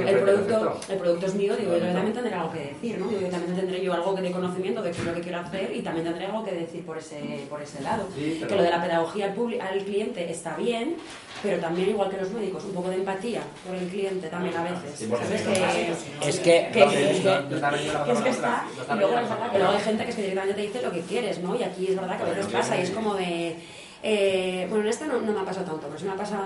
[0.09, 3.07] el, producto, el producto es mío, digo, yo también tendré algo que decir, ¿no?
[3.07, 5.39] Digo, yo también tendré yo algo que de conocimiento de qué es lo que quiero
[5.39, 8.07] hacer y también tendré algo que decir por ese, por ese lado.
[8.13, 10.95] Sí, pero- Que lo de la pedagogía al, al cliente está bien,
[11.41, 14.63] pero también igual que los médicos, un poco de empatía por el cliente también a
[14.63, 14.95] veces.
[14.95, 15.41] Sí, ¿Sabes?
[15.43, 20.09] Que, Es que- es que está, y luego, es verdad que luego hay gente que
[20.09, 21.55] es que directamente te dice lo que quieres, ¿no?
[21.55, 23.55] Y aquí es verdad que a veces pasa y es como de...
[24.03, 26.43] eh, bueno, en esta no, no me ha pasado tanto, pero sí me ha pasado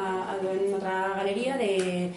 [0.51, 2.12] en otra galería de...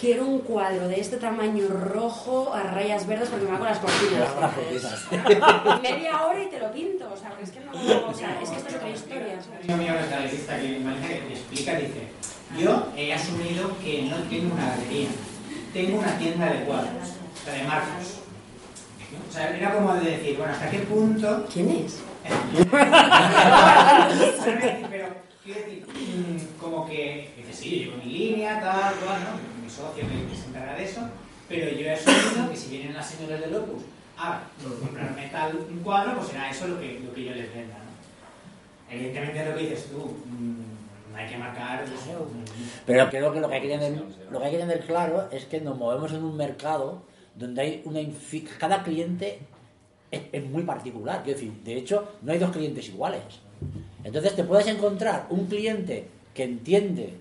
[0.00, 3.80] Quiero un cuadro de este tamaño rojo a rayas verdes porque me va con las
[3.80, 4.28] cortinas.
[5.10, 5.82] Las.
[5.82, 7.72] Media hora y te lo pinto, o sea, porque es que no...
[8.06, 9.42] O sea, es que esto es otra historia.
[9.42, 9.64] ¿sabes?
[9.64, 12.08] Un amigo mío que es galerista que que te explica, dice,
[12.56, 15.08] yo he asumido que no tengo una galería,
[15.72, 18.20] tengo una tienda de cuadros, o sea, de marcos.
[19.28, 21.44] O sea, era como de decir, bueno, ¿hasta qué punto?
[21.52, 21.98] ¿Quién es?
[26.60, 29.62] Como que, dice, sí, yo llevo mi línea, tal, cual, ¿no?
[29.62, 31.08] Mi socio se encarga de eso,
[31.48, 33.82] pero yo he asumido que si vienen las señoras del Opus
[34.18, 34.40] a
[34.80, 38.94] comprarme tal un cuadro, pues será eso lo que, lo que yo les venda, ¿no?
[38.94, 40.16] Evidentemente lo que dices tú,
[41.14, 41.84] hay que marcar...
[42.86, 45.44] Pero creo que lo que hay que tener, lo que hay que tener claro es
[45.46, 47.02] que nos movemos en un mercado
[47.34, 48.00] donde hay una
[48.58, 49.40] cada cliente
[50.10, 51.22] es, es muy particular.
[51.22, 53.22] Quiero decir, de hecho, no hay dos clientes iguales.
[54.04, 57.14] Entonces te puedes encontrar un cliente que entiende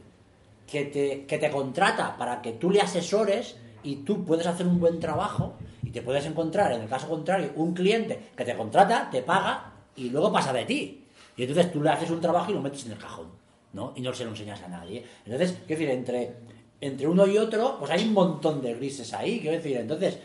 [0.68, 4.80] que te, que te contrata para que tú le asesores y tú puedes hacer un
[4.80, 9.10] buen trabajo y te puedes encontrar, en el caso contrario, un cliente que te contrata,
[9.10, 11.04] te paga y luego pasa de ti.
[11.38, 13.28] Y entonces tú le haces un trabajo y lo metes en el cajón,
[13.74, 13.94] ¿no?
[13.96, 15.04] Y no se lo enseñas a nadie.
[15.24, 16.34] Entonces, quiero decir, entre,
[16.82, 20.20] entre uno y otro, pues hay un montón de grises ahí, quiero decir, entonces,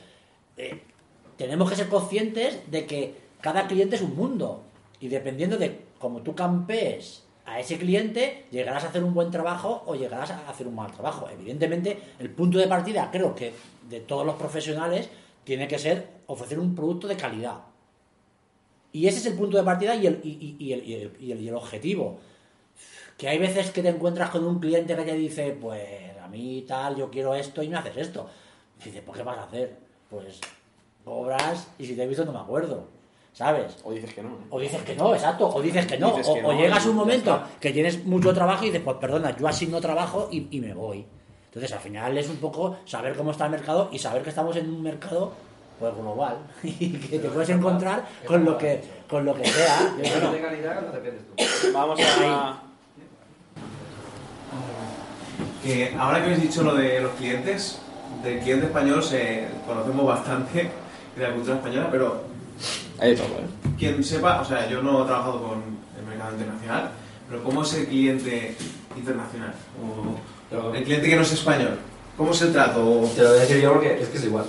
[0.56, 0.82] eh,
[1.36, 4.62] tenemos que ser conscientes de que cada cliente es un mundo
[5.00, 9.82] y dependiendo de cómo tú campees a ese cliente, llegarás a hacer un buen trabajo
[9.86, 11.28] o llegarás a hacer un mal trabajo.
[11.28, 13.52] Evidentemente, el punto de partida, creo que
[13.88, 15.08] de todos los profesionales,
[15.44, 17.58] tiene que ser ofrecer un producto de calidad.
[18.92, 21.54] Y ese es el punto de partida y el, y, y- y el, el- el-
[21.54, 22.20] objetivo.
[23.18, 26.64] Que hay veces que te encuentras con un cliente que te dice, pues a mí
[26.68, 28.28] tal, yo quiero esto y me haces esto.
[28.84, 29.76] Dices, ¿por qué vas a hacer?
[30.10, 30.40] Pues
[31.04, 32.84] cobras y si te he visto no me acuerdo.
[33.32, 33.78] ¿Sabes?
[33.84, 34.36] O dices que no.
[34.50, 35.48] O dices que no, exacto.
[35.48, 36.10] O dices que no.
[36.10, 38.98] Dices o, que o no, llegas un momento que tienes mucho trabajo y dices, pues
[38.98, 41.06] perdona, yo así no trabajo y, y me voy.
[41.46, 44.56] Entonces al final es un poco saber cómo está el mercado y saber que estamos
[44.56, 45.32] en un mercado
[45.78, 49.94] pues global y que te puedes encontrar con lo que con lo que sea.
[49.96, 51.72] De calidad, no tú.
[51.72, 52.62] Vamos a...
[55.62, 57.80] Que ahora que habéis dicho lo de los clientes,
[58.22, 60.70] del cliente español se conocemos bastante
[61.16, 62.22] de la cultura española, pero
[62.98, 63.70] Hay de todo, ¿eh?
[63.78, 65.62] quien sepa, o sea, yo no he trabajado con
[65.98, 66.90] el mercado internacional,
[67.28, 68.56] pero ¿cómo es el cliente
[68.96, 69.54] internacional?
[70.54, 71.78] O el cliente que no es español.
[72.16, 72.84] ¿Cómo es el trato?
[72.84, 74.44] O- Te lo voy a decir yo porque es que es igual.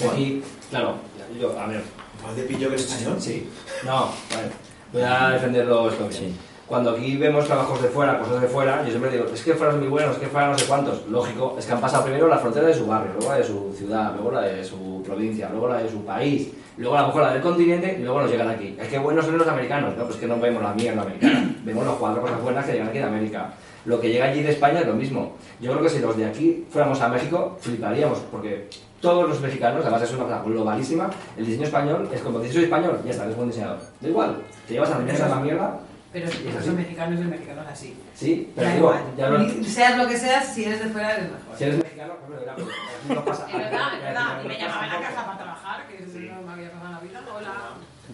[0.00, 0.14] ¿Igual?
[0.14, 0.94] Aquí, claro,
[1.40, 1.82] yo, a ver.
[2.20, 3.16] ¿Igual de pillo que el español?
[3.20, 3.48] Sí.
[3.84, 4.50] No, vale.
[4.92, 6.36] Voy a defenderlo esto bien.
[6.66, 9.74] Cuando aquí vemos trabajos de fuera, cosas de fuera, yo siempre digo, es que fuera
[9.74, 11.06] es muy bueno, es que fuera no sé cuántos.
[11.08, 13.74] Lógico, es que han pasado primero la frontera de su barrio, luego la de su
[13.76, 17.22] ciudad, luego la de su provincia, luego la de su país, luego a lo mejor
[17.22, 18.74] la del continente y luego nos llegan aquí.
[18.80, 20.04] Es que buenos son los americanos, ¿no?
[20.04, 22.98] Pues que no vemos la mierda americana, vemos los cuatro cosas buenas que llegan aquí
[22.98, 23.52] de América.
[23.84, 25.36] Lo que llega allí de España es lo mismo.
[25.60, 28.70] Yo creo que si los de aquí fuéramos a México, fliparíamos, porque
[29.02, 32.64] todos los mexicanos, además es una cosa globalísima, el diseño español es como, dices soy
[32.64, 33.78] español, ya está, eres buen diseñador.
[34.00, 34.36] Da igual,
[34.66, 35.78] te llevas a la la mierda,
[36.14, 37.96] Pero si son mexicanos, el mexicano es así.
[38.14, 39.04] sí, pero Da digo, igual.
[39.18, 39.38] ya lo...
[39.40, 41.58] Ni- Seas lo que seas, si eres de fuera eres mejor.
[41.58, 42.62] Si eres mexicano, pues pero aquí
[43.08, 44.26] no pasa Es verdad, es verdad.
[44.38, 47.00] Y no me llamaban a casa para trabajar, que es no me había pasado la
[47.00, 47.20] vida.
[47.36, 47.52] Hola,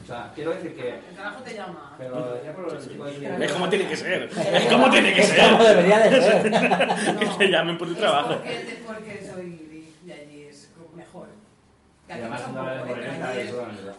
[0.03, 0.89] O sea, quiero decir que...
[1.11, 1.95] el carajo te llama.
[1.99, 3.45] Pero decía por el chico de...
[3.45, 4.23] Es como tiene que ser.
[4.35, 5.51] Es como tiene que Es ser.
[5.51, 6.43] como debería de ser.
[7.21, 8.29] que te llamen por tu trabajo.
[8.37, 9.70] Porque, porque soy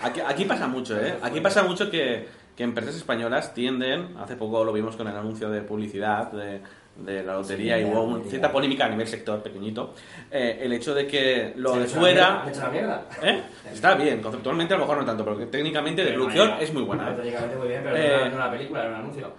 [0.02, 1.16] Aquí, aquí pasa mucho, ¿eh?
[1.22, 5.50] Aquí pasa mucho que, que empresas españolas tienden, hace poco lo vimos con el anuncio
[5.50, 6.62] de publicidad de,
[6.98, 8.30] de la lotería Sí, y hubo la un- lotería.
[8.32, 9.94] cierta polémica a nivel sector pequeñito,
[10.30, 12.44] eh, el hecho de que lo de fuera...
[12.44, 13.06] mierda, mierda.
[13.24, 13.42] ¿Eh?
[13.72, 16.84] Está bien, conceptualmente a lo mejor no tanto, pero que técnicamente de producción es muy
[16.84, 17.12] buena.
[17.12, 17.14] ¿eh?
[17.16, 19.32] Técnicamente muy bien, pero Eh, no era- no una película, era un anuncio.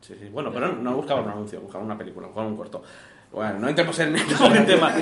[0.00, 2.82] Sí, sí, bueno, pero no buscaban un anuncio, buscaban una película, buscaban un corto.
[3.34, 4.92] Bueno, no entremos en el tema.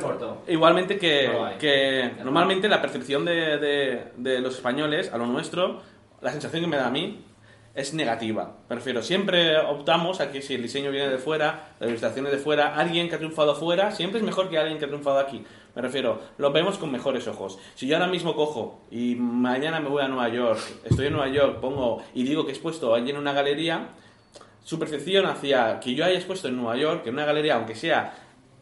[0.00, 0.42] Corto.
[0.48, 5.82] Igualmente que, No que normalmente la percepción de, de- de los españoles a lo nuestro,
[6.20, 7.24] la sensación que me da a mí
[7.74, 8.58] es negativa.
[8.68, 12.38] Prefiero, siempre optamos a que si el diseño viene de fuera, la ilustración es de
[12.38, 15.44] fuera, alguien que ha triunfado fuera, siempre es mejor que alguien que ha triunfado aquí.
[15.74, 17.58] Me refiero, lo vemos con mejores ojos.
[17.74, 21.26] Si yo ahora mismo cojo y mañana me voy a Nueva York, estoy en Nueva
[21.28, 23.88] York, pongo y digo que he expuesto allí en una galería,
[24.64, 28.14] su percepción hacia que yo haya expuesto en Nueva York, en una galería, aunque sea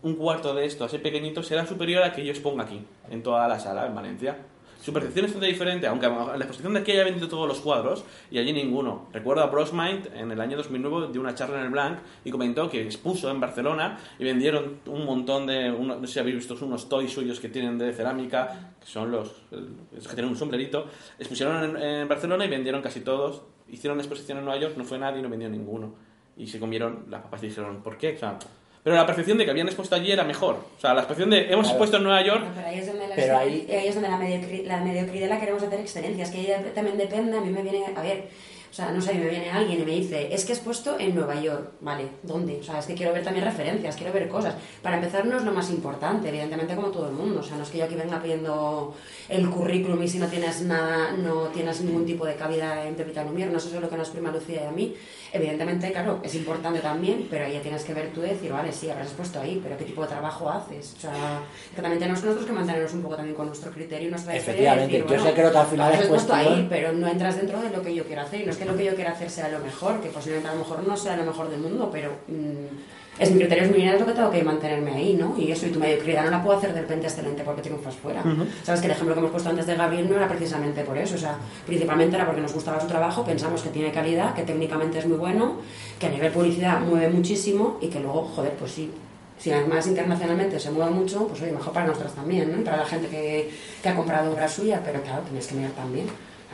[0.03, 2.81] un cuarto de esto, así pequeñito, será superior a que yo exponga aquí,
[3.11, 4.37] en toda la sala, en Valencia.
[4.83, 8.05] Su percepción es bastante diferente, aunque la exposición de aquí haya vendido todos los cuadros
[8.33, 9.07] y allí ninguno.
[9.13, 12.69] Recuerdo a Brosmind en el año 2009 de una charla en el Blanc y comentó
[12.69, 16.57] que expuso en Barcelona y vendieron un montón de, uno- no sé si habéis visto
[16.67, 21.81] unos toys suyos que tienen de cerámica, que son los, que tienen un sombrerito, expusieron
[21.81, 23.43] en Barcelona y vendieron casi todos.
[23.73, 25.93] Hicieron una exposición en Nueva York, no fue nadie y no vendió ninguno.
[26.37, 28.15] Y se comieron, las papas y dijeron, ¿por qué?
[28.15, 28.39] O sea,
[28.85, 30.57] pero la percepción de que habían expuesto allí era mejor.
[30.77, 31.69] O sea, la percepción de hemos Claro.
[31.69, 34.19] expuesto en Nueva York Pero ahí es donde la, Pero ahí- ahí es donde la,
[34.19, 36.25] mediocri- la mediocridad la queremos hacer excelencia.
[36.25, 38.29] Es que ahí también depende, a mí me viene, a ver,
[38.73, 41.15] o sea, no sé, me viene alguien y me dice, es que has puesto en
[41.15, 42.09] Nueva York, ¿vale?
[42.23, 42.57] ¿Dónde?
[42.59, 44.55] O sea, es que quiero ver también referencias, quiero ver cosas.
[44.81, 47.41] Para empezar, no es lo más importante, evidentemente, como todo el mundo.
[47.41, 48.95] O sea, no es que yo aquí venga pidiendo
[49.29, 53.23] el currículum y si no tienes nada, no tienes ningún tipo de cabida en Pepita
[53.25, 54.95] Lumier, no sé eso es lo que nos prima Lucía y a mí.
[55.35, 58.73] Evidentemente, claro, es importante también, pero ahí ya tienes que ver tú y decir, vale,
[58.73, 60.95] sí, habrás puesto ahí, pero ¿qué tipo de trabajo haces?
[60.97, 61.41] O sea,
[61.75, 64.61] que también tenemos nosotros que mantenernos un poco también con nuestro criterio y nuestra historia.
[64.61, 67.09] Efectivamente, decir, yo bueno, sé creo que al final es has puesto ahí, pero no
[67.09, 68.43] entras dentro de lo que yo quiero hacer.
[68.43, 70.55] Y no es que lo que yo quiera hacer sea lo mejor, que posiblemente a
[70.55, 73.77] lo mejor no sea lo mejor del mundo, pero mm, es mi criterio, es mi
[73.77, 75.35] vida, es lo que tengo que mantenerme ahí, ¿no?
[75.39, 78.21] Y eso, y tu mediocridad no la puedo hacer de repente excelente porque triunfas fuera.
[78.21, 78.47] Ujú.
[78.63, 81.17] Sabes que el ejemplo que hemos puesto antes de Gabriel no era precisamente por eso,
[81.17, 81.37] o sea,
[81.67, 85.19] principalmente era porque nos gustaba su trabajo, pensamos que tiene calidad, que técnicamente es muy
[85.19, 85.57] bueno,
[85.99, 88.91] que a nivel publicidad mueve muchísimo y que luego, joder, pues sí.
[89.39, 92.61] Si además internacionalmente se mueve mucho, pues oye, mejor para nosotros también, ¿no?
[92.61, 93.51] Y para la gente que,
[93.83, 96.07] que ha comprado obra suya, pero claro, tienes que mirar también.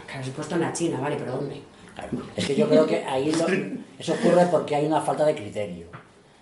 [0.07, 1.17] Claro, se ha puesto en la China, ¿vale?
[1.19, 1.61] Pero ¿dónde?
[2.37, 3.47] Es que yo creo que ahí lo-
[3.99, 5.87] eso ocurre porque hay una falta de criterio.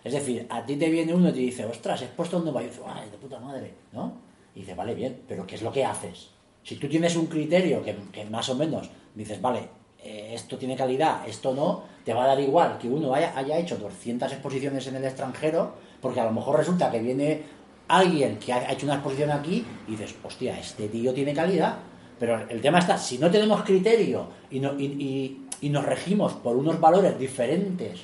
[0.05, 2.63] Es decir, a ti te viene uno y te dice, ostras, he puesto un Nueva
[2.63, 4.13] York, ay, de puta madre, ¿no?
[4.55, 6.31] Y dices, vale, bien, pero ¿qué es lo que haces?
[6.63, 9.69] Si tú tienes un criterio que, más o menos dices, vale,
[10.03, 13.59] eh, esto tiene calidad, esto no, te va a dar igual que uno haya, haya
[13.59, 17.43] hecho 200 exposiciones en el extranjero, porque a lo mejor resulta que viene
[17.89, 21.79] alguien que ha hecho una exposición aquí y dices, hostia, este tío tiene calidad.
[22.19, 26.33] Pero el tema está, si no tenemos criterio y, no- y- y- y nos regimos
[26.35, 28.01] por unos valores diferentes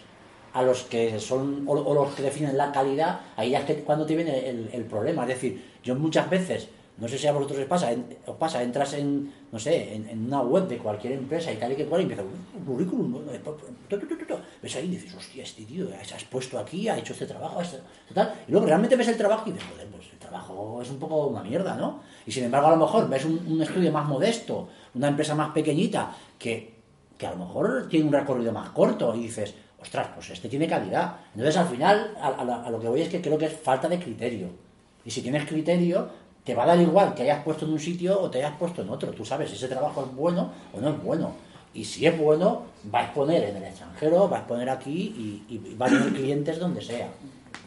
[0.52, 3.76] a los que son o, o los que definen la calidad, ahí ya es que
[3.84, 5.22] cuando te viene el, el problema.
[5.22, 5.52] Es decir,
[5.82, 6.68] yo muchas veces,
[6.98, 10.08] no sé si a vosotros os pasa, en- os pasa, entras en, no sé, en,
[10.08, 13.14] en una web de cualquier empresa y tal y que cual y empieza un currículum,
[14.62, 17.60] ves ahí y dices, hostia, este tío se has puesto aquí, ha hecho este trabajo,
[17.62, 17.78] este,
[18.14, 20.98] tal, y luego realmente ves el trabajo y dices, joder, pues el trabajo es un
[20.98, 22.00] poco una mierda, ¿no?
[22.26, 25.50] Y sin embargo, a lo mejor ves un, un estudio más modesto, una empresa más
[25.52, 26.71] pequeñita, que,
[27.22, 30.66] que a lo mejor tiene un recorrido más corto y dices, ostras, pues este tiene
[30.66, 31.18] calidad.
[31.32, 32.30] Entonces, al final, a,
[32.66, 34.48] a lo que voy es que creo que es falta de criterio.
[35.04, 36.08] Y si tienes criterio,
[36.42, 38.82] te va a dar igual que hayas puesto en un sitio o te hayas puesto
[38.82, 39.12] en otro.
[39.12, 41.30] Tú sabes si ese trabajo es bueno o no es bueno.
[41.72, 42.62] Y si es bueno,
[42.92, 46.12] va a exponer en el extranjero, va a exponer aquí y, y va a tener
[46.12, 47.08] clientes donde sea.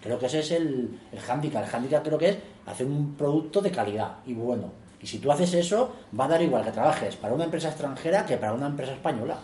[0.02, 1.64] Creo que ese es el, el hándicap.
[1.64, 4.84] El hándicap creo que es hacer un producto de calidad y bueno.
[5.06, 8.26] Y si tú haces eso, va a dar igual que trabajes para una empresa extranjera
[8.26, 9.38] que para una empresa española.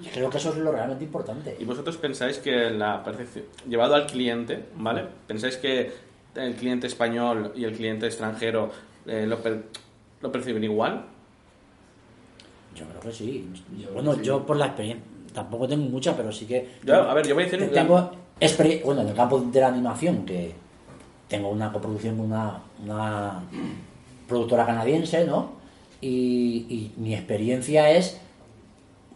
[0.00, 1.56] Y creo que eso es lo realmente importante.
[1.56, 5.04] ¿Y vosotros pensáis que la percepción, llevado al cliente, ¿vale?
[5.28, 5.92] ¿Pensáis que
[6.34, 8.72] el cliente español y el cliente extranjero
[9.06, 9.66] eh, lo, per-
[10.20, 11.04] lo perciben igual?
[12.74, 13.48] Yo creo que sí.
[13.78, 14.22] Yo bueno, sí.
[14.24, 16.72] yo por la experiencia, tampoco tengo mucha, pero sí que...
[16.82, 18.10] Yo, a ver, yo voy a decir- Tengo
[18.40, 20.54] experiencia, bueno, en el campo de la animación, que
[21.28, 23.42] tengo una coproducción con una, una
[24.28, 25.50] productora canadiense, ¿no?
[26.00, 28.18] Y, y mi experiencia es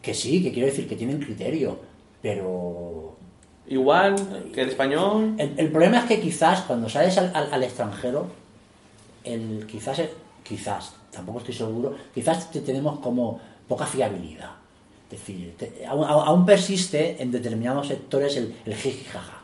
[0.02, 1.78] que sí, que quiero decir que tienen criterio,
[2.20, 3.16] pero...
[3.68, 4.16] Igual
[4.52, 5.34] que el español.
[5.39, 8.26] El, el problema es que quizás cuando sales al, al- al extranjero,
[9.24, 10.10] el, quizás, el-
[10.43, 14.51] quizás, tampoco estoy seguro, quizás te tenemos como poca fiabilidad.
[15.10, 19.41] Es decir, te- aún, persiste en determinados sectores el, el jiji jaja.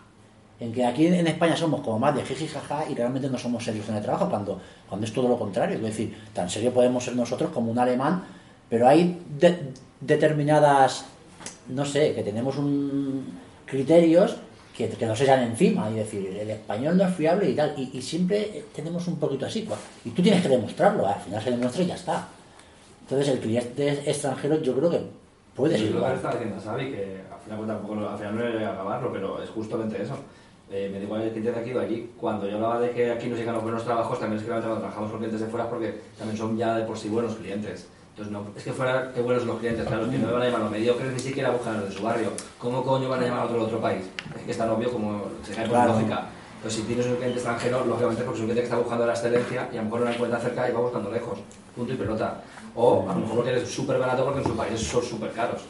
[0.60, 3.62] En que aquí en España somos como más de jiji jaja y realmente no somos
[3.64, 5.76] serios en el trabajo, cuando, cuando es todo lo contrario.
[5.76, 8.24] Es decir, tan serio podemos ser nosotros como un alemán,
[8.68, 9.56] pero hay de-
[10.00, 11.04] determinadas,
[11.68, 13.24] no sé, que tenemos un
[13.66, 14.36] criterios
[14.76, 17.74] que, que nos echan encima y decir, el español no es fiable y tal.
[17.76, 19.64] Y, y siempre tenemos un poquito así.
[19.64, 22.26] cua- Y tú tienes que demostrarlo, al final se demuestra y ya está.
[23.02, 25.00] Entonces el cliente extranjero yo creo que
[25.54, 28.36] puede Yo ser creo que está diciendo Xavi, que al final, pues, tampoco, al final
[28.36, 30.16] no voy a acabarlo, pero es justamente eso.
[30.70, 32.10] Eh, me da igual el cliente de aquí o de allí.
[32.20, 34.76] Cuando yo hablaba de que aquí nos llegan los buenos trabajos, también es que cuando
[34.76, 37.88] trabajamos con clientes de fuera porque también son ya de por sí buenos clientes.
[38.10, 40.44] Entonces, no, es que fuera que buenos los clientes, claro, que no me van a
[40.46, 42.32] llamar los mediocres ni siquiera buscan los de su barrio.
[42.58, 44.10] ¿Cómo coño van a llamar a otro de otro país?
[44.36, 46.26] Es que es tan obvio como se cae por lógica.
[46.60, 49.12] Pues si tienes un cliente extranjero, lógicamente porque es un cliente que está buscando la
[49.12, 51.38] excelencia y a lo mejor no la encuentra cerca y va buscando lejos.
[51.76, 52.42] Punto y pelota.
[52.74, 55.62] O a lo mejor porque eres súper barato porque en su país son súper caros.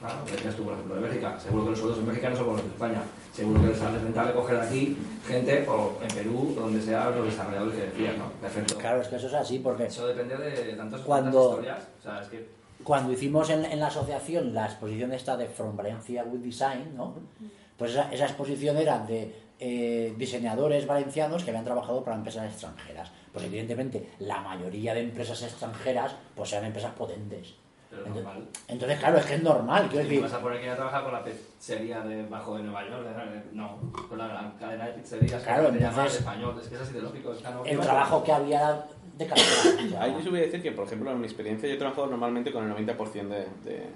[0.00, 1.38] Claro, decías tú, por ejemplo, de Bélgica.
[1.38, 3.02] Seguro que los sueldos en México no son como los de España.
[3.32, 4.96] Seguro que les sale rentable coger aquí
[5.26, 8.30] gente, o en Perú, o donde sea, los desarrolladores que decías, ¿no?
[8.40, 8.76] Perfecto.
[8.78, 11.88] Claro, es que eso es así, porque Eso depende de tantas, Cuando- historias.
[12.00, 12.48] O sea, es que
[12.82, 17.14] cuando hicimos en, en la asociación la exposición esta de From Valencia with Design, ¿no?
[17.76, 23.10] Pues esa, esa exposición era de eh, diseñadores valencianos que habían trabajado para empresas extranjeras.
[23.32, 27.54] Pues evidentemente la mayoría de empresas extranjeras pues eran empresas potentes.
[27.90, 28.48] Pero Entonces, normal.
[28.68, 29.88] entonces, claro, es que es normal.
[29.88, 33.04] Quiero decir, vas a poner que ya trabajar con la pizzería debajo de Nueva York,
[33.52, 36.92] no, con la gran cadena de pizzerías Claro, que entonces- español, es que es así
[36.94, 37.32] de lógico.
[37.32, 38.84] Es que no- el trabajo que había
[39.18, 39.44] de calidad.
[40.02, 42.52] Ahí yo voy a decir que, por ejemplo, en mi experiencia yo he trabajado normalmente
[42.52, 43.86] con el 90% de, de-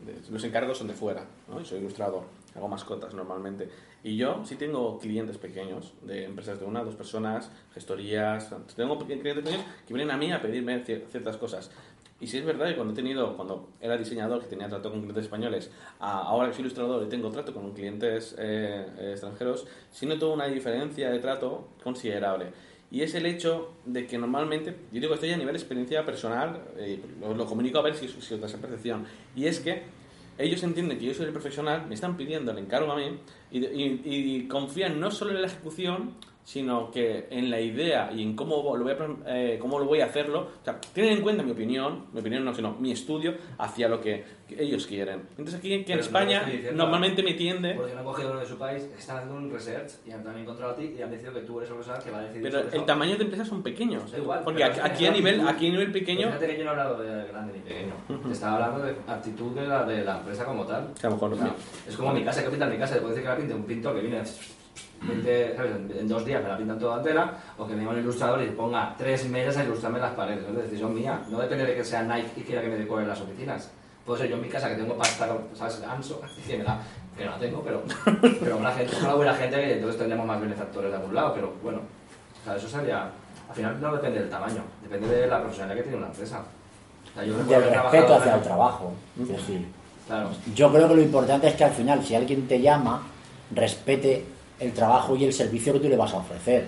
[0.00, 1.60] de- Los encargos son de fuera, ¿no?
[1.60, 2.24] Y soy ilustrador,
[2.56, 3.70] hago mascotas normalmente.
[4.02, 8.50] Y yo sí tengo clientes pequeños, de empresas de una, dos personas, gestorías...
[8.76, 11.70] Tengo clientes pequeños que vienen a mí a pedirme cier- ciertas cosas.
[12.24, 15.00] Y sí es verdad que cuando he tenido, cuando era diseñador, que tenía trato con
[15.00, 15.70] clientes españoles,
[16.00, 20.32] a- ahora que soy ilustrador y tengo trato con clientes eh, eh, extranjeros, sí noto
[20.32, 22.46] una diferencia de trato considerable.
[22.90, 26.62] Y es el hecho de que normalmente, yo digo esto ya a nivel experiencia personal,
[26.78, 29.04] eh, lo, lo comunico a ver si, si os da esa percepción,
[29.36, 29.82] y es que
[30.38, 33.18] ellos entienden que yo soy el profesional, me están pidiendo el encargo a mí,
[33.50, 36.14] y, y- y confían no solo en la ejecución,
[36.44, 40.00] sino que en la idea y en cómo lo voy a, eh, cómo lo voy
[40.00, 40.48] a hacerlo.
[40.60, 44.00] O sea, tienen en cuenta mi opinión, mi opinión no, sino mi estudio hacia lo
[44.00, 45.22] que, que ellos quieren.
[45.30, 47.74] Entonces aquí que en no España lo diciendo, normalmente me tiende...
[47.74, 50.42] Porque no han cogido uno de su país, están haciendo un research y han también
[50.42, 52.70] encontrado a ti y han decidido que tú eres el que va a decidir Pero
[52.70, 54.12] el tamaño de empresas son pequeños.
[54.12, 55.54] Da igual, Porque aquí, aquí a nivel, actitud.
[55.54, 56.26] aquí a nivel pequeño...
[56.26, 57.94] Fíjate que yo no he hablado de grande ni pequeño.
[58.30, 60.92] Estaba hablando de actitud de la, de la empresa como tal.
[61.00, 61.54] Que a lo mejor no.
[61.88, 62.94] Es como mi casa, que pinta mi casa.
[62.94, 64.18] Te puedo decir que la pinte un pintor que viene
[65.06, 65.72] 20, ¿sabes?
[65.98, 68.94] En, dos días me la pintan toda entera, o que venga un ilustrador y ponga
[68.96, 70.44] tres meses a ilustrarme las paredes.
[70.48, 71.20] Es decisión mía.
[71.28, 73.70] No depende de que sea Nike y quiera que me decore las oficinas.
[74.04, 75.82] Puedo ser yo en mi casa que tengo pasta, ¿sabes?
[75.82, 76.80] Anso, que me da,
[77.16, 77.82] que no la tengo, pero,
[78.40, 81.54] pero habrá gente, ojalá hubiera gente que entonces tendríamos más benefactores de algún lado, pero
[81.62, 83.10] bueno, o sea, eso sería,
[83.48, 86.42] al final no depende del tamaño, depende de la profesionalidad que tiene una empresa.
[87.14, 88.92] sea, yo del respeto hacia el trabajo.
[89.20, 89.66] Es decir,
[90.06, 90.28] Claro.
[90.54, 93.02] yo creo que lo importante es que al final, si alguien te llama,
[93.52, 94.26] respete
[94.64, 96.66] el trabajo y el servicio que tú le vas a ofrecer.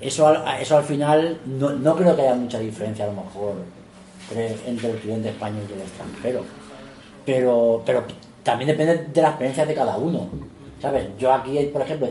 [0.00, 3.54] Eso eso al final, no, no creo que haya mucha diferencia a lo mejor
[4.66, 6.42] entre, el cliente español y el extranjero.
[7.24, 8.04] Pero, pero
[8.42, 10.28] también depende de la experiencia de cada uno.
[10.80, 11.06] ¿Sabes?
[11.18, 12.08] Yo aquí, por ejemplo,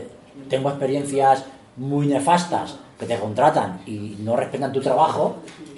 [0.48, 1.44] tengo experiencias
[1.76, 5.36] muy nefastas que te contratan y no respetan tu trabajo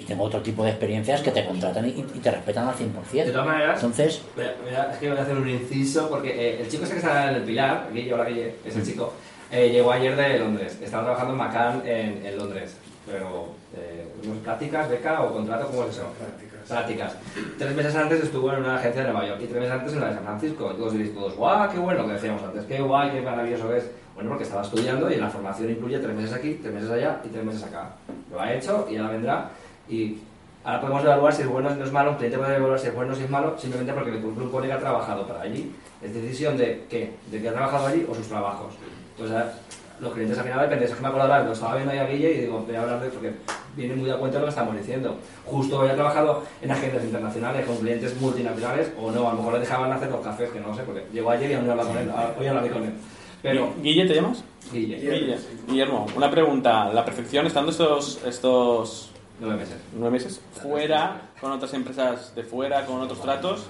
[0.09, 3.25] tengo otro tipo de experiencias que te contratan y, y te respetan al 100%.
[3.25, 6.61] De todas maneras, Entonces, Mira, mira, es que voy a hacer un inciso porque eh,
[6.61, 9.13] el chico ese que está en el Pilar, Guille, hola Guille, es el chico,
[9.51, 10.77] eh, llegó ayer de Londres.
[10.81, 12.75] Estaba trabajando en Macan en, en Londres.
[13.05, 15.67] Pero, eh, ¿no es prácticas, beca o contrato?
[15.67, 16.03] ¿Cómo es eso?
[16.19, 16.67] Prácticas.
[16.67, 17.15] Prácticas.
[17.57, 20.01] Tres meses antes estuvo en una agencia de Nueva York y tres meses antes en
[20.01, 20.71] la de San Francisco.
[20.73, 23.73] Y todos diréis todos, guau, qué bueno, lo que decíamos antes, qué guay, qué maravilloso
[23.73, 23.85] es.
[24.13, 27.21] Bueno, porque estaba estudiando y en la formación incluye tres meses aquí, tres meses allá
[27.23, 27.91] y tres meses acá.
[28.31, 29.49] Lo ha hecho y ahora vendrá
[29.89, 30.17] y
[30.63, 32.87] Ahora podemos evaluar si es bueno o no es malo, un cliente puede evaluar si
[32.87, 35.71] es bueno o si es malo, simplemente porque un colega ha trabajado para allí.
[36.01, 38.73] Es decisión de qué, de que ha trabajado allí o sus trabajos.
[39.17, 39.53] Entonces,
[40.01, 42.07] los clientes al final depende, es que me acuerdo ahora, lo estaba viendo ahí a
[42.07, 43.31] Guille y digo, voy a hablar de porque
[43.75, 45.17] viene muy a cuenta de lo que estamos diciendo.
[45.45, 49.53] Justo hoy ha trabajado en agencias internacionales con clientes multinacionales o no, a lo mejor
[49.53, 51.71] le dejaban hacer los cafés, que no sé, porque llegó ayer y aún no he
[51.71, 52.93] hablado con él, hoy hablaré con él.
[53.41, 54.43] Pero, Guille, ¿te llamas?
[54.71, 54.97] Guille.
[54.97, 55.37] Guille.
[55.67, 56.93] Guillermo, una pregunta.
[56.93, 62.85] ¿La perfección estando estos, estos nueve meses, nueve meses fuera, con otras empresas de fuera,
[62.85, 63.65] con otros tratos?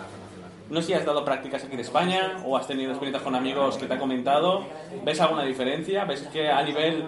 [0.70, 3.78] No sé si has dado prácticas aquí en España o has tenido experiencias con amigos
[3.78, 4.66] que te han comentado.
[5.04, 6.06] ¿Ves alguna diferencia?
[6.06, 7.06] ¿Ves que a nivel...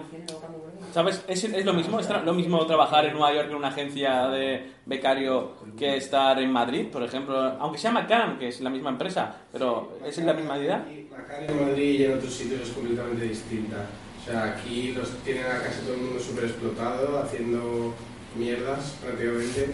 [0.92, 1.24] ¿Sabes?
[1.28, 2.00] ¿Es, es lo mismo?
[2.00, 6.50] ¿Es lo mismo trabajar en Nueva York en una agencia de becario que estar en
[6.50, 7.38] Madrid, por ejemplo?
[7.60, 10.84] Aunque se llama CAM, que es la misma empresa, pero ¿es la misma idea?
[11.16, 13.76] Acá en Madrid y en otros sitios es completamente distinta.
[14.20, 17.94] O sea, aquí los tienen a casi todo el mundo súper explotado, haciendo
[18.36, 19.70] mierdas prácticamente,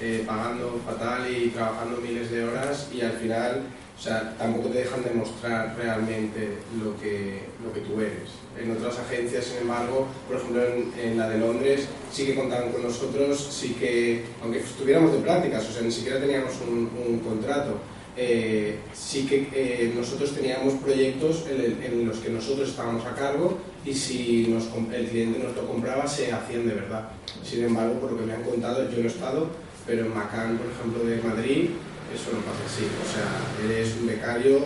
[0.00, 3.62] eh, pagando fatal y trabajando miles de horas y al final,
[3.98, 8.30] o sea, tampoco te dejan demostrar realmente lo que, lo que tú eres.
[8.60, 12.72] En otras agencias, sin embargo, por ejemplo en, en la de Londres, sí que contaban
[12.72, 17.18] con nosotros, sí que, aunque estuviéramos de prácticas, o sea, ni siquiera teníamos un, un
[17.20, 17.78] contrato,
[18.18, 23.58] eh, sí que eh, nosotros teníamos proyectos en, en los que nosotros estábamos a cargo
[23.86, 27.08] y si nos el cliente nos lo compraba se hacían de verdad.
[27.44, 29.48] Sin embargo, por lo que me han contado, yo no he estado,
[29.86, 31.70] pero en Macán, por ejemplo, de Madrid,
[32.12, 32.84] eso no pasa así.
[32.84, 34.58] O sea, eres un becario,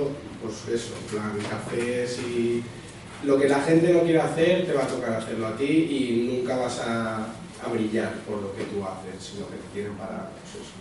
[0.43, 2.63] pues eso, en plan cafés y
[3.25, 6.35] lo que la gente no quiere hacer, te va a tocar hacerlo a ti y
[6.35, 10.31] nunca vas a, a brillar por lo que tú haces, sino que te quieren para
[10.31, 10.73] pues eso.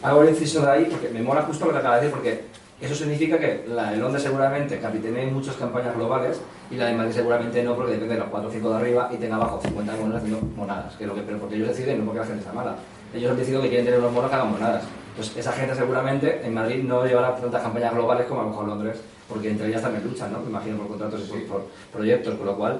[0.00, 2.44] Hago el inciso de ahí porque me mola justo lo que acaba de decir, porque
[2.80, 6.40] eso significa que la de Londres seguramente capitene muchas campañas globales
[6.70, 9.10] y la de Madrid seguramente no, porque depende de los 4 o 5 de arriba
[9.12, 10.94] y tenga abajo 50 monos haciendo monadas.
[10.96, 12.76] Que es lo que, pero porque ellos deciden, no porque la gente está mala.
[13.14, 14.84] Ellos han decidido que quieren tener unos monos que hagan monadas.
[15.16, 18.68] Pues esa gente seguramente en Madrid no llevará tantas campañas globales como a lo mejor
[18.68, 20.38] Londres, porque entre ellas también luchan, ¿no?
[20.40, 22.78] Me imagino por contratos y por, proyectos, con lo cual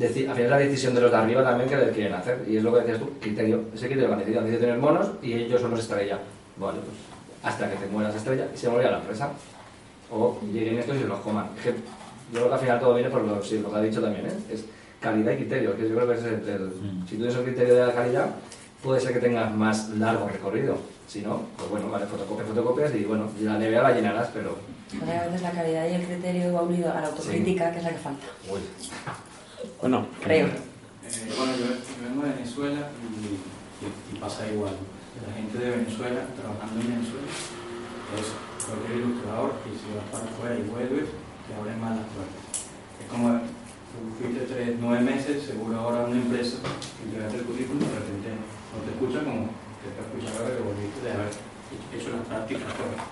[0.00, 2.44] deci- al final es la decisión de los de arriba también que quieren hacer.
[2.48, 3.60] Y es lo que decías tú, criterio.
[3.72, 6.18] Ese criterio que han decidido, han decidido tener monos y ellos son los estrella.
[6.56, 7.15] Vale, pues
[7.46, 9.30] hasta que te mueras estrella y se a la empresa.
[10.10, 11.48] O lleguen estos y se los coman.
[11.56, 11.76] Es que yo
[12.32, 14.32] creo que al final todo viene por lo, sí, lo que ha dicho también, ¿eh?
[14.52, 14.64] Es
[15.00, 15.76] calidad y criterio.
[15.76, 16.72] Que yo creo que es el, el-
[17.08, 18.30] si tú tienes el criterio de la calidad,
[18.82, 20.76] puede ser que tengas más largo recorrido.
[21.06, 24.58] Si no, pues bueno, vale, fotocopias, fotocopias y bueno, la nevera la llenarás, pero
[24.98, 27.84] Porque a veces la calidad y el criterio va unido a la autocrítica, que es
[27.84, 28.26] la que falta.
[28.52, 28.60] Uy.
[29.80, 30.46] Bueno, Creo.
[30.46, 30.50] Eh,
[31.38, 34.72] bueno, yo, yo vengo de Venezuela y, y- y pasa igual.
[35.26, 38.26] La gente de Venezuela, trabajando en Venezuela, es
[38.62, 42.42] cualquier ilustrador y si vas para afuera y vuelves, te abren más las puertas.
[43.02, 43.42] Es como
[44.18, 46.58] fuiste tres, nueve meses, seguro ahora una empresa,
[47.02, 48.28] entregaste el currículum, de repente
[48.70, 49.50] no te escucha como
[49.82, 51.32] te está escuchando que volviste de haber
[51.90, 53.02] hecho las prácticas afuera.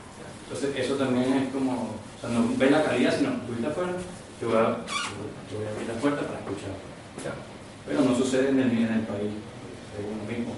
[0.44, 3.94] Entonces, eso también es como, o sea, no ves la calidad, sino estás afuera,
[4.38, 4.84] te voy a,
[5.50, 6.74] voy a abrir las puertas para escuchar.
[7.86, 9.32] Pero no sucede en el, en el país,
[9.96, 10.52] según lo mismo.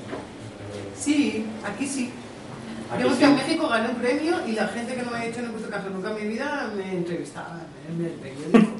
[0.98, 2.10] Sí, aquí sí.
[2.92, 3.18] Aquí Yo sí.
[3.18, 5.48] que en México gané un premio y la gente que no me ha hecho no
[5.48, 8.76] he puesto caso nunca en mi vida me entrevistaba en el periódico.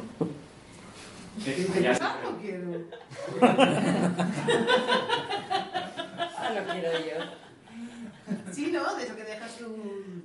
[2.01, 2.71] "Ah, no quiero.
[6.39, 7.19] Ah, lo quiero yo.
[8.53, 8.95] Sí, ¿no?
[8.95, 10.25] De eso que dejas un,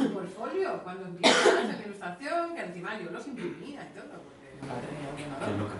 [0.00, 4.22] un portfolio cuando empiezas en ilustración, que encima yo los imprimía y todo,
[4.60, 5.76] porque no tenía ordenador.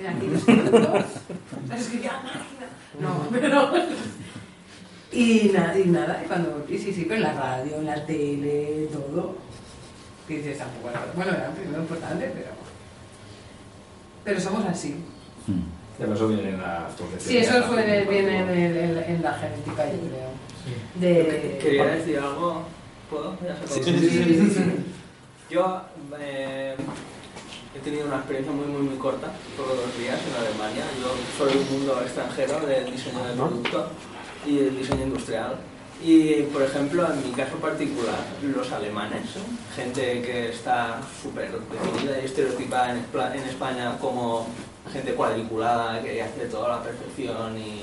[0.00, 1.04] Era aquí los títulos,
[1.68, 2.66] las escribía a máquina.
[3.00, 3.72] No, pero...
[5.12, 6.64] Y, na- y nada, y cuando...
[6.68, 9.36] Y sí, sí, pero en la radio, en la tele, todo.
[10.26, 11.06] Que dices, tampoco era...
[11.14, 12.48] Bueno, era primero importante, pero...
[14.24, 14.94] Pero somos así.
[15.98, 16.88] pero eso viene en la
[17.18, 20.30] Sí, eso suele, viene en, el- en- en la genética, yo creo.
[20.94, 21.58] De...
[21.60, 22.62] Quería decir algo.
[23.10, 23.36] ¿Puedo?
[23.46, 24.62] Ya se Sí, sí, sí, sí, sí.
[25.50, 25.82] Yo
[26.18, 26.74] eh,
[27.74, 30.84] he tenido una experiencia muy, muy, muy corta, solo dos días en Alemania.
[31.00, 33.88] Yo soy un mundo extranjero del diseño de producto
[34.46, 35.56] y el diseño industrial.
[36.04, 39.22] Y, por ejemplo, en mi caso particular, los alemanes,
[39.74, 42.90] gente que está súper definida y estereotipada
[43.34, 44.48] en, España como
[44.92, 47.82] gente cuadriculada, que hace todo a la perfección y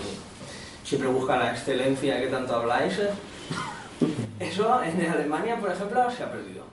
[0.83, 2.99] siempre busca la excelencia que tanto habláis,
[4.39, 6.68] eso en Alemania, por ejemplo, se ha perdido.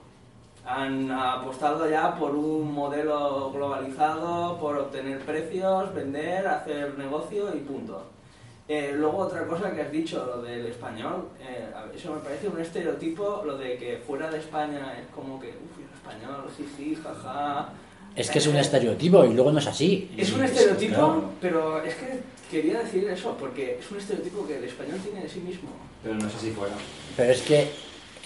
[0.69, 8.03] Han apostado ya por un modelo globalizado, por obtener precios, vender, hacer negocio y punto.
[8.67, 12.59] Eh, luego otra cosa que has dicho, lo del español, eh, eso me parece un
[12.59, 17.69] estereotipo, lo de que fuera de España es como que, uff, el español, jiji, jaja.
[18.13, 20.11] Es que es un estereotipo y luego no es así.
[20.17, 21.29] Es un Es- estereotipo, claro.
[21.39, 22.19] pero es que
[22.51, 25.69] quería decir eso, porque es un estereotipo que el español tiene de sí mismo.
[26.03, 26.73] Pero no es así fuera.
[27.15, 27.69] Pero es que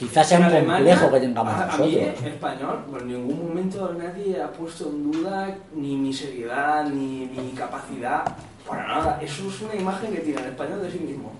[0.01, 3.93] quizás sea un Alemania, complejo que tengamos a, a mí, español, pues en ningún momento
[3.95, 8.23] nadie ha puesto en duda ni mi seriedad, ni mi capacidad,
[8.67, 9.19] para nada.
[9.21, 11.31] Eso es una imagen que tiene el español de sí mismo.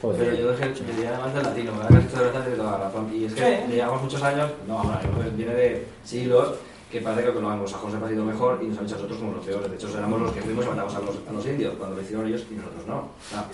[0.00, 1.98] Pues Pero yo dejé, diría además del latino, ¿verdad?
[2.00, 3.10] Dicho de verdad de toda la razón.
[3.12, 3.72] Y es que Sí.
[3.72, 5.00] llevamos muchos años, no, ahora,
[5.34, 6.54] viene de siglos,
[6.92, 9.18] que parece que lo los sajones ha sido mejor y nos han hecho a nosotros
[9.18, 9.68] como los peores.
[9.70, 12.02] De hecho, éramos los que fuimos y matamos a los, a los indios, cuando lo
[12.02, 12.96] hicieron ellos y nosotros no.
[12.98, 13.44] O sea,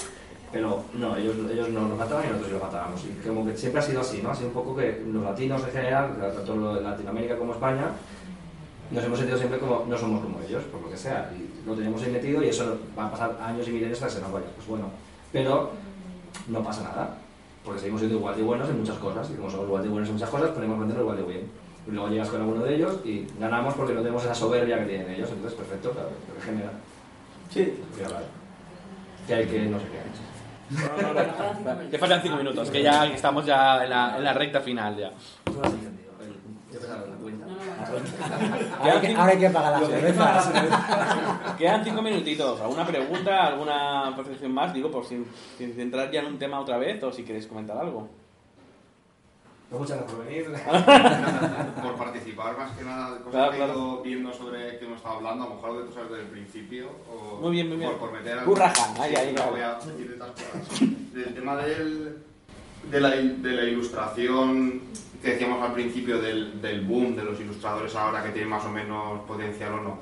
[0.53, 3.05] pero no, ellos, ellos no nos mataban y nosotros los matábamos.
[3.05, 4.31] Y como que siempre ha sido así, ¿no?
[4.31, 7.87] Ha sido un poco que los latinos en general, tanto lo de Latinoamérica como España,
[8.91, 11.31] nos hemos sentido siempre como no somos como ellos, por lo que sea.
[11.37, 14.13] Y lo teníamos ahí metido y eso va a pasar años y milenios hasta que
[14.15, 14.47] se nos vaya.
[14.57, 14.87] Pues bueno,
[15.33, 15.71] pero
[16.49, 17.17] no pasa nada,
[17.65, 19.31] porque seguimos siendo igual de buenos en muchas cosas.
[19.31, 21.51] Y como somos igual de buenos en muchas cosas, podemos venderlo igual de bien.
[21.87, 24.87] Y luego llegas con alguno de ellos y ganamos porque no tenemos esa soberbia que
[24.87, 25.31] tienen ellos.
[25.31, 26.73] Entonces, perfecto, claro, pero genera.
[27.49, 27.73] Sí.
[29.27, 30.30] Que hay que no sé qué
[31.91, 35.11] Que faltan 5 minutos, que ya estamos ya en la, en la recta final ya.
[38.79, 40.51] Ahora hay que- ahora hay que pagar las cervezas.
[41.59, 42.61] Quedan 5 minutitos.
[42.61, 44.73] ¿Alguna pregunta, alguna percepción más?
[44.73, 45.27] Digo, por sin,
[45.59, 48.09] sin centrar ya en un tema otra vez o si queréis comentar algo.
[49.71, 50.47] Muchas gracias por venir.
[51.83, 53.75] por participar más que nada de cosas Claro, que he claro.
[53.75, 56.29] ido viendo sobre que hemos estado hablando, a lo mejor de tú sabes desde el
[56.31, 56.89] principio.
[57.09, 57.91] O Muy bien, muy bien.
[57.91, 61.21] Por, por meter raja, ahí, ahí, no voy a decir de.
[61.25, 62.17] Del tema del,
[62.91, 64.81] de, la, de la ilustración
[65.23, 68.71] que decíamos al principio del, del boom de los ilustradores ahora que tienen más o
[68.71, 69.99] menos potencial o no.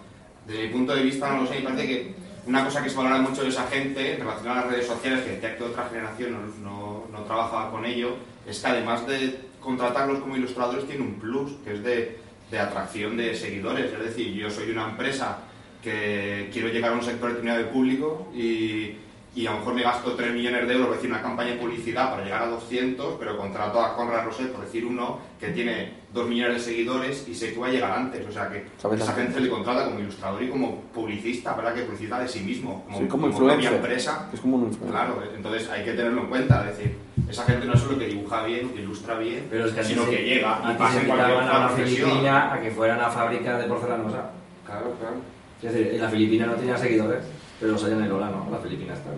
[0.46, 2.14] Desde mi punto de vista, no lo sé, me parece que
[2.46, 5.24] una cosa que se valora mucho de esa gente en relación a las redes sociales,
[5.24, 8.14] que decía que otra generación no, no, no trabajaba con ello,
[8.46, 12.18] es que además de contratarlos como ilustradores tiene un plus, que es de,
[12.50, 13.92] de atracción de seguidores.
[13.92, 15.38] Es decir, yo soy una empresa
[15.82, 18.96] que quiero llegar a un sector determinado de público y,
[19.34, 21.58] y a lo mejor me gasto 3 millones de euros por decir una campaña de
[21.58, 25.92] publicidad para llegar a 200, pero contrato a Conrad Roset, por decir uno, que tiene
[26.12, 28.26] 2 millones de seguidores y sé que va a llegar antes.
[28.26, 31.74] O sea que Sabes esa gente le contrata como ilustrador y como publicista, ¿verdad?
[31.74, 34.28] Que publicita de sí mismo, como, Sí, como como propia empresa.
[34.32, 34.90] Es como un influencer.
[34.90, 36.68] Claro, entonces hay que tenerlo en cuenta.
[36.70, 36.96] Es decir,
[37.28, 40.08] esa gente no es solo que dibuja bien, que ilustra bien, Pero es que sino
[40.08, 42.10] que llega y pasa en cualquier a otra profesión.
[42.10, 44.30] Filipina a que fuera una fábrica de porcelanosa.
[44.64, 45.16] Claro, claro.
[45.62, 47.24] Es decir, en la Filipina no tenía seguidores,
[47.58, 48.48] pero los hay en el Ola, ¿no?
[48.50, 49.10] La Filipina está.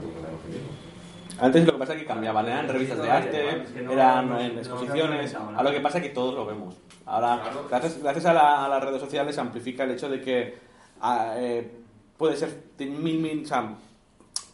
[1.40, 5.62] Antes lo que pasa es que cambiaban, eran revistas de arte, eran en exposiciones, ahora
[5.62, 6.76] lo que pasa es que todos lo vemos.
[7.06, 10.58] Ahora, gracias, gracias a, la- a las redes sociales se amplifica el hecho de que
[11.00, 11.70] ah, eh,
[12.18, 13.74] puede ser mil, mil, o sea,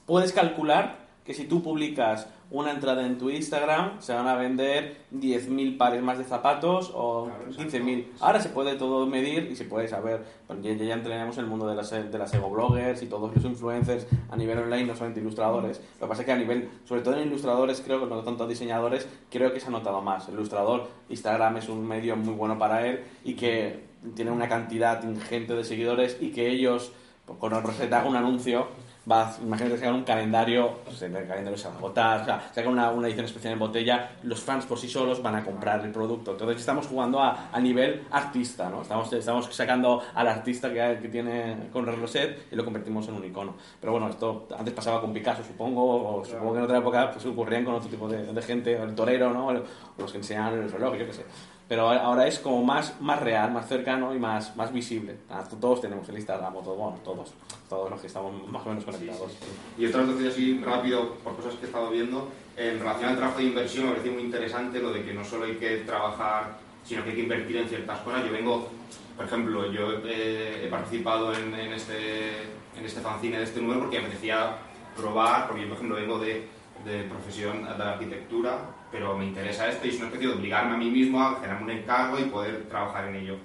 [0.06, 4.98] puedes calcular que si tú publicas una entrada en tu Instagram se van a vender
[5.12, 8.06] 10.000 pares más de zapatos o 15.000.
[8.20, 10.24] Ahora se puede todo medir y se puede saber.
[10.62, 13.44] Ya, ya entraremos en el mundo de las, de las ego bloggers y todos los
[13.44, 15.80] influencers a nivel online, no solamente ilustradores.
[16.00, 18.46] Lo que pasa es que a nivel, sobre todo en ilustradores, creo que no tanto
[18.46, 20.28] diseñadores, creo que se ha notado más.
[20.28, 25.02] El ilustrador, Instagram es un medio muy bueno para él y que tiene una cantidad
[25.02, 26.92] ingente de seguidores y que ellos,
[27.24, 28.68] pues, con el haga un anuncio,
[29.10, 32.72] va, imagínate hagan un calendario, pues el calendario se va a agotar, o sea, sacan
[32.72, 35.92] una, una edición especial en botella, los fans por sí solos van a comprar el
[35.92, 36.32] producto.
[36.32, 38.82] Entonces estamos jugando a, a nivel artista, ¿no?
[38.82, 43.24] Estamos, estamos sacando al artista que, que tiene con Roset y lo convertimos en un
[43.24, 43.54] icono.
[43.80, 47.24] Pero bueno, esto antes pasaba con Picasso, supongo, o supongo que en otra época pues,
[47.26, 49.48] ocurrían con otro tipo de, de gente, el torero, ¿no?
[49.48, 51.24] O los que enseñaban el reloj, yo qué sé.
[51.68, 55.16] Pero ahora es como más, más real, más cercano y más, más visible.
[55.28, 57.34] Ah, Todos tenemos el Instagram, o todo, bueno, todos,
[57.68, 59.32] todos los que estamos más o menos conectados.
[59.76, 63.38] Y otra cosa así rápido, por cosas que he estado viendo, en relación al trabajo
[63.38, 67.02] de inversión me parece muy interesante lo de que no solo hay que trabajar sino
[67.02, 68.24] que hay que invertir en ciertas cosas.
[68.24, 68.68] Yo vengo,
[69.16, 72.42] por ejemplo, yo eh, he participado en, en este,
[72.78, 74.56] en este fanzine de este número porque me apetecía
[74.96, 76.48] probar, porque yo, por ejemplo, vengo de,
[76.84, 78.58] de profesión de arquitectura,
[78.90, 81.64] pero me interesa esto y es una especie de obligarme a mí mismo a generarme
[81.64, 83.36] un encargo y poder trabajar en ello.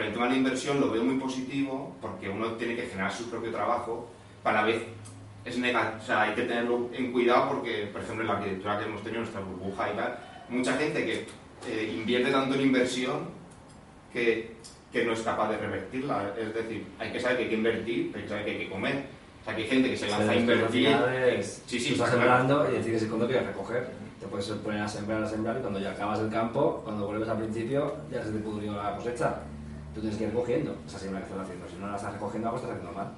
[0.00, 3.12] Pero el tema de la inversión lo veo muy positivo porque uno tiene que generar
[3.12, 4.08] su propio trabajo,
[4.42, 4.82] para la vez
[5.44, 8.78] es negativo, o sea, hay que tenerlo en cuidado porque, por ejemplo, en la arquitectura
[8.78, 10.18] que hemos tenido, nuestra burbuja y tal,
[10.48, 11.26] mucha gente que
[11.68, 13.28] eh, invierte tanto en inversión
[14.10, 14.56] que,
[14.90, 16.32] que no es capaz de revertirla.
[16.40, 18.70] Es decir, hay que saber que hay que invertir, hay que saber que hay que
[18.70, 19.04] comer.
[19.42, 20.88] O sea, que hay gente que se lanza a invertir.
[21.40, 23.90] Es- Sí, sí, estás sembrando y decides cuándo quieres recoger.
[24.18, 27.28] Te puedes poner a sembrar, a sembrar y cuando ya acabas el campo, cuando vuelves
[27.28, 29.40] al principio, ya se te pudrió la cosecha.
[29.94, 31.66] Tú tienes que ir recogiendo esa siembra que estás haciendo.
[31.68, 33.08] Si no la estás recogiendo, algo estás haciendo mal.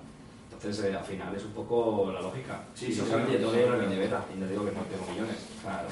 [0.53, 2.61] Entonces, eh, al final es un poco la lógica.
[2.75, 2.99] Sí, sí, sí.
[3.11, 5.37] yo tengo que ir a mi nevera y no digo que no tengo millones.
[5.63, 5.89] Claro.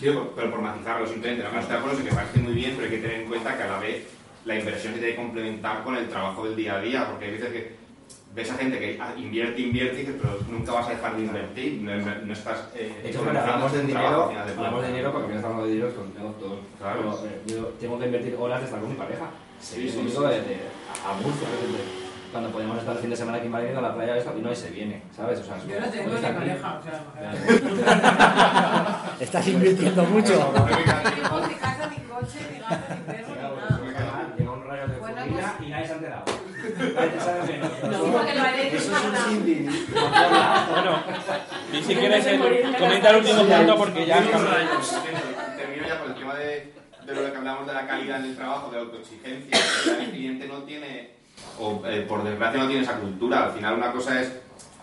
[0.00, 2.90] Sí, pero por matizarlo simplemente, no estoy de acuerdo que parece muy bien, pero hay
[2.90, 4.06] que tener en cuenta que a la vez
[4.44, 7.30] la inversión se tiene que complementar con el trabajo del día a día, porque hay
[7.32, 7.76] veces que
[8.34, 11.22] ves a gente que ah, invierte, invierte, y dices, pero nunca vas a dejar de
[11.24, 12.68] invertir, no, no- no estás...
[12.74, 15.70] Eh, De hecho, economizando hablamos de dinero, de hablamos de dinero porque final hablamos de
[15.72, 16.58] dinero con tengo todo.
[16.78, 17.18] Claro.
[17.22, 19.26] Pero, eh, yo tengo que invertir horas de estar con mi pareja.
[19.60, 20.28] Sí, sí, conmigo sí.
[20.28, 20.60] de, de-
[21.04, 22.00] a de repente.
[22.32, 24.40] Cuando podíamos estar el fin de semana aquí en Madrid a la playa esto, y
[24.40, 25.40] no, y se viene, ¿sabes?
[25.40, 27.02] O sea, Yo no tengo puedes ni pareja, o sea,
[29.20, 30.34] Estás invirtiendo mucho.
[30.34, 30.66] No tengo
[31.48, 33.34] ni casa, ni coche, ni gato, ni perro,
[33.84, 34.34] ni nada.
[34.38, 35.12] Llega un rayo de pues-
[35.60, 36.24] y nadie se ha enterado.
[38.72, 39.86] Eso es un sinfín.
[40.70, 40.92] Bueno,
[41.72, 42.38] y si quieres, eh,
[42.78, 46.72] comenta el último punto porque ya Termino ya con el tema de,
[47.14, 49.58] de lo que hablamos de la calidad en el trabajo, de la autoexigencia.
[50.00, 51.10] El cliente no tiene,
[51.58, 53.44] o eh, por desgracia no tiene esa cultura.
[53.46, 54.32] Al final una cosa es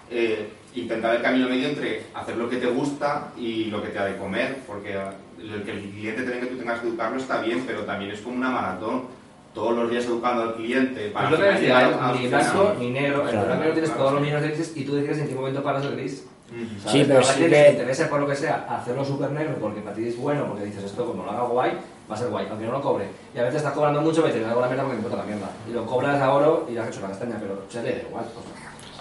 [0.09, 3.99] eh, intentar el camino medio entre hacer lo que te gusta y lo que te
[3.99, 7.41] ha de comer, porque el que el cliente tenga que tú tengas que educarlo está
[7.41, 9.15] bien, pero también es como una maratón.
[9.53, 13.21] Todos los días educando al cliente para Es lo que decía, ni blanco ni negro.
[13.21, 13.47] En el Claro.
[13.47, 13.97] blanco tienes Claro.
[13.97, 16.27] todos los millones de grises y tú decides en qué momento paras el gris.
[16.47, 16.91] ¿sabes?
[16.91, 19.95] Sí, pero Habrá sí te interese por lo que sea hacerlo súper negro porque para
[19.95, 21.71] ti es bueno, porque dices esto como lo haga guay,
[22.09, 23.05] va a ser guay, aunque no lo cobre.
[23.35, 25.29] Y a veces estás cobrando mucho, me dices, hago la mierda porque me importa la
[25.31, 25.49] mierda.
[25.69, 28.01] Y lo cobras a oro y le has hecho la castaña, pero se le da
[28.07, 28.25] igual.
[28.33, 28.45] pues.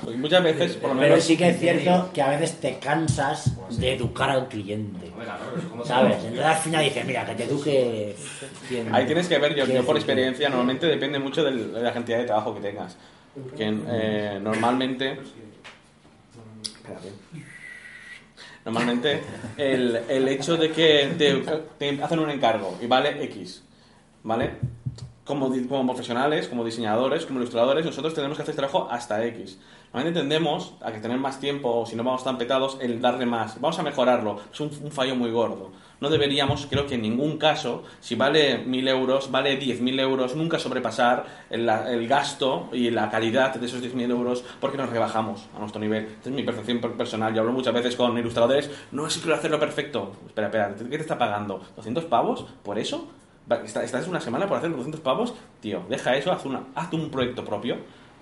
[0.05, 1.25] Pues muchas veces, por lo Pero menos.
[1.25, 5.11] sí que es cierto que a veces te cansas de educar al cliente.
[5.85, 6.17] ¿Sabes?
[6.19, 8.15] Entonces al final dices, mira, que te eduque.
[8.93, 12.25] Ahí tienes que ver, yo, yo por experiencia, normalmente depende mucho de la cantidad de
[12.25, 12.97] trabajo que tengas.
[13.57, 15.19] Que eh, normalmente.
[16.63, 17.13] Espérate.
[18.67, 19.23] Normalmente
[19.57, 21.35] el, el hecho de que te,
[21.79, 23.63] te hacen un encargo y vale X,
[24.25, 24.51] ¿vale?
[25.25, 29.59] Como, como profesionales, como diseñadores, como ilustradores, nosotros tenemos que hacer trabajo hasta X.
[29.93, 33.25] Normalmente tendemos a que tener más tiempo, o si no vamos tan petados, el darle
[33.25, 33.59] más.
[33.61, 34.39] Vamos a mejorarlo.
[34.53, 35.71] Es un, fallo muy gordo.
[36.01, 40.59] No deberíamos, creo que en ningún caso, si vale 1.000 euros, vale 10.000 euros, nunca
[40.59, 45.61] sobrepasar el, el gasto y la calidad de esos 10.000 euros porque nos rebajamos a
[45.61, 46.05] nuestro nivel.
[46.05, 47.33] Esta es mi percepción per- personal.
[47.33, 50.13] Yo hablo muchas veces con ilustradores, no es que quiero hacerlo perfecto.
[50.27, 51.63] Espera, espera, ¿qué te está pagando?
[51.79, 53.09] ¿200 pavos por eso?
[53.65, 55.33] ¿Estás una semana por hacer 200 pavos?
[55.61, 57.77] Tío, deja eso, haz, una, haz un proyecto propio,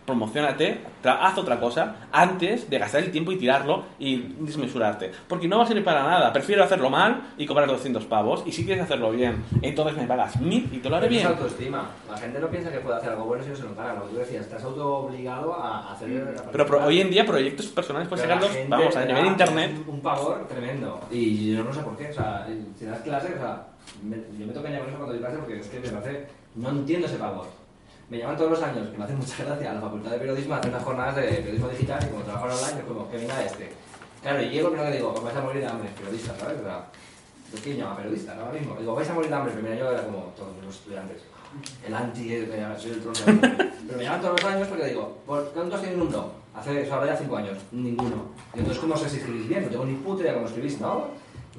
[0.07, 5.11] promocionate, haz otra cosa antes de gastar el tiempo y tirarlo y desmesurarte.
[5.29, 6.33] Porque no va a servir para nada.
[6.33, 8.43] Prefiero hacerlo mal y cobrar 200 pavos.
[8.47, 11.23] Y si quieres hacerlo bien, entonces me pagas 1000 y te lo haré Eso es
[11.23, 11.27] bien.
[11.33, 11.89] autoestima.
[12.11, 13.95] La gente no piensa que puede hacer algo bueno si no se lo paga.
[13.95, 16.35] Lo que tú decías, estás auto obligado a hacer.
[16.39, 19.27] a Pero, pro- hoy en día proyectos personales puedes Pero la sacarlos, vamos, a nivel
[19.27, 19.73] internet.
[19.87, 21.01] Un pavor tremendo.
[21.11, 22.11] Y yo no sé por qué.
[22.11, 22.47] O sea,
[22.79, 23.67] si das clase, o sea,
[24.03, 26.27] me- yo me toca con eso cuando doy clase porque es que me parece.
[26.57, 27.47] No entiendo ese pavor.
[28.11, 30.55] Me llaman todos los años, que me hace mucha gracia, a la Facultad de Periodismo
[30.55, 33.45] a hacer unas jornadas de periodismo digital y como trabajo online, es como que venga
[33.45, 33.73] este.
[34.23, 36.61] Claro, y llego primero que digo, vais a morir de hambre, periodista, ¿sabes?
[36.61, 36.87] O sea,
[37.53, 38.77] ¿de quién llama periodista ahora mismo?
[38.77, 39.53] Digo, vais a morir de hambre.
[39.53, 41.23] El primer año era como todos los estudiantes.
[41.87, 43.19] El anti, me soy el trono.
[43.87, 46.15] Pero me llaman todos los años porque digo, ¿por cuánto has tenido un?
[46.55, 47.59] Hace ahora ya cinco años.
[47.73, 48.31] Ninguno.
[48.55, 49.65] Y entonces, ¿cómo sé si escribís bien?
[49.65, 51.09] No tengo ni puta idea cómo escribís, ¿no?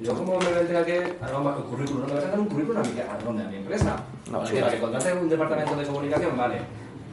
[0.00, 2.00] Y yo, ¿cómo me voy a enterar que hagamos el currículum?
[2.02, 3.44] ¿No me vas a dar un currículum a mi, a?
[3.46, 3.96] ¿A mi empresa?
[4.30, 6.58] No, Para sí, que- para que contrate un departamento de comunicación, vale.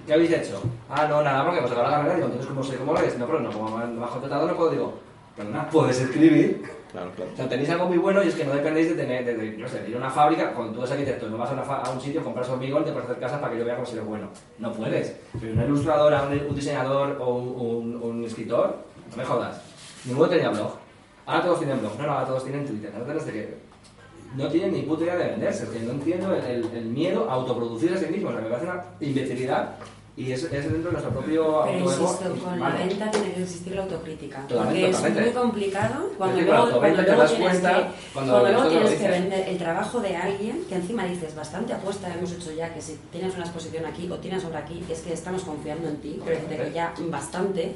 [0.06, 0.62] ¿Qué habéis hecho?
[0.90, 2.16] Ah, no, nada, porque hemos acabado la carrera.
[2.16, 3.18] Digo, entonces, ¿cómo sé cómo lo es?
[3.18, 4.72] No, pero no, como me me has contratado, no puedo.
[4.72, 4.94] Digo,
[5.38, 6.62] perdona, puedes escribir.
[6.92, 7.32] Claro, claro.
[7.34, 9.58] O sea, tenéis algo muy bueno y es que no dependéis de tener, de, de,
[9.58, 11.64] yo sé, de ir a una fábrica, cuando tú eres arquitecto, no vas a, una
[11.64, 13.76] fa- a un sitio, compras hormigón y te puedes hacer casas para que yo vea
[13.76, 14.28] cómo se ve bueno.
[14.60, 15.16] No puedes.
[15.40, 18.78] Pero una ilustradora, un, un diseñador o un, un- un escritor,
[19.10, 19.60] no me jodas.
[20.06, 20.83] Ninguno tenía blog.
[21.26, 21.98] Ahora todos tienen blog.
[21.98, 22.92] No, no, ahora todos tienen Twitter.
[22.94, 23.56] Ahora todos tienen-
[24.36, 25.64] no tienen ni puta idea de venderse.
[25.64, 28.30] Es que no entiendo el, el- el miedo a autoproducir a sí mismo.
[28.30, 29.76] O sea, me parece una imbecilidad
[30.16, 32.76] Y es, es dentro de nuestro propio Pero insisto, con la humano.
[32.88, 34.42] venta tiene que existir la autocrítica.
[34.48, 35.22] Totalmente, porque es totalmente.
[35.24, 39.08] muy complicado cuando Es que luego, cuando luego tienes, cuenta, que, cuando cuando tienes que
[39.08, 43.00] vender el trabajo de alguien, que encima dices bastante apuesta, hemos hecho ya que si
[43.12, 46.58] tienes una exposición aquí o tienes otra aquí, es que estamos confiando en ti, decirte
[46.58, 47.74] que ya bastante.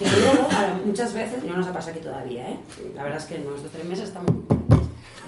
[0.00, 0.48] Y luego,
[0.84, 2.56] muchas veces, no nos ha pasado aquí todavía, ¿eh?
[2.94, 4.30] La verdad es que en nuestros tres meses estamos.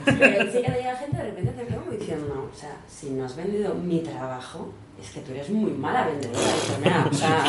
[0.05, 3.37] Pero sí que llega gente de repente te como diciendo, o sea, si no has
[3.37, 4.71] vendido mi trabajo,
[5.03, 6.41] es que tú eres muy mala vendedora.
[6.41, 7.45] Dices, "Mira, o sea,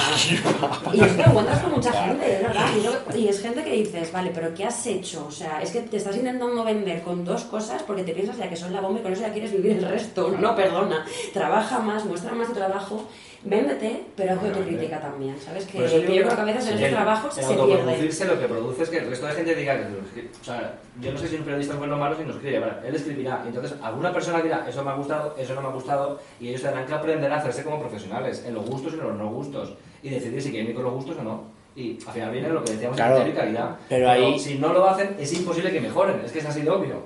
[0.93, 3.15] y es que encuentras con mucha gente, verdad.
[3.15, 5.25] Y es gente que dices, vale, pero ¿qué has hecho?
[5.27, 8.49] O sea, es que te estás intentando vender con dos cosas porque te piensas ya
[8.49, 10.35] que son la bomba y con eso ya quieres vivir el resto.
[10.39, 11.05] No, perdona.
[11.33, 13.07] Trabaja más, muestra más tu trabajo,
[13.43, 15.35] véndete, pero haz autocrítica también.
[15.39, 15.65] ¿Sabes?
[15.65, 17.61] Que, eso que yo creo que a veces en el- estos trabajos se pierde.
[17.61, 21.11] autoproducirse lo que produce es que el resto de gente diga que, o sea, yo
[21.11, 23.41] no sé si un periodista es bueno o malo si no escribe, pero él escribirá.
[23.43, 26.49] Y entonces alguna persona dirá, eso me ha gustado, eso no me ha gustado, y
[26.49, 29.29] ellos tendrán que aprender a hacerse como profesionales, en los gustos y en los no
[29.29, 29.73] gustos,
[30.03, 31.43] y decidir si quieren ir con los gustos o no.
[31.75, 33.77] Y al final viene lo que decíamos Claro, y calidad.
[33.87, 36.69] pero ahí- si no lo hacen, es imposible que mejoren, es que es así de
[36.69, 37.05] obvio.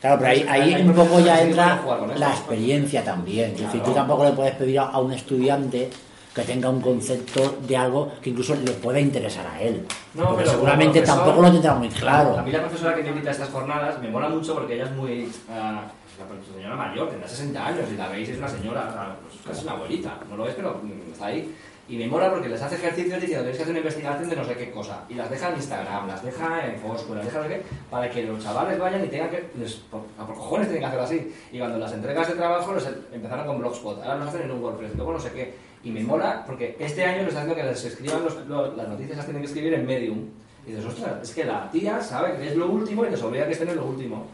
[0.00, 1.82] Claro, pero ahí, ahí un poco ya entra
[2.16, 3.52] la experiencia también.
[3.52, 5.90] Es decir, tú tampoco le puedes pedir a, un estudiante
[6.34, 9.86] que tenga un concepto de algo que incluso le pueda interesar a él.
[10.14, 12.38] No, porque pero seguramente profesor- tampoco lo tendrá muy claro.
[12.38, 14.84] A mí la profesora que me invita a estas jornadas me mola mucho porque ella
[14.84, 15.32] es muy...
[15.50, 15.82] ah,
[16.18, 19.64] una señora mayor, tendrá 60 años y la veis es una señora, sea, pues casi
[19.64, 21.54] una abuelita, no lo es, pero mm, está ahí.
[21.88, 24.44] Y me mola porque les hace ejercicios diciendo tenéis que hacer una investigación de no
[24.44, 25.04] sé qué cosa.
[25.08, 28.10] Y las deja en Instagram, las deja en Foursquare, las deja no sé qué, para
[28.10, 29.50] que los chavales vayan y tengan que...
[29.58, 31.32] Les, por, por cojones tienen que hacerlo así.
[31.52, 34.62] Y cuando las entregas de trabajo los empezaron con Blogspot, ahora los hacen en un
[34.64, 35.54] WordPress, luego no sé qué.
[35.84, 38.88] Y me mola porque este año lo está haciendo que les escriban los- lo- las
[38.88, 40.24] noticias, las tienen que escribir en Medium.
[40.66, 43.46] Y dices, ostras, es que la tía sabe que es lo último y les obliga
[43.46, 44.26] que estén en lo último.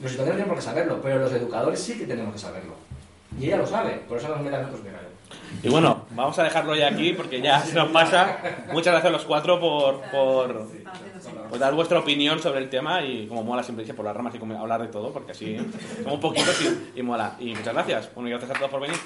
[0.00, 2.72] Los estudiantes no tienen por qué saberlo, pero los educadores sí que tenemos que saberlo.
[3.38, 4.86] Y ella lo sabe, por eso nos mete a nosotros.
[5.62, 8.38] Y bueno, vamos a dejarlo ya aquí porque ya se nos pasa.
[8.72, 10.68] Muchas gracias a los cuatro por, por,
[11.58, 14.54] dar vuestra opinión sobre el tema y como mola siempre dice por las ramas y
[14.54, 15.56] hablar de todo porque así
[16.02, 17.36] somos poquitos y, y mola.
[17.38, 18.10] Y muchas gracias.
[18.14, 18.98] Bueno, y gracias a todos por venir.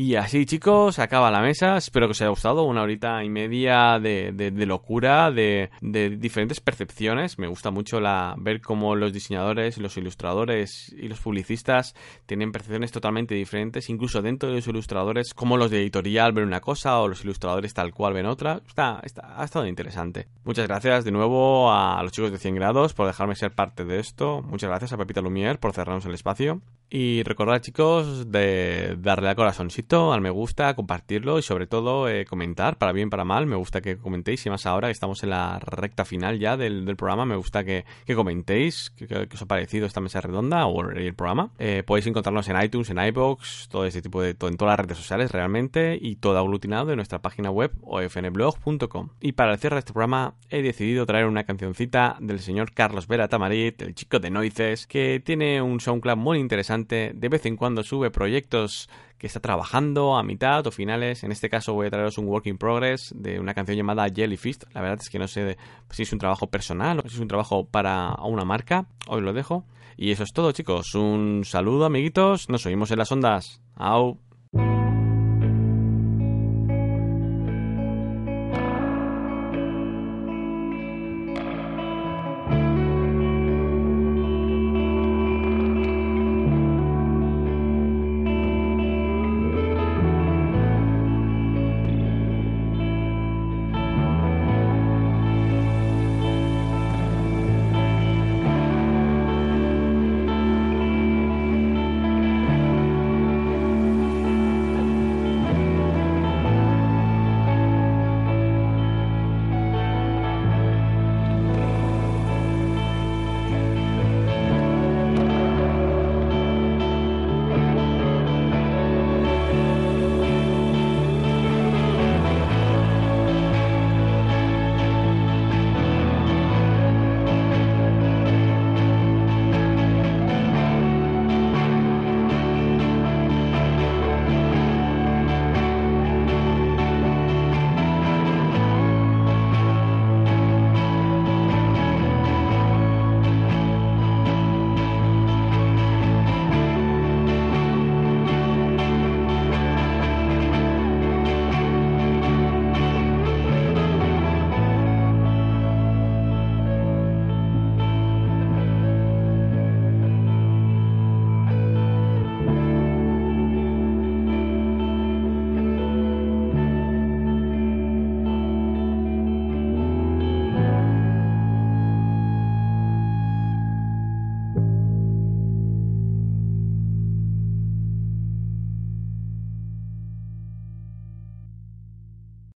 [0.00, 1.76] Y así, chicos, acaba la mesa.
[1.76, 2.62] Espero que os haya gustado.
[2.62, 7.36] Una horita y media de, de- de locura, de, de diferentes percepciones.
[7.36, 11.96] Me gusta mucho la, ver cómo los diseñadores, los ilustradores y los publicistas
[12.26, 13.90] tienen percepciones totalmente diferentes.
[13.90, 17.74] Incluso dentro de los ilustradores, como los de editorial ven una cosa o los ilustradores
[17.74, 18.60] tal cual ven otra.
[18.68, 20.28] Está, está- ha estado interesante.
[20.44, 23.98] Muchas gracias de nuevo a los chicos de 100 grados por dejarme ser parte de
[23.98, 24.42] esto.
[24.42, 26.60] Muchas gracias a Pepita Lumier por cerrarnos el espacio.
[26.88, 32.26] Y recordad, chicos, de darle al corazoncito, al me gusta, compartirlo y sobre todo eh,
[32.26, 33.46] comentar, para bien, para mal.
[33.46, 36.84] Me gusta que comentéis y más ahora que estamos en la recta final ya del,
[36.96, 37.24] programa.
[37.24, 41.52] Me gusta que, que comentéis qué os ha parecido esta mesa redonda o el programa.
[41.58, 44.86] Eh, podéis encontrarnos en iTunes, en iBox, todo ese tipo de todo, en todas las
[44.86, 49.10] redes sociales realmente y todo aglutinado en nuestra página web ofnblog.com.
[49.20, 53.06] Y para el cierre de este programa he decidido traer una cancioncita del señor Carlos
[53.06, 57.12] Vera Tamarit, el chico de Noices, que tiene un SoundCloud muy interesante.
[57.14, 61.24] De vez en cuando sube proyectos que está trabajando a mitad o finales.
[61.24, 64.60] En este caso voy a traeros un work in progress de una canción llamada Jellyfish.
[64.72, 65.56] La verdad es que no sé
[65.90, 68.86] si es un trabajo personal o si es un trabajo para una marca.
[69.08, 69.66] Hoy lo dejo.
[69.96, 70.94] Y eso es todo, chicos.
[70.94, 72.48] Un saludo, amiguitos.
[72.48, 73.60] Nos oímos en las ondas.
[73.74, 74.18] Au.